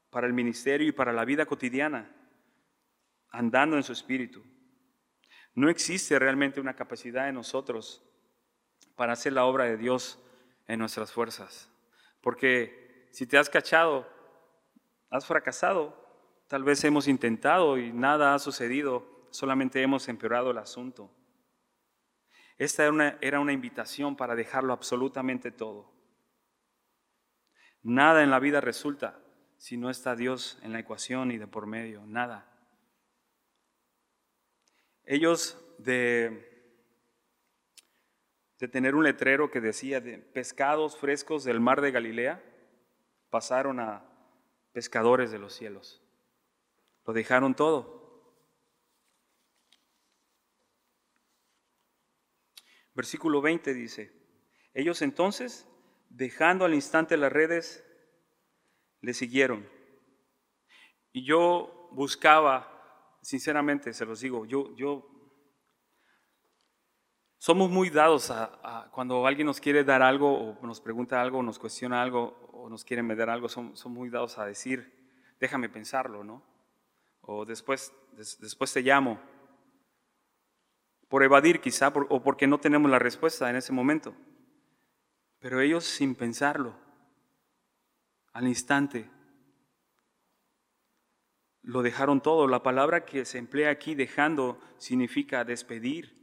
para 0.10 0.28
el 0.28 0.34
ministerio 0.34 0.88
y 0.88 0.92
para 0.92 1.12
la 1.12 1.26
vida 1.26 1.46
cotidiana, 1.46 2.10
andando 3.30 3.76
en 3.76 3.84
su 3.84 3.92
espíritu. 3.92 4.44
No 5.54 5.70
existe 5.70 6.20
realmente 6.20 6.60
una 6.60 6.76
capacidad 6.76 7.28
en 7.30 7.36
nosotros 7.36 8.04
para 8.96 9.14
hacer 9.14 9.34
la 9.34 9.46
obra 9.46 9.66
de 9.66 9.78
Dios 9.78 10.20
en 10.68 10.80
nuestras 10.80 11.12
fuerzas. 11.12 11.72
Porque 12.22 13.10
si 13.12 13.26
te 13.26 13.38
has 13.38 13.50
cachado, 13.50 14.08
has 15.10 15.26
fracasado, 15.26 16.06
tal 16.48 16.64
vez 16.64 16.84
hemos 16.84 17.08
intentado 17.08 17.78
y 17.78 17.94
nada 17.94 18.34
ha 18.34 18.40
sucedido, 18.40 19.28
solamente 19.32 19.82
hemos 19.82 20.08
empeorado 20.08 20.52
el 20.52 20.58
asunto. 20.58 21.12
Esta 22.58 22.84
era 22.84 22.92
una, 22.92 23.18
era 23.22 23.40
una 23.40 23.54
invitación 23.54 24.16
para 24.16 24.36
dejarlo 24.36 24.74
absolutamente 24.74 25.52
todo. 25.52 25.95
Nada 27.88 28.24
en 28.24 28.32
la 28.32 28.40
vida 28.40 28.62
resulta 28.62 29.20
si 29.58 29.78
no 29.78 29.92
está 29.92 30.16
Dios 30.16 30.58
en 30.64 30.74
la 30.74 30.80
ecuación 30.80 31.30
y 31.30 31.38
de 31.38 31.46
por 31.46 31.68
medio, 31.68 32.04
nada. 32.08 32.52
Ellos 35.04 35.56
de 35.78 36.52
tener 38.72 38.96
un 38.96 39.04
letrero 39.04 39.52
que 39.52 39.62
decía 39.62 40.02
de 40.02 40.18
pescados 40.18 40.98
frescos 40.98 41.44
del 41.44 41.60
mar 41.60 41.80
de 41.82 41.92
Galilea, 41.92 42.44
pasaron 43.30 43.80
a 43.80 44.04
pescadores 44.72 45.30
de 45.30 45.38
los 45.38 45.54
cielos. 45.54 46.02
Lo 47.06 47.14
dejaron 47.14 47.54
todo. 47.54 48.34
Versículo 52.96 53.42
20 53.42 53.76
dice, 53.76 54.12
ellos 54.74 55.04
entonces, 55.04 55.68
dejando 56.16 56.66
al 56.66 56.74
instante 56.74 57.18
las 57.18 57.32
redes, 57.32 57.84
le 59.02 59.14
siguieron. 59.14 59.68
Y 61.12 61.26
yo 61.26 61.90
buscaba, 61.92 63.20
sinceramente 63.22 63.94
se 63.94 64.06
los 64.06 64.22
digo, 64.22 64.46
yo, 64.46 64.74
yo 64.76 65.08
somos 67.38 67.70
muy 67.70 67.90
dados 67.90 68.32
a, 68.32 68.90
cuando 68.92 69.28
alguien 69.28 69.46
nos 69.46 69.60
quiere 69.60 69.84
dar 69.84 70.02
algo 70.02 70.56
o 70.60 70.66
nos 70.66 70.80
pregunta 70.80 71.22
algo, 71.22 71.40
o 71.40 71.44
nos 71.44 71.60
cuestiona 71.60 72.02
algo 72.02 72.50
o 72.54 72.70
nos 72.70 72.84
quiere 72.86 73.04
dar 73.16 73.30
algo, 73.30 73.50
son, 73.50 73.74
muy 73.88 74.10
dados 74.10 74.38
a 74.38 74.46
decir, 74.46 74.92
déjame 75.40 75.70
pensarlo, 75.70 76.24
¿no? 76.24 76.42
O 77.22 77.46
después, 77.46 77.94
después 78.14 78.72
te 78.72 78.82
llamo. 78.82 79.20
Por 81.08 81.24
evadir 81.24 81.60
quizá 81.60 81.90
o 81.90 82.24
porque 82.24 82.48
no 82.48 82.60
tenemos 82.60 82.90
la 82.90 83.00
respuesta 83.00 83.50
en 83.50 83.58
ese 83.58 83.72
momento. 83.72 84.16
Pero 85.40 85.62
ellos 85.62 85.84
sin 85.84 86.16
pensarlo, 86.16 86.78
al 88.34 88.48
instante, 88.48 89.10
lo 91.62 91.82
dejaron 91.82 92.22
todo. 92.22 92.48
La 92.48 92.64
palabra 92.64 93.06
que 93.06 93.26
se 93.26 93.38
emplea 93.38 93.70
aquí, 93.70 93.96
dejando, 93.96 94.60
significa 94.78 95.44
despedir 95.44 96.16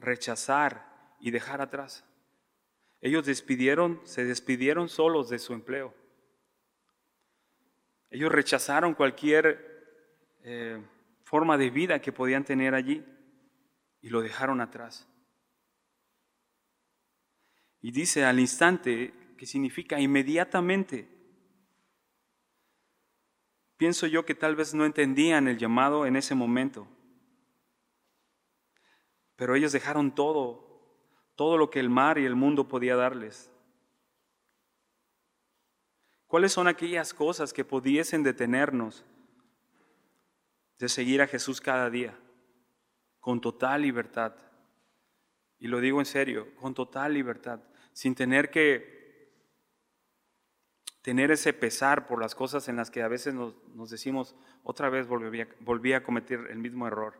rechazar 0.00 1.16
y 1.20 1.30
dejar 1.30 1.60
atrás. 1.60 2.04
Ellos 3.00 3.26
despidieron, 3.26 4.00
se 4.04 4.24
despidieron 4.24 4.88
solos 4.88 5.28
de 5.28 5.38
su 5.38 5.52
empleo. 5.52 5.94
Ellos 8.10 8.32
rechazaron 8.32 8.94
cualquier 8.94 10.36
eh, 10.42 10.82
forma 11.24 11.58
de 11.58 11.70
vida 11.70 12.00
que 12.00 12.12
podían 12.12 12.44
tener 12.44 12.74
allí 12.74 13.04
y 14.00 14.08
lo 14.08 14.20
dejaron 14.20 14.60
atrás. 14.60 15.07
Y 17.80 17.92
dice 17.92 18.24
al 18.24 18.40
instante, 18.40 19.14
que 19.38 19.46
significa 19.46 19.98
inmediatamente. 19.98 21.08
Pienso 23.76 24.06
yo 24.06 24.26
que 24.26 24.34
tal 24.34 24.56
vez 24.56 24.74
no 24.74 24.84
entendían 24.84 25.46
el 25.48 25.56
llamado 25.56 26.04
en 26.04 26.16
ese 26.16 26.34
momento, 26.34 26.88
pero 29.36 29.54
ellos 29.54 29.70
dejaron 29.70 30.12
todo, 30.12 30.66
todo 31.36 31.56
lo 31.56 31.70
que 31.70 31.78
el 31.78 31.88
mar 31.88 32.18
y 32.18 32.26
el 32.26 32.34
mundo 32.34 32.66
podía 32.66 32.96
darles. 32.96 33.52
¿Cuáles 36.26 36.52
son 36.52 36.66
aquellas 36.66 37.14
cosas 37.14 37.52
que 37.52 37.64
pudiesen 37.64 38.24
detenernos 38.24 39.04
de 40.78 40.88
seguir 40.88 41.22
a 41.22 41.28
Jesús 41.28 41.60
cada 41.60 41.88
día 41.88 42.18
con 43.20 43.40
total 43.40 43.82
libertad? 43.82 44.34
Y 45.58 45.68
lo 45.68 45.80
digo 45.80 46.00
en 46.00 46.06
serio, 46.06 46.54
con 46.56 46.74
total 46.74 47.14
libertad, 47.14 47.60
sin 47.92 48.14
tener 48.14 48.50
que 48.50 48.98
tener 51.02 51.30
ese 51.30 51.52
pesar 51.52 52.06
por 52.06 52.20
las 52.20 52.34
cosas 52.34 52.68
en 52.68 52.76
las 52.76 52.90
que 52.90 53.02
a 53.02 53.08
veces 53.08 53.34
nos, 53.34 53.90
decimos, 53.90 54.36
otra 54.62 54.90
vez 54.90 55.06
volví 55.06 55.40
a, 55.40 55.48
volví 55.60 55.92
a 55.94 56.02
cometer 56.02 56.48
el 56.50 56.58
mismo 56.58 56.86
error, 56.86 57.14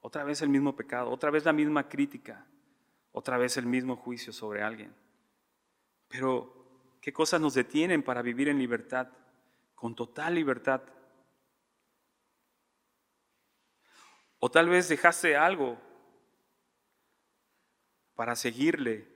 otra 0.00 0.24
vez 0.24 0.40
el 0.42 0.48
mismo 0.48 0.74
pecado, 0.74 1.10
otra 1.10 1.30
vez 1.30 1.44
la 1.44 1.52
misma 1.52 1.88
crítica, 1.88 2.46
otra 3.12 3.36
vez 3.36 3.56
el 3.56 3.66
mismo 3.66 3.96
juicio 3.96 4.32
sobre 4.32 4.62
alguien. 4.62 4.94
Pero, 6.08 6.96
¿qué 7.00 7.12
cosas 7.12 7.40
nos 7.40 7.54
detienen 7.54 8.02
para 8.02 8.22
vivir 8.22 8.48
en 8.48 8.58
libertad, 8.58 9.08
con 9.74 9.94
total 9.94 10.34
libertad? 10.34 10.82
O 14.38 14.50
tal 14.50 14.68
vez 14.68 14.88
dejaste 14.88 15.36
algo 15.36 15.78
para 18.14 18.36
seguirle, 18.36 19.08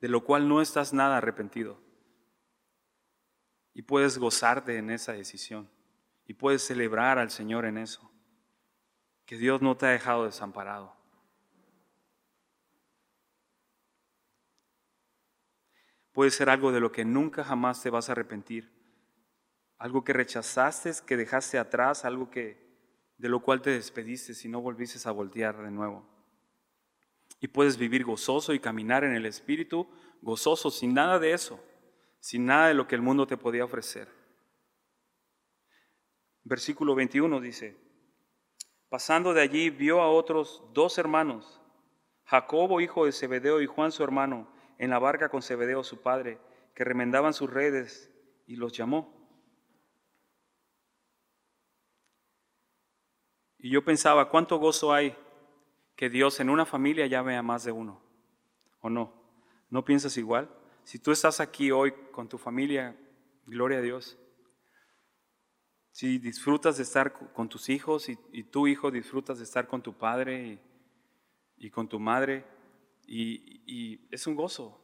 de 0.00 0.08
lo 0.08 0.24
cual 0.24 0.48
no 0.48 0.60
estás 0.60 0.92
nada 0.92 1.18
arrepentido. 1.18 1.78
Y 3.74 3.82
puedes 3.82 4.18
gozarte 4.18 4.76
en 4.76 4.90
esa 4.90 5.12
decisión. 5.12 5.68
Y 6.26 6.34
puedes 6.34 6.62
celebrar 6.62 7.18
al 7.18 7.30
Señor 7.30 7.64
en 7.64 7.78
eso. 7.78 8.10
Que 9.26 9.36
Dios 9.36 9.62
no 9.62 9.76
te 9.76 9.86
ha 9.86 9.90
dejado 9.90 10.24
desamparado. 10.24 10.96
Puede 16.12 16.30
ser 16.30 16.50
algo 16.50 16.72
de 16.72 16.80
lo 16.80 16.92
que 16.92 17.04
nunca 17.04 17.44
jamás 17.44 17.82
te 17.82 17.90
vas 17.90 18.08
a 18.08 18.12
arrepentir. 18.12 18.70
Algo 19.78 20.04
que 20.04 20.12
rechazaste, 20.12 20.92
que 21.06 21.16
dejaste 21.16 21.58
atrás, 21.58 22.04
algo 22.04 22.30
que 22.30 22.68
de 23.16 23.28
lo 23.28 23.40
cual 23.40 23.62
te 23.62 23.70
despediste 23.70 24.34
si 24.34 24.48
no 24.48 24.60
volviste 24.60 25.08
a 25.08 25.12
voltear 25.12 25.62
de 25.62 25.70
nuevo. 25.70 26.19
Y 27.40 27.48
puedes 27.48 27.76
vivir 27.76 28.04
gozoso 28.04 28.52
y 28.54 28.60
caminar 28.60 29.02
en 29.02 29.14
el 29.14 29.26
Espíritu, 29.26 29.88
gozoso, 30.20 30.70
sin 30.70 30.94
nada 30.94 31.18
de 31.18 31.32
eso 31.32 31.60
sin 32.20 32.44
nada 32.44 32.68
de 32.68 32.74
lo 32.74 32.86
que 32.86 32.94
el 32.94 33.02
mundo 33.02 33.26
te 33.26 33.36
podía 33.36 33.64
ofrecer. 33.64 34.08
Versículo 36.44 36.94
21 36.94 37.40
dice, 37.40 37.76
pasando 38.88 39.34
de 39.34 39.42
allí 39.42 39.70
vio 39.70 40.00
a 40.00 40.10
otros 40.10 40.62
dos 40.72 40.98
hermanos, 40.98 41.60
Jacobo 42.24 42.80
hijo 42.80 43.06
de 43.06 43.12
Zebedeo 43.12 43.60
y 43.60 43.66
Juan 43.66 43.90
su 43.90 44.04
hermano, 44.04 44.52
en 44.78 44.90
la 44.90 44.98
barca 44.98 45.28
con 45.28 45.42
Zebedeo 45.42 45.82
su 45.82 46.00
padre, 46.00 46.38
que 46.74 46.84
remendaban 46.84 47.34
sus 47.34 47.50
redes 47.50 48.10
y 48.46 48.56
los 48.56 48.72
llamó. 48.72 49.18
Y 53.58 53.70
yo 53.70 53.84
pensaba, 53.84 54.30
¿cuánto 54.30 54.58
gozo 54.58 54.92
hay 54.92 55.14
que 56.00 56.08
Dios 56.08 56.40
en 56.40 56.48
una 56.48 56.64
familia 56.64 57.06
llame 57.06 57.36
a 57.36 57.42
más 57.42 57.62
de 57.62 57.72
uno? 57.72 58.00
¿O 58.80 58.88
no? 58.88 59.12
¿No 59.68 59.84
piensas 59.84 60.16
igual? 60.16 60.48
Si 60.82 60.98
tú 60.98 61.12
estás 61.12 61.40
aquí 61.40 61.70
hoy 61.72 61.92
con 62.10 62.26
tu 62.26 62.38
familia, 62.38 62.96
gloria 63.44 63.80
a 63.80 63.82
Dios. 63.82 64.18
Si 65.92 66.16
disfrutas 66.16 66.78
de 66.78 66.84
estar 66.84 67.34
con 67.34 67.50
tus 67.50 67.68
hijos 67.68 68.08
y, 68.08 68.16
tu 68.44 68.66
hijo 68.66 68.90
disfrutas 68.90 69.36
de 69.36 69.44
estar 69.44 69.68
con 69.68 69.82
tu 69.82 69.92
padre 69.92 70.62
y, 71.58 71.68
con 71.68 71.86
tu 71.86 72.00
madre, 72.00 72.46
y, 73.06 73.60
y 73.66 74.08
es 74.10 74.26
un 74.26 74.36
gozo, 74.36 74.82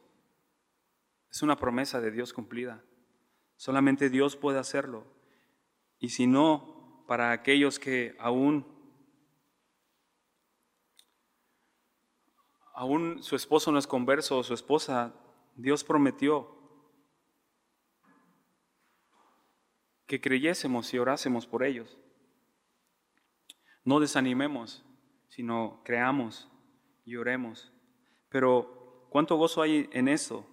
es 1.31 1.41
una 1.41 1.55
promesa 1.55 1.99
de 1.99 2.11
Dios 2.11 2.31
cumplida. 2.31 2.83
Solamente 3.55 4.11
Dios 4.11 4.35
puede 4.35 4.59
hacerlo. 4.59 5.07
Y 5.97 6.09
si 6.09 6.27
no, 6.27 7.03
para 7.07 7.31
aquellos 7.31 7.79
que 7.79 8.15
aún, 8.19 8.76
aún 12.77 13.23
su 13.23 13.35
esposo 13.35 13.71
no 13.71 13.79
es 13.79 13.87
converso 13.87 14.37
o 14.37 14.43
su 14.43 14.53
esposa 14.53 15.11
Dios 15.55 15.83
prometió 15.83 16.55
que 20.05 20.21
creyésemos 20.21 20.93
y 20.93 20.99
orásemos 20.99 21.47
por 21.47 21.63
ellos. 21.63 21.97
No 23.83 23.99
desanimemos, 23.99 24.85
sino 25.27 25.81
creamos 25.83 26.47
y 27.03 27.15
oremos. 27.15 27.73
Pero 28.29 29.07
¿cuánto 29.09 29.37
gozo 29.37 29.63
hay 29.63 29.89
en 29.91 30.07
eso? 30.07 30.47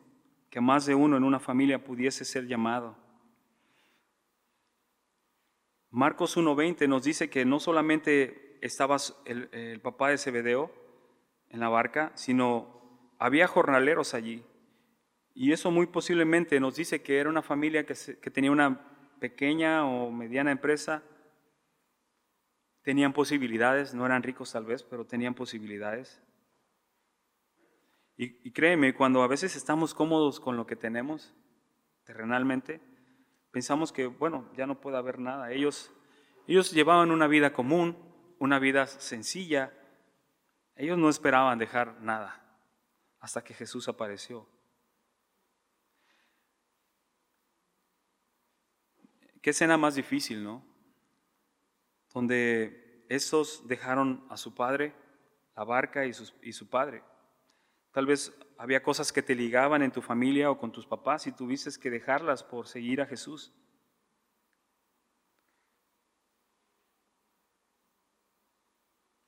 Que 0.49 0.63
más 0.63 0.87
de 0.87 0.95
uno 0.95 1.19
en 1.19 1.25
una 1.25 1.41
familia 1.41 1.85
pudiese 1.85 2.25
ser 2.25 2.47
llamado. 2.47 2.97
Marcos 5.91 6.39
1.20 6.39 6.89
nos 6.89 7.05
dice 7.05 7.29
que 7.29 7.45
no 7.45 7.61
solamente 7.61 8.59
estaba 8.63 8.97
el, 9.27 9.79
papá 9.83 10.09
de 10.09 10.17
Zebedeo 10.17 10.84
en 11.55 11.61
la 11.61 11.69
barca, 11.69 12.11
sino 12.17 13.15
había 13.19 13.47
jornaleros 13.47 14.13
allí. 14.13 14.45
Y 15.35 15.53
eso 15.53 15.71
muy 15.71 15.87
posiblemente 15.87 16.59
nos 16.61 16.77
dice 16.77 17.03
que 17.03 17.19
era 17.19 17.31
una 17.31 17.43
familia 17.43 17.87
que, 17.87 17.95
tenía 18.31 18.51
una 18.51 18.81
pequeña 19.21 19.87
o 19.87 20.11
mediana 20.11 20.51
empresa. 20.51 21.03
Tenían 22.83 23.13
posibilidades, 23.13 23.95
no 23.95 24.05
eran 24.05 24.23
ricos 24.23 24.53
tal 24.53 24.65
vez, 24.65 24.83
pero 24.83 25.07
tenían 25.07 25.35
posibilidades. 25.35 26.21
Y, 28.17 28.47
y, 28.47 28.53
créeme, 28.53 28.95
cuando 28.95 29.23
a 29.23 29.29
veces 29.29 29.57
estamos 29.57 29.95
cómodos 29.95 30.41
con 30.41 30.57
lo 30.57 30.67
que 30.67 30.77
tenemos 30.77 31.35
terrenalmente, 32.05 32.81
pensamos 33.51 33.93
que, 33.93 34.07
bueno, 34.07 34.51
ya 34.57 34.67
no 34.67 34.81
puede 34.81 34.99
haber 34.99 35.19
nada. 35.19 35.53
Ellos, 35.53 35.93
ellos 36.47 36.73
llevaban 36.73 37.11
una 37.11 37.27
vida 37.29 37.53
común, 37.53 37.97
una 38.39 38.59
vida 38.59 38.87
sencilla. 38.87 39.73
Ellos 40.77 40.99
no 40.99 41.09
esperaban 41.09 41.59
dejar 41.59 42.01
nada 42.01 42.41
hasta 43.21 43.43
que 43.43 43.55
Jesús 43.55 43.89
apareció. 43.89 44.47
Qué 49.41 49.51
escena 49.51 49.77
más 49.77 49.95
difícil, 49.95 50.43
¿no? 50.43 50.65
Donde 52.13 53.05
estos 53.09 53.69
dejaron 53.69 54.27
a 54.31 54.37
su 54.37 54.55
padre, 54.55 54.95
la 55.57 55.65
barca 55.65 56.07
y, 56.07 56.13
su 56.13 56.69
padre. 56.69 57.03
Tal 57.93 58.07
vez 58.07 58.37
había 58.59 58.83
cosas 58.83 59.13
que 59.13 59.23
te 59.23 59.35
ligaban 59.35 59.83
en 59.83 59.93
tu 59.93 60.03
familia 60.03 60.51
o 60.51 60.59
con 60.59 60.73
tus 60.73 60.87
papás 60.87 61.27
y 61.27 61.33
tuviste 61.33 61.71
que 61.79 61.91
dejarlas 61.91 62.43
por 62.43 62.67
seguir 62.67 63.01
a 63.01 63.07
Jesús. 63.07 63.53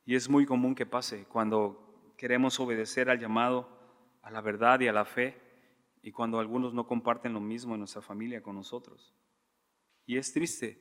Y 0.06 0.14
es 0.14 0.30
muy 0.30 0.46
común 0.46 0.76
que 0.76 0.86
pase 0.86 1.24
cuando 1.24 2.14
queremos 2.16 2.58
obedecer 2.60 3.10
al 3.10 3.18
llamado, 3.18 3.68
a 4.22 4.30
la 4.30 4.40
verdad 4.40 4.80
y 4.80 4.86
a 4.86 4.92
la 4.92 5.04
fe, 5.04 5.38
y 6.00 6.12
cuando 6.12 6.38
algunos 6.38 6.72
no 6.72 6.86
comparten 6.86 7.32
lo 7.32 7.40
mismo 7.40 7.74
en 7.74 7.80
nuestra 7.80 8.00
familia 8.00 8.40
con 8.40 8.54
nosotros. 8.54 9.12
Y 10.06 10.16
es 10.16 10.32
triste, 10.32 10.80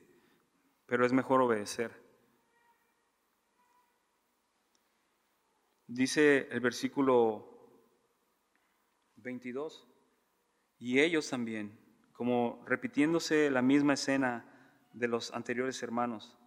pero 0.86 1.04
es 1.04 1.12
mejor 1.12 1.42
obedecer. 1.42 1.90
Dice 5.88 6.46
el 6.52 6.60
versículo 6.60 7.82
22, 9.16 9.88
y 10.78 11.00
ellos 11.00 11.28
también, 11.28 11.76
como 12.12 12.62
repitiéndose 12.64 13.50
la 13.50 13.62
misma 13.62 13.94
escena 13.94 14.88
de 14.92 15.08
los 15.08 15.32
anteriores 15.32 15.82
hermanos, 15.82 16.38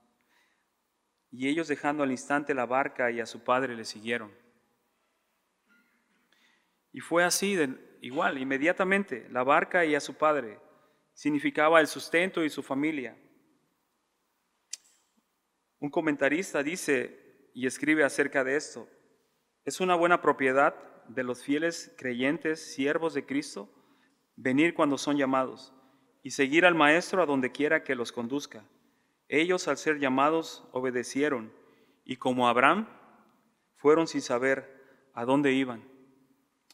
y 1.31 1.47
ellos 1.47 1.67
dejando 1.67 2.03
al 2.03 2.11
instante 2.11 2.53
la 2.53 2.65
barca 2.65 3.11
y 3.11 3.19
a 3.19 3.25
su 3.25 3.43
padre 3.43 3.75
le 3.75 3.85
siguieron. 3.85 4.31
Y 6.91 7.01
fue 7.01 7.23
así, 7.23 7.57
igual, 8.01 8.37
inmediatamente, 8.37 9.27
la 9.29 9.43
barca 9.43 9.85
y 9.85 9.95
a 9.95 9.99
su 9.99 10.15
padre 10.15 10.59
significaba 11.13 11.79
el 11.79 11.87
sustento 11.87 12.43
y 12.43 12.49
su 12.49 12.63
familia. 12.63 13.17
Un 15.79 15.89
comentarista 15.89 16.63
dice 16.63 17.49
y 17.53 17.67
escribe 17.67 18.03
acerca 18.03 18.43
de 18.43 18.55
esto, 18.55 18.87
es 19.65 19.79
una 19.79 19.95
buena 19.95 20.21
propiedad 20.21 20.75
de 21.07 21.23
los 21.23 21.43
fieles 21.43 21.93
creyentes, 21.97 22.73
siervos 22.73 23.13
de 23.13 23.25
Cristo, 23.25 23.69
venir 24.35 24.73
cuando 24.73 24.97
son 24.97 25.17
llamados 25.17 25.73
y 26.23 26.31
seguir 26.31 26.65
al 26.65 26.75
Maestro 26.75 27.21
a 27.21 27.25
donde 27.25 27.51
quiera 27.51 27.83
que 27.83 27.95
los 27.95 28.11
conduzca. 28.11 28.63
Ellos 29.29 29.67
al 29.67 29.77
ser 29.77 29.99
llamados 29.99 30.67
obedecieron 30.71 31.53
y 32.03 32.17
como 32.17 32.49
Abraham 32.49 32.89
fueron 33.75 34.07
sin 34.07 34.21
saber 34.21 35.09
a 35.13 35.23
dónde 35.23 35.53
iban, 35.53 35.87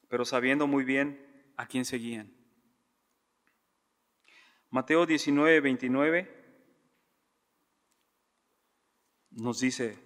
pero 0.08 0.24
sabiendo 0.24 0.66
muy 0.66 0.86
bien 0.86 1.52
a 1.58 1.68
quién 1.68 1.84
seguían. 1.84 2.34
Mateo 4.70 5.06
19, 5.06 5.60
29 5.60 6.46
nos 9.32 9.60
dice, 9.60 10.00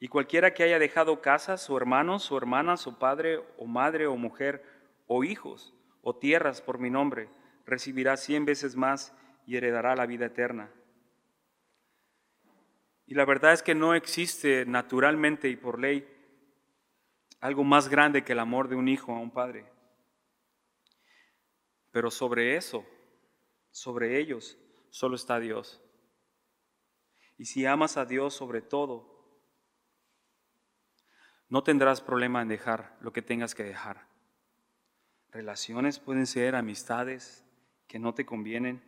y 0.00 0.08
cualquiera 0.08 0.54
que 0.54 0.62
haya 0.62 0.78
dejado 0.78 1.20
casas, 1.20 1.68
o 1.68 1.76
hermanos, 1.76 2.32
o 2.32 2.38
hermanas, 2.38 2.86
o 2.86 2.98
padre, 2.98 3.42
o 3.58 3.66
madre, 3.66 4.06
o 4.06 4.16
mujer, 4.16 4.64
o 5.06 5.24
hijos, 5.24 5.74
o 6.00 6.16
tierras 6.16 6.62
por 6.62 6.78
mi 6.78 6.88
nombre, 6.88 7.28
recibirá 7.66 8.16
cien 8.16 8.44
veces 8.44 8.76
más 8.76 9.14
y 9.46 9.56
heredará 9.56 9.96
la 9.96 10.06
vida 10.06 10.26
eterna. 10.26 10.70
Y 13.06 13.14
la 13.14 13.24
verdad 13.24 13.52
es 13.52 13.62
que 13.62 13.74
no 13.74 13.94
existe 13.94 14.64
naturalmente 14.66 15.48
y 15.48 15.56
por 15.56 15.78
ley 15.78 16.08
algo 17.40 17.64
más 17.64 17.88
grande 17.88 18.24
que 18.24 18.32
el 18.32 18.38
amor 18.38 18.68
de 18.68 18.76
un 18.76 18.88
hijo 18.88 19.12
a 19.12 19.18
un 19.18 19.30
padre. 19.30 19.66
Pero 21.90 22.10
sobre 22.10 22.56
eso, 22.56 22.86
sobre 23.70 24.18
ellos, 24.18 24.56
solo 24.90 25.16
está 25.16 25.40
Dios. 25.40 25.82
Y 27.36 27.46
si 27.46 27.66
amas 27.66 27.96
a 27.96 28.04
Dios 28.04 28.34
sobre 28.34 28.62
todo, 28.62 29.12
no 31.48 31.62
tendrás 31.62 32.00
problema 32.00 32.40
en 32.40 32.48
dejar 32.48 32.96
lo 33.00 33.12
que 33.12 33.20
tengas 33.20 33.54
que 33.54 33.64
dejar. 33.64 34.06
Relaciones 35.32 35.98
pueden 35.98 36.26
ser 36.26 36.54
amistades 36.54 37.41
que 37.92 37.98
no 37.98 38.14
te 38.14 38.24
convienen, 38.24 38.82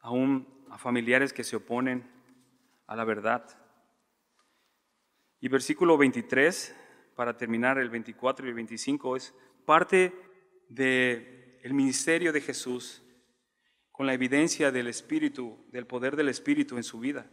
aún 0.00 0.66
a 0.70 0.76
familiares 0.76 1.32
que 1.32 1.44
se 1.44 1.54
oponen 1.54 2.10
a 2.88 2.96
la 2.96 3.04
verdad. 3.04 3.46
Y 5.38 5.46
versículo 5.46 5.96
23, 5.96 6.74
para 7.14 7.36
terminar 7.36 7.78
el 7.78 7.90
24 7.90 8.44
y 8.44 8.48
el 8.48 8.56
25, 8.56 9.14
es 9.14 9.32
parte 9.64 10.12
del 10.68 11.60
el 11.62 11.74
ministerio 11.74 12.32
de 12.32 12.40
Jesús 12.40 13.00
con 13.92 14.08
la 14.08 14.14
evidencia 14.14 14.72
del 14.72 14.88
Espíritu, 14.88 15.64
del 15.70 15.86
poder 15.86 16.16
del 16.16 16.28
Espíritu 16.28 16.76
en 16.76 16.82
su 16.82 16.98
vida. 16.98 17.30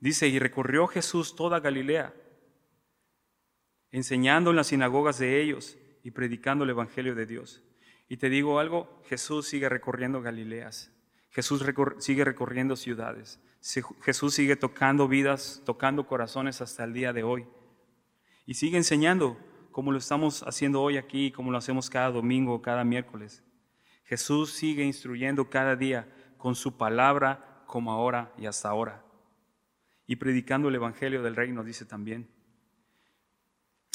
Dice, 0.00 0.26
y 0.26 0.40
recorrió 0.40 0.88
Jesús 0.88 1.36
toda 1.36 1.60
Galilea, 1.60 2.12
enseñando 3.92 4.50
en 4.50 4.56
las 4.56 4.66
sinagogas 4.66 5.20
de 5.20 5.40
ellos 5.40 5.78
y 6.02 6.10
predicando 6.10 6.64
el 6.64 6.70
Evangelio 6.70 7.14
de 7.14 7.26
Dios. 7.26 7.62
Y 8.08 8.16
te 8.16 8.30
digo 8.30 8.58
algo, 8.58 9.02
Jesús 9.06 9.46
sigue 9.46 9.68
recorriendo 9.68 10.22
Galileas. 10.22 10.90
Jesús 11.30 11.62
sigue 11.98 12.24
recorriendo 12.24 12.76
ciudades. 12.76 13.40
Jesús 14.02 14.34
sigue 14.34 14.56
tocando 14.56 15.08
vidas, 15.08 15.62
tocando 15.66 16.06
corazones 16.06 16.60
hasta 16.60 16.84
el 16.84 16.94
día 16.94 17.12
de 17.12 17.22
hoy. 17.22 17.46
Y 18.46 18.54
sigue 18.54 18.78
enseñando 18.78 19.38
como 19.72 19.92
lo 19.92 19.98
estamos 19.98 20.42
haciendo 20.44 20.80
hoy 20.80 20.96
aquí, 20.96 21.30
como 21.30 21.50
lo 21.50 21.58
hacemos 21.58 21.90
cada 21.90 22.10
domingo, 22.10 22.62
cada 22.62 22.82
miércoles. 22.82 23.44
Jesús 24.04 24.52
sigue 24.52 24.84
instruyendo 24.84 25.50
cada 25.50 25.76
día 25.76 26.08
con 26.38 26.54
su 26.54 26.78
palabra 26.78 27.62
como 27.66 27.92
ahora 27.92 28.32
y 28.38 28.46
hasta 28.46 28.70
ahora. 28.70 29.04
Y 30.06 30.16
predicando 30.16 30.68
el 30.70 30.76
Evangelio 30.76 31.22
del 31.22 31.36
Reino, 31.36 31.62
dice 31.62 31.84
también. 31.84 32.26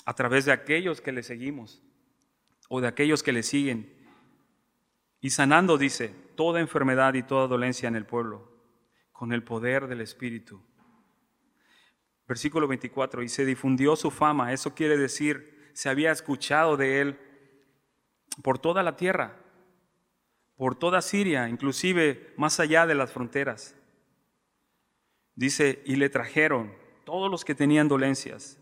A 0.05 0.13
través 0.13 0.45
de 0.45 0.51
aquellos 0.51 1.01
que 1.01 1.11
le 1.11 1.23
seguimos 1.23 1.81
o 2.75 2.81
de 2.81 2.87
aquellos 2.87 3.21
que 3.21 3.31
le 3.31 3.43
siguen 3.43 3.87
y 5.21 5.29
sanando, 5.29 5.77
dice, 5.77 6.11
toda 6.33 6.59
enfermedad 6.59 7.13
y 7.13 7.21
toda 7.21 7.45
dolencia 7.45 7.87
en 7.87 7.95
el 7.95 8.07
pueblo, 8.07 8.49
con 9.11 9.31
el 9.31 9.43
poder 9.43 9.85
del 9.85 10.01
Espíritu. 10.01 10.59
Versículo 12.27 12.67
24, 12.67 13.21
y 13.21 13.29
se 13.29 13.45
difundió 13.45 13.95
su 13.95 14.09
fama, 14.09 14.53
eso 14.53 14.73
quiere 14.73 14.97
decir, 14.97 15.69
se 15.73 15.87
había 15.87 16.11
escuchado 16.11 16.75
de 16.75 16.99
él 16.99 17.19
por 18.41 18.57
toda 18.57 18.81
la 18.81 18.95
tierra, 18.95 19.37
por 20.55 20.73
toda 20.73 21.03
Siria, 21.03 21.49
inclusive 21.49 22.33
más 22.37 22.59
allá 22.59 22.87
de 22.87 22.95
las 22.95 23.11
fronteras. 23.11 23.75
Dice, 25.35 25.83
y 25.85 25.97
le 25.97 26.09
trajeron 26.09 26.73
todos 27.05 27.29
los 27.29 27.45
que 27.45 27.53
tenían 27.53 27.87
dolencias. 27.87 28.57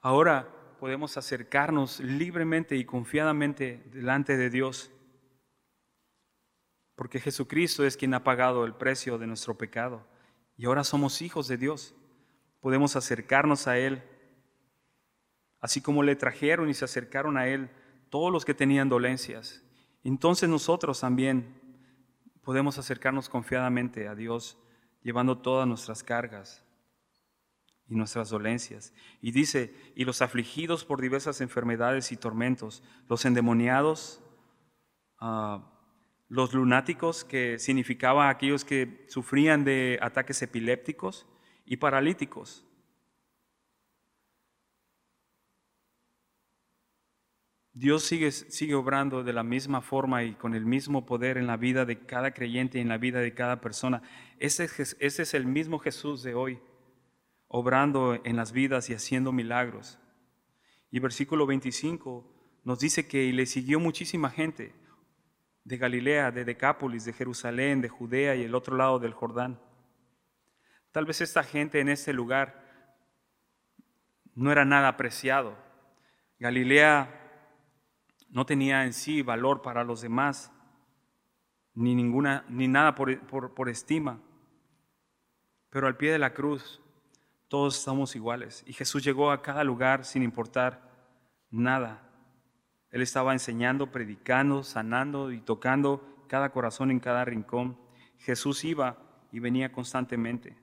Ahora 0.00 0.54
podemos 0.78 1.16
acercarnos 1.16 2.00
libremente 2.00 2.76
y 2.76 2.84
confiadamente 2.84 3.82
delante 3.92 4.36
de 4.36 4.50
Dios, 4.50 4.90
porque 6.94 7.20
Jesucristo 7.20 7.84
es 7.84 7.96
quien 7.96 8.14
ha 8.14 8.24
pagado 8.24 8.64
el 8.64 8.74
precio 8.74 9.18
de 9.18 9.26
nuestro 9.26 9.56
pecado 9.58 10.06
y 10.56 10.66
ahora 10.66 10.84
somos 10.84 11.22
hijos 11.22 11.46
de 11.48 11.56
Dios. 11.56 11.94
Podemos 12.60 12.96
acercarnos 12.96 13.68
a 13.68 13.78
Él, 13.78 14.02
así 15.60 15.80
como 15.80 16.02
le 16.02 16.16
trajeron 16.16 16.68
y 16.68 16.74
se 16.74 16.84
acercaron 16.84 17.36
a 17.36 17.46
Él 17.46 17.70
todos 18.10 18.32
los 18.32 18.44
que 18.44 18.54
tenían 18.54 18.88
dolencias. 18.88 19.62
Entonces 20.02 20.48
nosotros 20.48 21.00
también 21.00 21.60
podemos 22.42 22.78
acercarnos 22.78 23.28
confiadamente 23.28 24.08
a 24.08 24.14
Dios, 24.14 24.58
llevando 25.02 25.38
todas 25.38 25.68
nuestras 25.68 26.02
cargas 26.02 26.67
y 27.88 27.94
nuestras 27.94 28.30
dolencias. 28.30 28.92
Y 29.20 29.32
dice, 29.32 29.74
y 29.94 30.04
los 30.04 30.22
afligidos 30.22 30.84
por 30.84 31.00
diversas 31.00 31.40
enfermedades 31.40 32.12
y 32.12 32.16
tormentos, 32.16 32.82
los 33.08 33.24
endemoniados, 33.24 34.22
ah, 35.20 35.72
los 36.28 36.52
lunáticos, 36.52 37.24
que 37.24 37.58
significaba 37.58 38.28
aquellos 38.28 38.64
que 38.64 39.06
sufrían 39.08 39.64
de 39.64 39.98
ataques 40.02 40.42
epilépticos, 40.42 41.26
y 41.68 41.76
paralíticos. 41.76 42.64
Dios 47.74 48.02
sigue, 48.02 48.32
sigue 48.32 48.74
obrando 48.74 49.22
de 49.22 49.32
la 49.32 49.44
misma 49.44 49.82
forma 49.82 50.24
y 50.24 50.34
con 50.34 50.54
el 50.54 50.64
mismo 50.64 51.06
poder 51.06 51.36
en 51.36 51.46
la 51.46 51.56
vida 51.56 51.84
de 51.84 52.00
cada 52.06 52.32
creyente 52.32 52.78
y 52.78 52.80
en 52.80 52.88
la 52.88 52.98
vida 52.98 53.20
de 53.20 53.34
cada 53.34 53.60
persona. 53.60 54.02
Ese, 54.40 54.64
ese 54.98 55.22
es 55.22 55.34
el 55.34 55.46
mismo 55.46 55.78
Jesús 55.78 56.22
de 56.22 56.34
hoy 56.34 56.58
obrando 57.48 58.20
en 58.24 58.36
las 58.36 58.52
vidas 58.52 58.90
y 58.90 58.94
haciendo 58.94 59.32
milagros. 59.32 59.98
Y 60.90 61.00
versículo 61.00 61.46
25 61.46 62.60
nos 62.64 62.78
dice 62.78 63.08
que 63.08 63.32
le 63.32 63.46
siguió 63.46 63.80
muchísima 63.80 64.30
gente 64.30 64.74
de 65.64 65.76
Galilea, 65.76 66.30
de 66.30 66.44
Decápolis, 66.44 67.04
de 67.04 67.12
Jerusalén, 67.12 67.80
de 67.80 67.88
Judea 67.88 68.34
y 68.34 68.44
el 68.44 68.54
otro 68.54 68.76
lado 68.76 68.98
del 68.98 69.12
Jordán. 69.12 69.60
Tal 70.92 71.04
vez 71.04 71.20
esta 71.20 71.42
gente 71.42 71.80
en 71.80 71.88
este 71.88 72.12
lugar 72.12 72.66
no 74.34 74.52
era 74.52 74.64
nada 74.64 74.88
apreciado. 74.88 75.56
Galilea 76.38 77.14
no 78.30 78.46
tenía 78.46 78.84
en 78.84 78.92
sí 78.92 79.22
valor 79.22 79.62
para 79.62 79.84
los 79.84 80.00
demás, 80.00 80.52
ni, 81.74 81.94
ninguna, 81.94 82.44
ni 82.48 82.68
nada 82.68 82.94
por, 82.94 83.20
por 83.54 83.68
estima. 83.68 84.20
Pero 85.70 85.86
al 85.86 85.96
pie 85.96 86.12
de 86.12 86.18
la 86.18 86.32
cruz 86.34 86.80
todos 87.48 87.78
estamos 87.78 88.14
iguales. 88.14 88.62
Y 88.66 88.72
Jesús 88.72 89.02
llegó 89.02 89.30
a 89.30 89.42
cada 89.42 89.64
lugar 89.64 90.04
sin 90.04 90.22
importar 90.22 90.88
nada. 91.50 92.02
Él 92.90 93.02
estaba 93.02 93.32
enseñando, 93.32 93.90
predicando, 93.90 94.62
sanando 94.62 95.32
y 95.32 95.40
tocando 95.40 96.24
cada 96.28 96.50
corazón 96.50 96.90
en 96.90 97.00
cada 97.00 97.24
rincón. 97.24 97.78
Jesús 98.18 98.64
iba 98.64 98.98
y 99.32 99.40
venía 99.40 99.72
constantemente. 99.72 100.56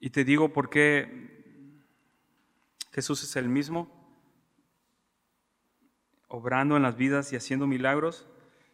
Y 0.00 0.10
te 0.10 0.24
digo 0.24 0.52
por 0.52 0.68
qué 0.68 1.80
Jesús 2.90 3.22
es 3.22 3.36
el 3.36 3.48
mismo, 3.48 3.88
obrando 6.28 6.76
en 6.76 6.82
las 6.82 6.96
vidas 6.96 7.32
y 7.32 7.36
haciendo 7.36 7.66
milagros. 7.66 8.26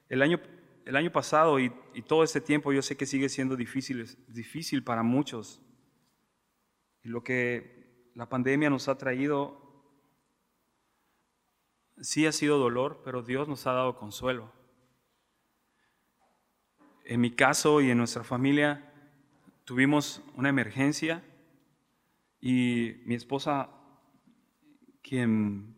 El 0.08 0.22
año 0.22 0.40
el 0.88 0.96
año 0.96 1.12
pasado 1.12 1.60
y, 1.60 1.70
todo 2.06 2.24
este 2.24 2.40
tiempo 2.40 2.72
yo 2.72 2.80
sé 2.80 2.96
que 2.96 3.04
sigue 3.04 3.28
siendo 3.28 3.56
difícil, 3.56 4.06
difícil 4.26 4.82
para 4.82 5.02
muchos. 5.02 5.60
Y 7.02 7.08
lo 7.10 7.22
que 7.22 8.10
la 8.14 8.30
pandemia 8.30 8.70
nos 8.70 8.88
ha 8.88 8.96
traído 8.96 9.60
sí 12.00 12.26
ha 12.26 12.32
sido 12.32 12.56
dolor, 12.56 13.02
pero 13.04 13.22
Dios 13.22 13.48
nos 13.48 13.66
ha 13.66 13.72
dado 13.72 13.98
consuelo. 13.98 14.50
En 17.04 17.20
mi 17.20 17.32
caso 17.32 17.82
y 17.82 17.90
en 17.90 17.98
nuestra 17.98 18.24
familia 18.24 18.90
tuvimos 19.64 20.22
una 20.36 20.48
emergencia 20.48 21.22
y 22.40 23.02
mi 23.04 23.14
esposa, 23.14 23.68
quien 25.02 25.76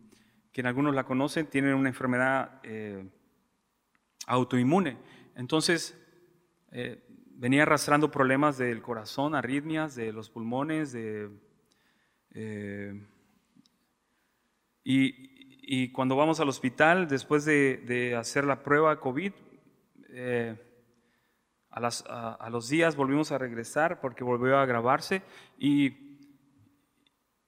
que 0.53 0.61
en 0.61 0.67
algunos 0.67 0.95
la 0.95 1.03
conocen, 1.03 1.47
tienen 1.47 1.73
una 1.73 1.89
enfermedad 1.89 2.61
eh, 2.63 3.09
autoinmune. 4.31 4.97
Entonces, 5.35 5.97
eh, 6.71 7.03
venía 7.35 7.63
arrastrando 7.63 8.11
problemas 8.11 8.57
del 8.57 8.81
corazón, 8.81 9.35
arritmias, 9.35 9.95
de 9.95 10.13
los 10.13 10.29
pulmones, 10.29 10.93
de, 10.93 11.29
eh, 12.33 13.07
y, 14.83 15.91
cuando 15.93 16.15
vamos 16.15 16.39
al 16.39 16.49
hospital, 16.49 17.07
después 17.07 17.45
de, 17.45 18.15
hacer 18.17 18.45
la 18.45 18.63
prueba 18.63 18.99
COVID, 18.99 19.31
a, 21.69 22.35
a, 22.39 22.49
los 22.49 22.67
días 22.67 22.95
volvimos 22.97 23.31
a 23.31 23.37
regresar 23.37 24.01
porque 24.01 24.25
volvió 24.25 24.57
a 24.57 24.65
grabarse 24.65 25.21
y, 25.57 26.19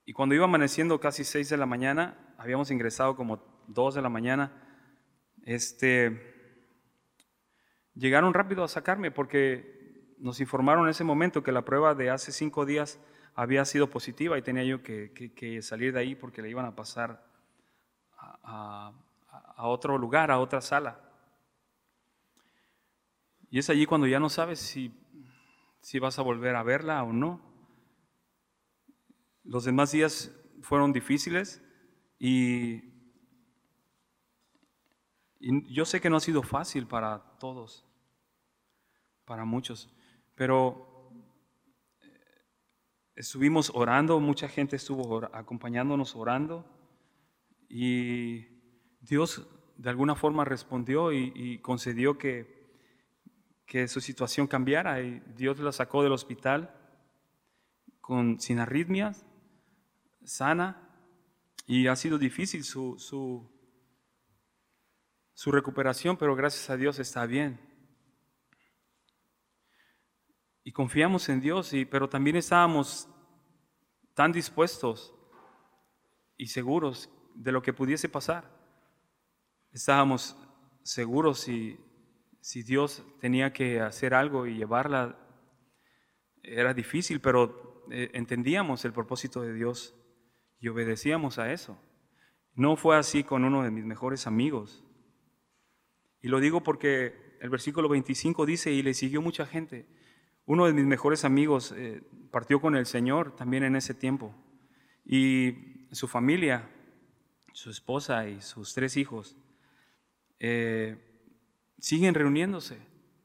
y 0.05 0.13
cuando 0.13 0.36
iba 0.36 0.45
amaneciendo 0.45 0.99
casi 1.01 1.25
6 1.25 1.49
de 1.49 1.57
la 1.57 1.65
mañana, 1.65 2.36
habíamos 2.38 2.71
ingresado 2.71 3.17
como 3.17 3.41
2 3.67 3.95
de 3.95 4.01
la 4.01 4.09
mañana, 4.09 4.51
este, 5.45 6.32
llegaron 7.95 8.33
rápido 8.33 8.63
a 8.63 8.67
sacarme 8.67 9.11
porque 9.11 10.15
nos 10.17 10.39
informaron 10.39 10.85
en 10.85 10.91
ese 10.91 11.03
momento 11.03 11.43
que 11.43 11.51
la 11.51 11.65
prueba 11.65 11.95
de 11.95 12.09
hace 12.09 12.31
5 12.31 12.65
días 12.65 12.99
había 13.35 13.65
sido 13.65 13.89
positiva 13.89 14.37
y 14.37 14.41
tenía 14.41 14.63
yo 14.63 14.83
que, 14.83 15.59
salir 15.61 15.93
de 15.93 15.99
ahí 15.99 16.15
porque 16.15 16.41
le 16.41 16.49
iban 16.49 16.65
a 16.65 16.75
pasar 16.75 17.25
a, 18.17 18.93
otro 19.57 19.97
lugar, 19.97 20.31
a 20.31 20.39
otra 20.39 20.61
sala. 20.61 20.99
Y 23.49 23.59
es 23.59 23.69
allí 23.69 23.85
cuando 23.85 24.07
ya 24.07 24.19
no 24.19 24.29
sabes 24.29 24.59
si, 24.59 24.91
si 25.81 25.99
vas 25.99 26.19
a 26.19 26.23
volver 26.23 26.55
a 26.55 26.63
verla 26.63 27.03
o 27.03 27.13
no. 27.13 27.41
Los 29.43 29.65
demás 29.65 29.91
días 29.91 30.31
fueron 30.61 30.93
difíciles, 30.93 31.61
y, 32.25 32.92
yo 35.67 35.85
sé 35.85 35.99
que 35.99 36.09
no 36.09 36.17
ha 36.17 36.21
sido 36.21 36.43
fácil 36.43 36.87
para 36.87 37.37
todos, 37.39 37.85
para 39.25 39.45
muchos, 39.45 39.93
pero 40.35 41.11
eh, 42.01 42.07
estuvimos 43.15 43.71
orando, 43.73 44.19
mucha 44.19 44.47
gente 44.47 44.75
estuvo 44.75 45.25
acompañándonos 45.33 46.15
orando 46.15 46.65
y 47.67 48.45
Dios 49.01 49.47
de 49.77 49.89
alguna 49.89 50.15
forma 50.15 50.45
respondió 50.45 51.11
y, 51.11 51.59
concedió 51.59 52.17
que, 52.17 52.71
que, 53.65 53.87
su 53.87 53.99
situación 53.99 54.47
cambiara 54.47 55.01
y 55.01 55.21
Dios 55.35 55.59
la 55.59 55.71
sacó 55.71 56.03
del 56.03 56.11
hospital 56.13 56.73
con, 57.99 58.39
sin 58.39 58.59
arritmias, 58.59 59.25
sana 60.23 60.89
y 61.65 61.87
ha 61.87 61.95
sido 61.95 62.17
difícil 62.17 62.63
su, 62.63 62.97
su, 62.99 63.53
su 65.34 65.51
recuperación, 65.51 66.17
pero 66.17 66.36
gracias 66.36 66.69
a 66.69 66.77
Dios 66.77 66.99
está 66.99 67.25
bien. 67.25 67.59
Y 70.63 70.71
confiamos 70.71 71.27
en 71.29 71.41
Dios, 71.41 71.73
y, 71.73 71.86
pero 71.86 72.07
también 72.07 72.36
estábamos 72.36 73.09
tan 74.13 74.31
dispuestos 74.31 75.13
y 76.38 76.47
seguros 76.47 77.09
de 77.36 77.51
lo 77.51 77.61
que 77.61 77.73
pudiese 77.73 78.07
pasar. 78.07 78.49
Estábamos 79.71 80.38
seguros 80.84 81.39
si, 81.39 81.79
si 82.41 82.63
Dios 82.63 83.03
tenía 83.19 83.51
que 83.51 83.81
hacer 83.81 84.13
algo 84.13 84.45
y 84.45 84.55
llevarla. 84.55 85.17
Era 86.43 86.73
difícil, 86.73 87.19
pero 87.19 87.86
eh, 87.91 88.11
entendíamos 88.13 88.86
el 88.86 88.93
propósito 88.93 89.41
de 89.41 89.53
Dios 89.53 89.95
y 90.59 90.67
obedecíamos 90.69 91.39
a 91.39 91.51
eso. 91.51 91.77
No 92.53 92.75
fue 92.75 92.97
así 92.97 93.23
con 93.23 93.43
uno 93.43 93.63
de 93.63 93.71
mis 93.71 93.84
mejores 93.84 94.27
amigos. 94.27 94.84
Y 96.24 96.30
lo 96.30 96.39
digo 96.39 96.63
porque 96.63 97.36
el 97.41 97.49
versículo 97.49 97.89
25 97.89 98.45
dice, 98.45 98.71
y 98.71 98.82
le 98.82 98.93
siguió 98.93 99.21
mucha 99.21 99.45
gente. 99.45 99.86
Uno 100.45 100.65
de 100.65 100.71
mis 100.71 100.86
mejores 100.86 101.26
amigos 101.26 101.74
eh, 101.76 102.01
partió 102.32 102.61
con 102.61 102.78
el 102.78 102.86
Señor 102.86 103.36
también 103.36 103.63
en 103.63 103.76
ese 103.76 103.93
tiempo. 103.93 104.34
Y 105.05 105.86
su 105.91 106.07
familia, 106.07 106.69
su 107.51 107.69
esposa 107.69 108.26
y 108.30 108.39
sus 108.39 108.74
tres 108.74 108.95
hijos, 108.95 109.36
eh, 110.39 110.97
siguen 111.78 112.13
reuniéndose 112.13 112.78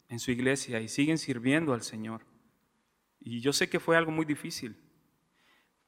en 0.09 0.19
su 0.19 0.33
iglesia 0.33 0.81
y 0.81 0.89
siguen 0.89 1.19
sirviendo 1.19 1.75
al 1.75 1.83
Señor. 1.83 2.23
Y 3.21 3.41
yo 3.41 3.53
sé 3.53 3.71
que 3.71 3.79
fue 3.79 3.97
algo 3.97 4.11
muy 4.11 4.27
difícil, 4.27 4.77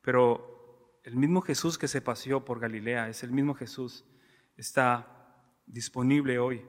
pero 0.00 1.00
el 1.02 1.16
mismo 1.16 1.40
Jesús 1.40 1.76
que 1.76 1.88
se 1.88 2.00
paseó 2.00 2.44
por 2.44 2.60
Galilea, 2.60 3.08
es 3.08 3.24
el 3.24 3.32
mismo 3.32 3.54
Jesús, 3.54 4.04
está 4.56 5.42
disponible 5.66 6.38
hoy 6.38 6.62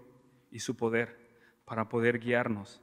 y 0.52 0.60
su 0.60 0.76
poder 0.76 1.18
para 1.66 1.90
poder 1.90 2.20
guiarnos. 2.20 2.82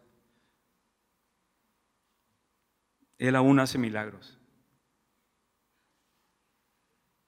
Él 3.18 3.36
aún 3.36 3.60
hace 3.60 3.78
milagros. 3.78 4.40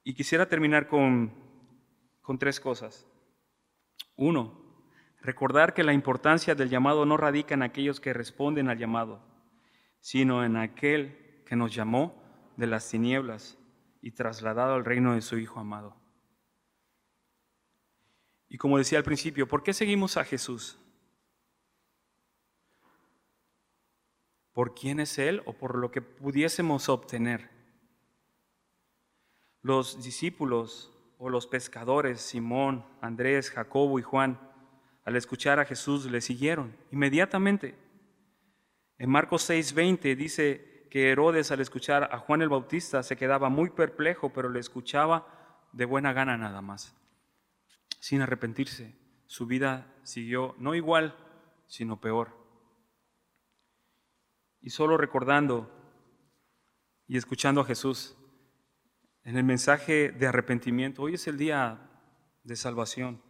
Y 0.03 0.15
quisiera 0.15 0.49
terminar 0.49 0.89
con, 0.89 1.33
con 2.23 2.39
tres 2.39 2.59
cosas. 2.59 3.07
Uno, 4.17 4.85
recordar 5.21 5.75
que 5.75 5.85
la 5.85 5.93
importancia 5.93 6.55
del 6.55 6.71
llamado 6.71 7.05
no 7.05 7.17
radica 7.17 7.55
en 7.55 7.63
aquellos 7.63 8.01
que 8.01 8.15
responden 8.15 8.69
al 8.69 8.79
llamado, 8.79 9.23
sino 10.01 10.45
en 10.45 10.57
aquel 10.57 11.43
que 11.47 11.57
nos 11.57 11.75
llamó 11.75 12.23
de 12.57 12.67
las 12.67 12.89
tinieblas 12.89 13.59
y 14.01 14.13
trasladado 14.13 14.75
al 14.75 14.85
reino 14.85 15.15
de 15.15 15.21
su 15.21 15.39
Hijo 15.39 15.61
amado. 15.61 16.00
Y 18.51 18.59
como 18.59 18.77
decía 18.77 18.99
al 18.99 19.05
principio, 19.05 19.49
¿por 19.49 19.63
qué 19.63 19.73
seguimos 19.73 20.19
a 20.19 20.25
Jesús? 20.25 20.79
¿Por 24.53 24.75
quién 24.75 25.01
es 25.01 25.19
Él 25.19 25.41
o 25.47 25.55
por 25.55 25.79
lo 25.79 25.91
que 25.91 26.03
pudiésemos 26.03 26.91
obtener? 26.91 27.49
Los 29.63 30.03
discípulos 30.03 30.93
o 31.17 31.31
los 31.31 31.47
pescadores, 31.47 32.21
Simón, 32.21 32.85
Andrés, 33.01 33.51
Jacobo 33.51 33.99
y 33.99 34.03
Juan, 34.03 34.39
al 35.07 35.17
escuchar 35.17 35.59
a 35.61 35.65
Jesús 35.65 36.05
le 36.05 36.21
siguieron 36.21 36.77
inmediatamente. 36.91 37.79
En 38.99 39.09
Marcos 39.09 39.49
6:20 39.49 40.15
dice, 40.15 40.71
que 40.91 41.11
Herodes 41.11 41.53
al 41.53 41.61
escuchar 41.61 42.11
a 42.13 42.19
Juan 42.19 42.43
el 42.43 42.49
Bautista 42.49 43.03
se 43.03 43.17
quedaba 43.17 43.49
muy 43.49 43.71
perplejo, 43.71 44.31
pero 44.31 44.51
le 44.51 44.59
escuchaba 44.59 45.27
de 45.73 45.85
buena 45.85 46.13
gana 46.13 46.37
nada 46.37 46.61
más, 46.61 46.95
sin 48.01 48.23
arrepentirse. 48.23 48.99
Su 49.27 49.47
vida 49.47 49.95
siguió 50.03 50.57
no 50.59 50.75
igual, 50.75 51.17
sino 51.69 52.01
peor. 52.01 52.37
Y 54.61 54.71
solo 54.71 54.97
recordando 54.97 55.71
y 57.07 57.17
escuchando 57.17 57.61
a 57.61 57.65
Jesús 57.65 58.17
en 59.23 59.37
el 59.37 59.45
mensaje 59.45 60.11
de 60.11 60.27
arrepentimiento, 60.27 61.03
hoy 61.03 61.15
es 61.15 61.29
el 61.29 61.37
día 61.37 61.89
de 62.43 62.57
salvación. 62.57 63.23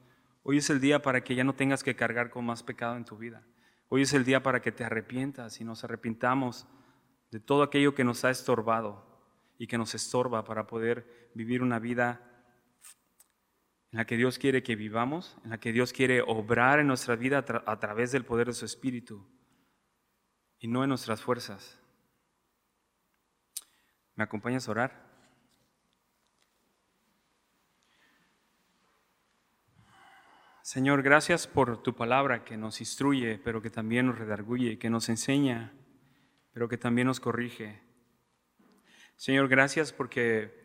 Hoy 0.43 0.59
es 0.59 0.71
el 0.71 0.81
día 0.81 1.03
para 1.03 1.23
que 1.23 1.35
ya 1.35 1.45
no 1.45 1.55
tengas 1.55 1.85
que 1.85 1.97
cargar 1.97 2.31
con 2.31 2.47
más 2.47 2.63
pecado 2.63 2.97
en 2.97 3.05
tu 3.05 3.19
vida. 3.19 3.47
Hoy 3.89 4.03
es 4.03 4.13
el 4.15 4.25
día 4.25 4.43
para 4.43 4.63
que 4.63 4.73
te 4.73 4.85
arrepientas 4.85 5.61
y 5.61 5.65
nos 5.65 5.85
arrepintamos 5.85 6.67
de 7.31 7.41
todo 7.41 7.63
aquello 7.63 7.95
que 7.95 8.05
nos 8.05 8.25
ha 8.25 8.31
estorbado 8.31 9.05
y 9.59 9.67
que 9.67 9.79
nos 9.79 9.95
estorba 9.95 10.45
para 10.45 10.67
poder 10.67 11.31
vivir 11.35 11.63
una 11.63 11.79
vida 11.79 12.30
en 13.93 13.99
la 13.99 14.07
que 14.07 14.17
Dios 14.17 14.39
quiere 14.39 14.63
que 14.63 14.77
vivamos, 14.77 15.37
en 15.45 15.51
la 15.51 15.59
que 15.59 15.73
Dios 15.73 15.93
quiere 15.93 16.23
obrar 16.23 16.79
en 16.79 16.87
nuestra 16.87 17.17
vida 17.17 17.45
a, 17.67 17.81
través 17.81 18.13
del 18.13 18.25
poder 18.25 18.47
de 18.47 18.53
su 18.55 18.65
Espíritu 18.65 19.27
y 20.59 20.69
no 20.69 20.83
en 20.83 20.89
nuestras 20.89 21.21
fuerzas. 21.21 21.79
¿Me 24.15 24.25
acompañas 24.25 24.69
a 24.69 24.71
orar? 24.71 25.11
Señor, 30.63 31.03
gracias 31.03 31.47
por 31.47 31.83
tu 31.83 31.97
palabra 31.97 32.45
que 32.45 32.57
nos 32.57 32.81
instruye, 32.81 33.41
pero 33.43 33.61
que 33.61 33.71
también 33.71 34.07
nos 34.07 34.19
redarguye, 34.19 34.79
que 34.79 34.91
nos 34.91 35.09
enseña 35.09 35.73
pero 36.53 36.69
que 36.69 36.79
también 36.79 37.07
nos 37.07 37.21
corrige. 37.21 37.81
Señor, 39.17 39.49
gracias 39.49 39.93
porque 39.93 40.59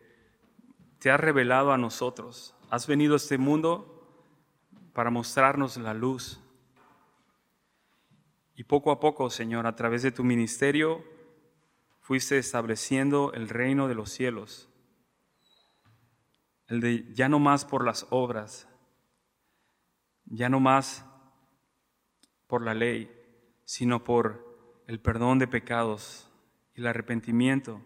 te 0.98 1.10
has 1.10 1.20
revelado 1.20 1.72
a 1.72 1.78
nosotros. 1.78 2.55
Has 2.68 2.86
venido 2.86 3.14
a 3.14 3.16
este 3.18 3.38
mundo 3.38 3.92
para 4.92 5.10
mostrarnos 5.10 5.76
la 5.76 5.94
luz. 5.94 6.40
Y 8.56 8.64
poco 8.64 8.90
a 8.90 8.98
poco, 8.98 9.30
Señor, 9.30 9.66
a 9.66 9.76
través 9.76 10.02
de 10.02 10.10
tu 10.10 10.24
ministerio, 10.24 11.04
fuiste 12.00 12.38
estableciendo 12.38 13.32
el 13.34 13.48
reino 13.48 13.86
de 13.86 13.94
los 13.94 14.10
cielos. 14.10 14.68
El 16.66 16.80
de 16.80 17.12
ya 17.14 17.28
no 17.28 17.38
más 17.38 17.64
por 17.64 17.84
las 17.84 18.06
obras, 18.10 18.68
ya 20.24 20.48
no 20.48 20.58
más 20.58 21.04
por 22.48 22.62
la 22.62 22.74
ley, 22.74 23.12
sino 23.64 24.02
por 24.02 24.82
el 24.88 24.98
perdón 24.98 25.38
de 25.38 25.46
pecados 25.46 26.28
y 26.74 26.80
el 26.80 26.88
arrepentimiento 26.88 27.80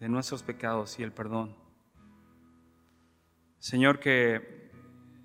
de 0.00 0.08
nuestros 0.08 0.42
pecados 0.42 0.98
y 0.98 1.04
el 1.04 1.12
perdón. 1.12 1.61
Señor, 3.62 4.00
que 4.00 4.72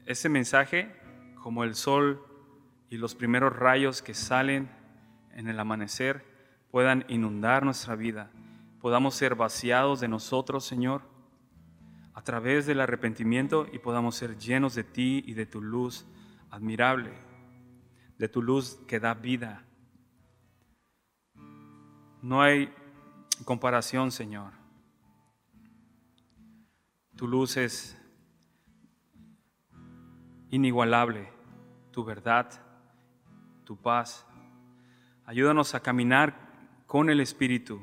ese 0.06 0.30
mensaje, 0.30 0.96
como 1.42 1.64
el 1.64 1.74
sol 1.74 2.24
y 2.88 2.98
los 2.98 3.16
primeros 3.16 3.56
rayos 3.56 4.04
que 4.04 4.14
salen 4.14 4.70
en 5.32 5.48
el 5.48 5.60
amanecer, 5.60 6.24
puedan 6.70 7.04
inundar 7.08 7.66
nuestra 7.66 7.96
vida, 7.96 8.30
podamos 8.80 9.16
ser 9.16 9.34
vaciados 9.34 10.02
de 10.02 10.08
nosotros, 10.08 10.66
Señor, 10.66 11.02
a 12.14 12.22
través 12.22 12.68
del 12.68 12.80
arrepentimiento 12.80 13.66
y 13.74 13.80
podamos 13.80 14.16
ser 14.16 14.38
llenos 14.38 14.76
de 14.76 14.84
ti 14.84 15.24
y 15.26 15.34
de 15.34 15.48
tu 15.48 15.60
luz 15.60 16.06
admirable, 16.52 17.14
de 18.20 18.30
tu 18.30 18.44
luz 18.44 18.78
que 18.88 19.00
da 19.00 19.16
vida. 19.16 19.66
No 22.22 22.44
hay 22.44 22.72
comparación, 23.46 24.12
Señor. 24.12 24.54
Tu 27.16 27.28
luz 27.28 27.58
es 27.58 27.97
inigualable, 30.50 31.30
tu 31.92 32.04
verdad, 32.04 32.50
tu 33.64 33.76
paz. 33.76 34.26
Ayúdanos 35.26 35.76
a 35.76 35.82
caminar 35.82 36.36
con 36.86 37.10
el 37.10 37.20
Espíritu, 37.20 37.82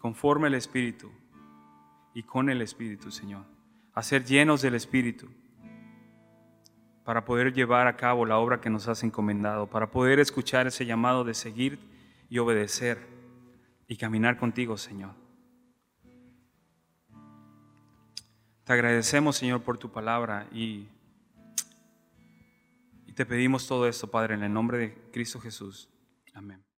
conforme 0.00 0.48
al 0.48 0.54
Espíritu 0.54 1.10
y 2.14 2.22
con 2.22 2.50
el 2.50 2.62
Espíritu, 2.62 3.10
Señor. 3.10 3.44
A 3.94 4.02
ser 4.02 4.24
llenos 4.24 4.62
del 4.62 4.74
Espíritu 4.74 5.28
para 7.04 7.24
poder 7.24 7.54
llevar 7.54 7.86
a 7.86 7.96
cabo 7.96 8.26
la 8.26 8.36
obra 8.36 8.60
que 8.60 8.68
nos 8.68 8.86
has 8.86 9.02
encomendado, 9.02 9.66
para 9.66 9.90
poder 9.90 10.18
escuchar 10.20 10.66
ese 10.66 10.84
llamado 10.84 11.24
de 11.24 11.32
seguir 11.32 11.78
y 12.28 12.38
obedecer 12.38 12.98
y 13.86 13.96
caminar 13.96 14.36
contigo, 14.36 14.76
Señor. 14.76 15.12
Te 18.64 18.74
agradecemos, 18.74 19.36
Señor, 19.36 19.62
por 19.62 19.78
tu 19.78 19.90
palabra 19.90 20.46
y, 20.52 20.86
te 23.18 23.26
pedimos 23.26 23.66
todo 23.66 23.88
esto, 23.88 24.08
Padre, 24.08 24.34
en 24.34 24.44
el 24.44 24.52
nombre 24.52 24.78
de 24.78 24.94
Cristo 25.10 25.40
Jesús. 25.40 25.88
Amén. 26.34 26.68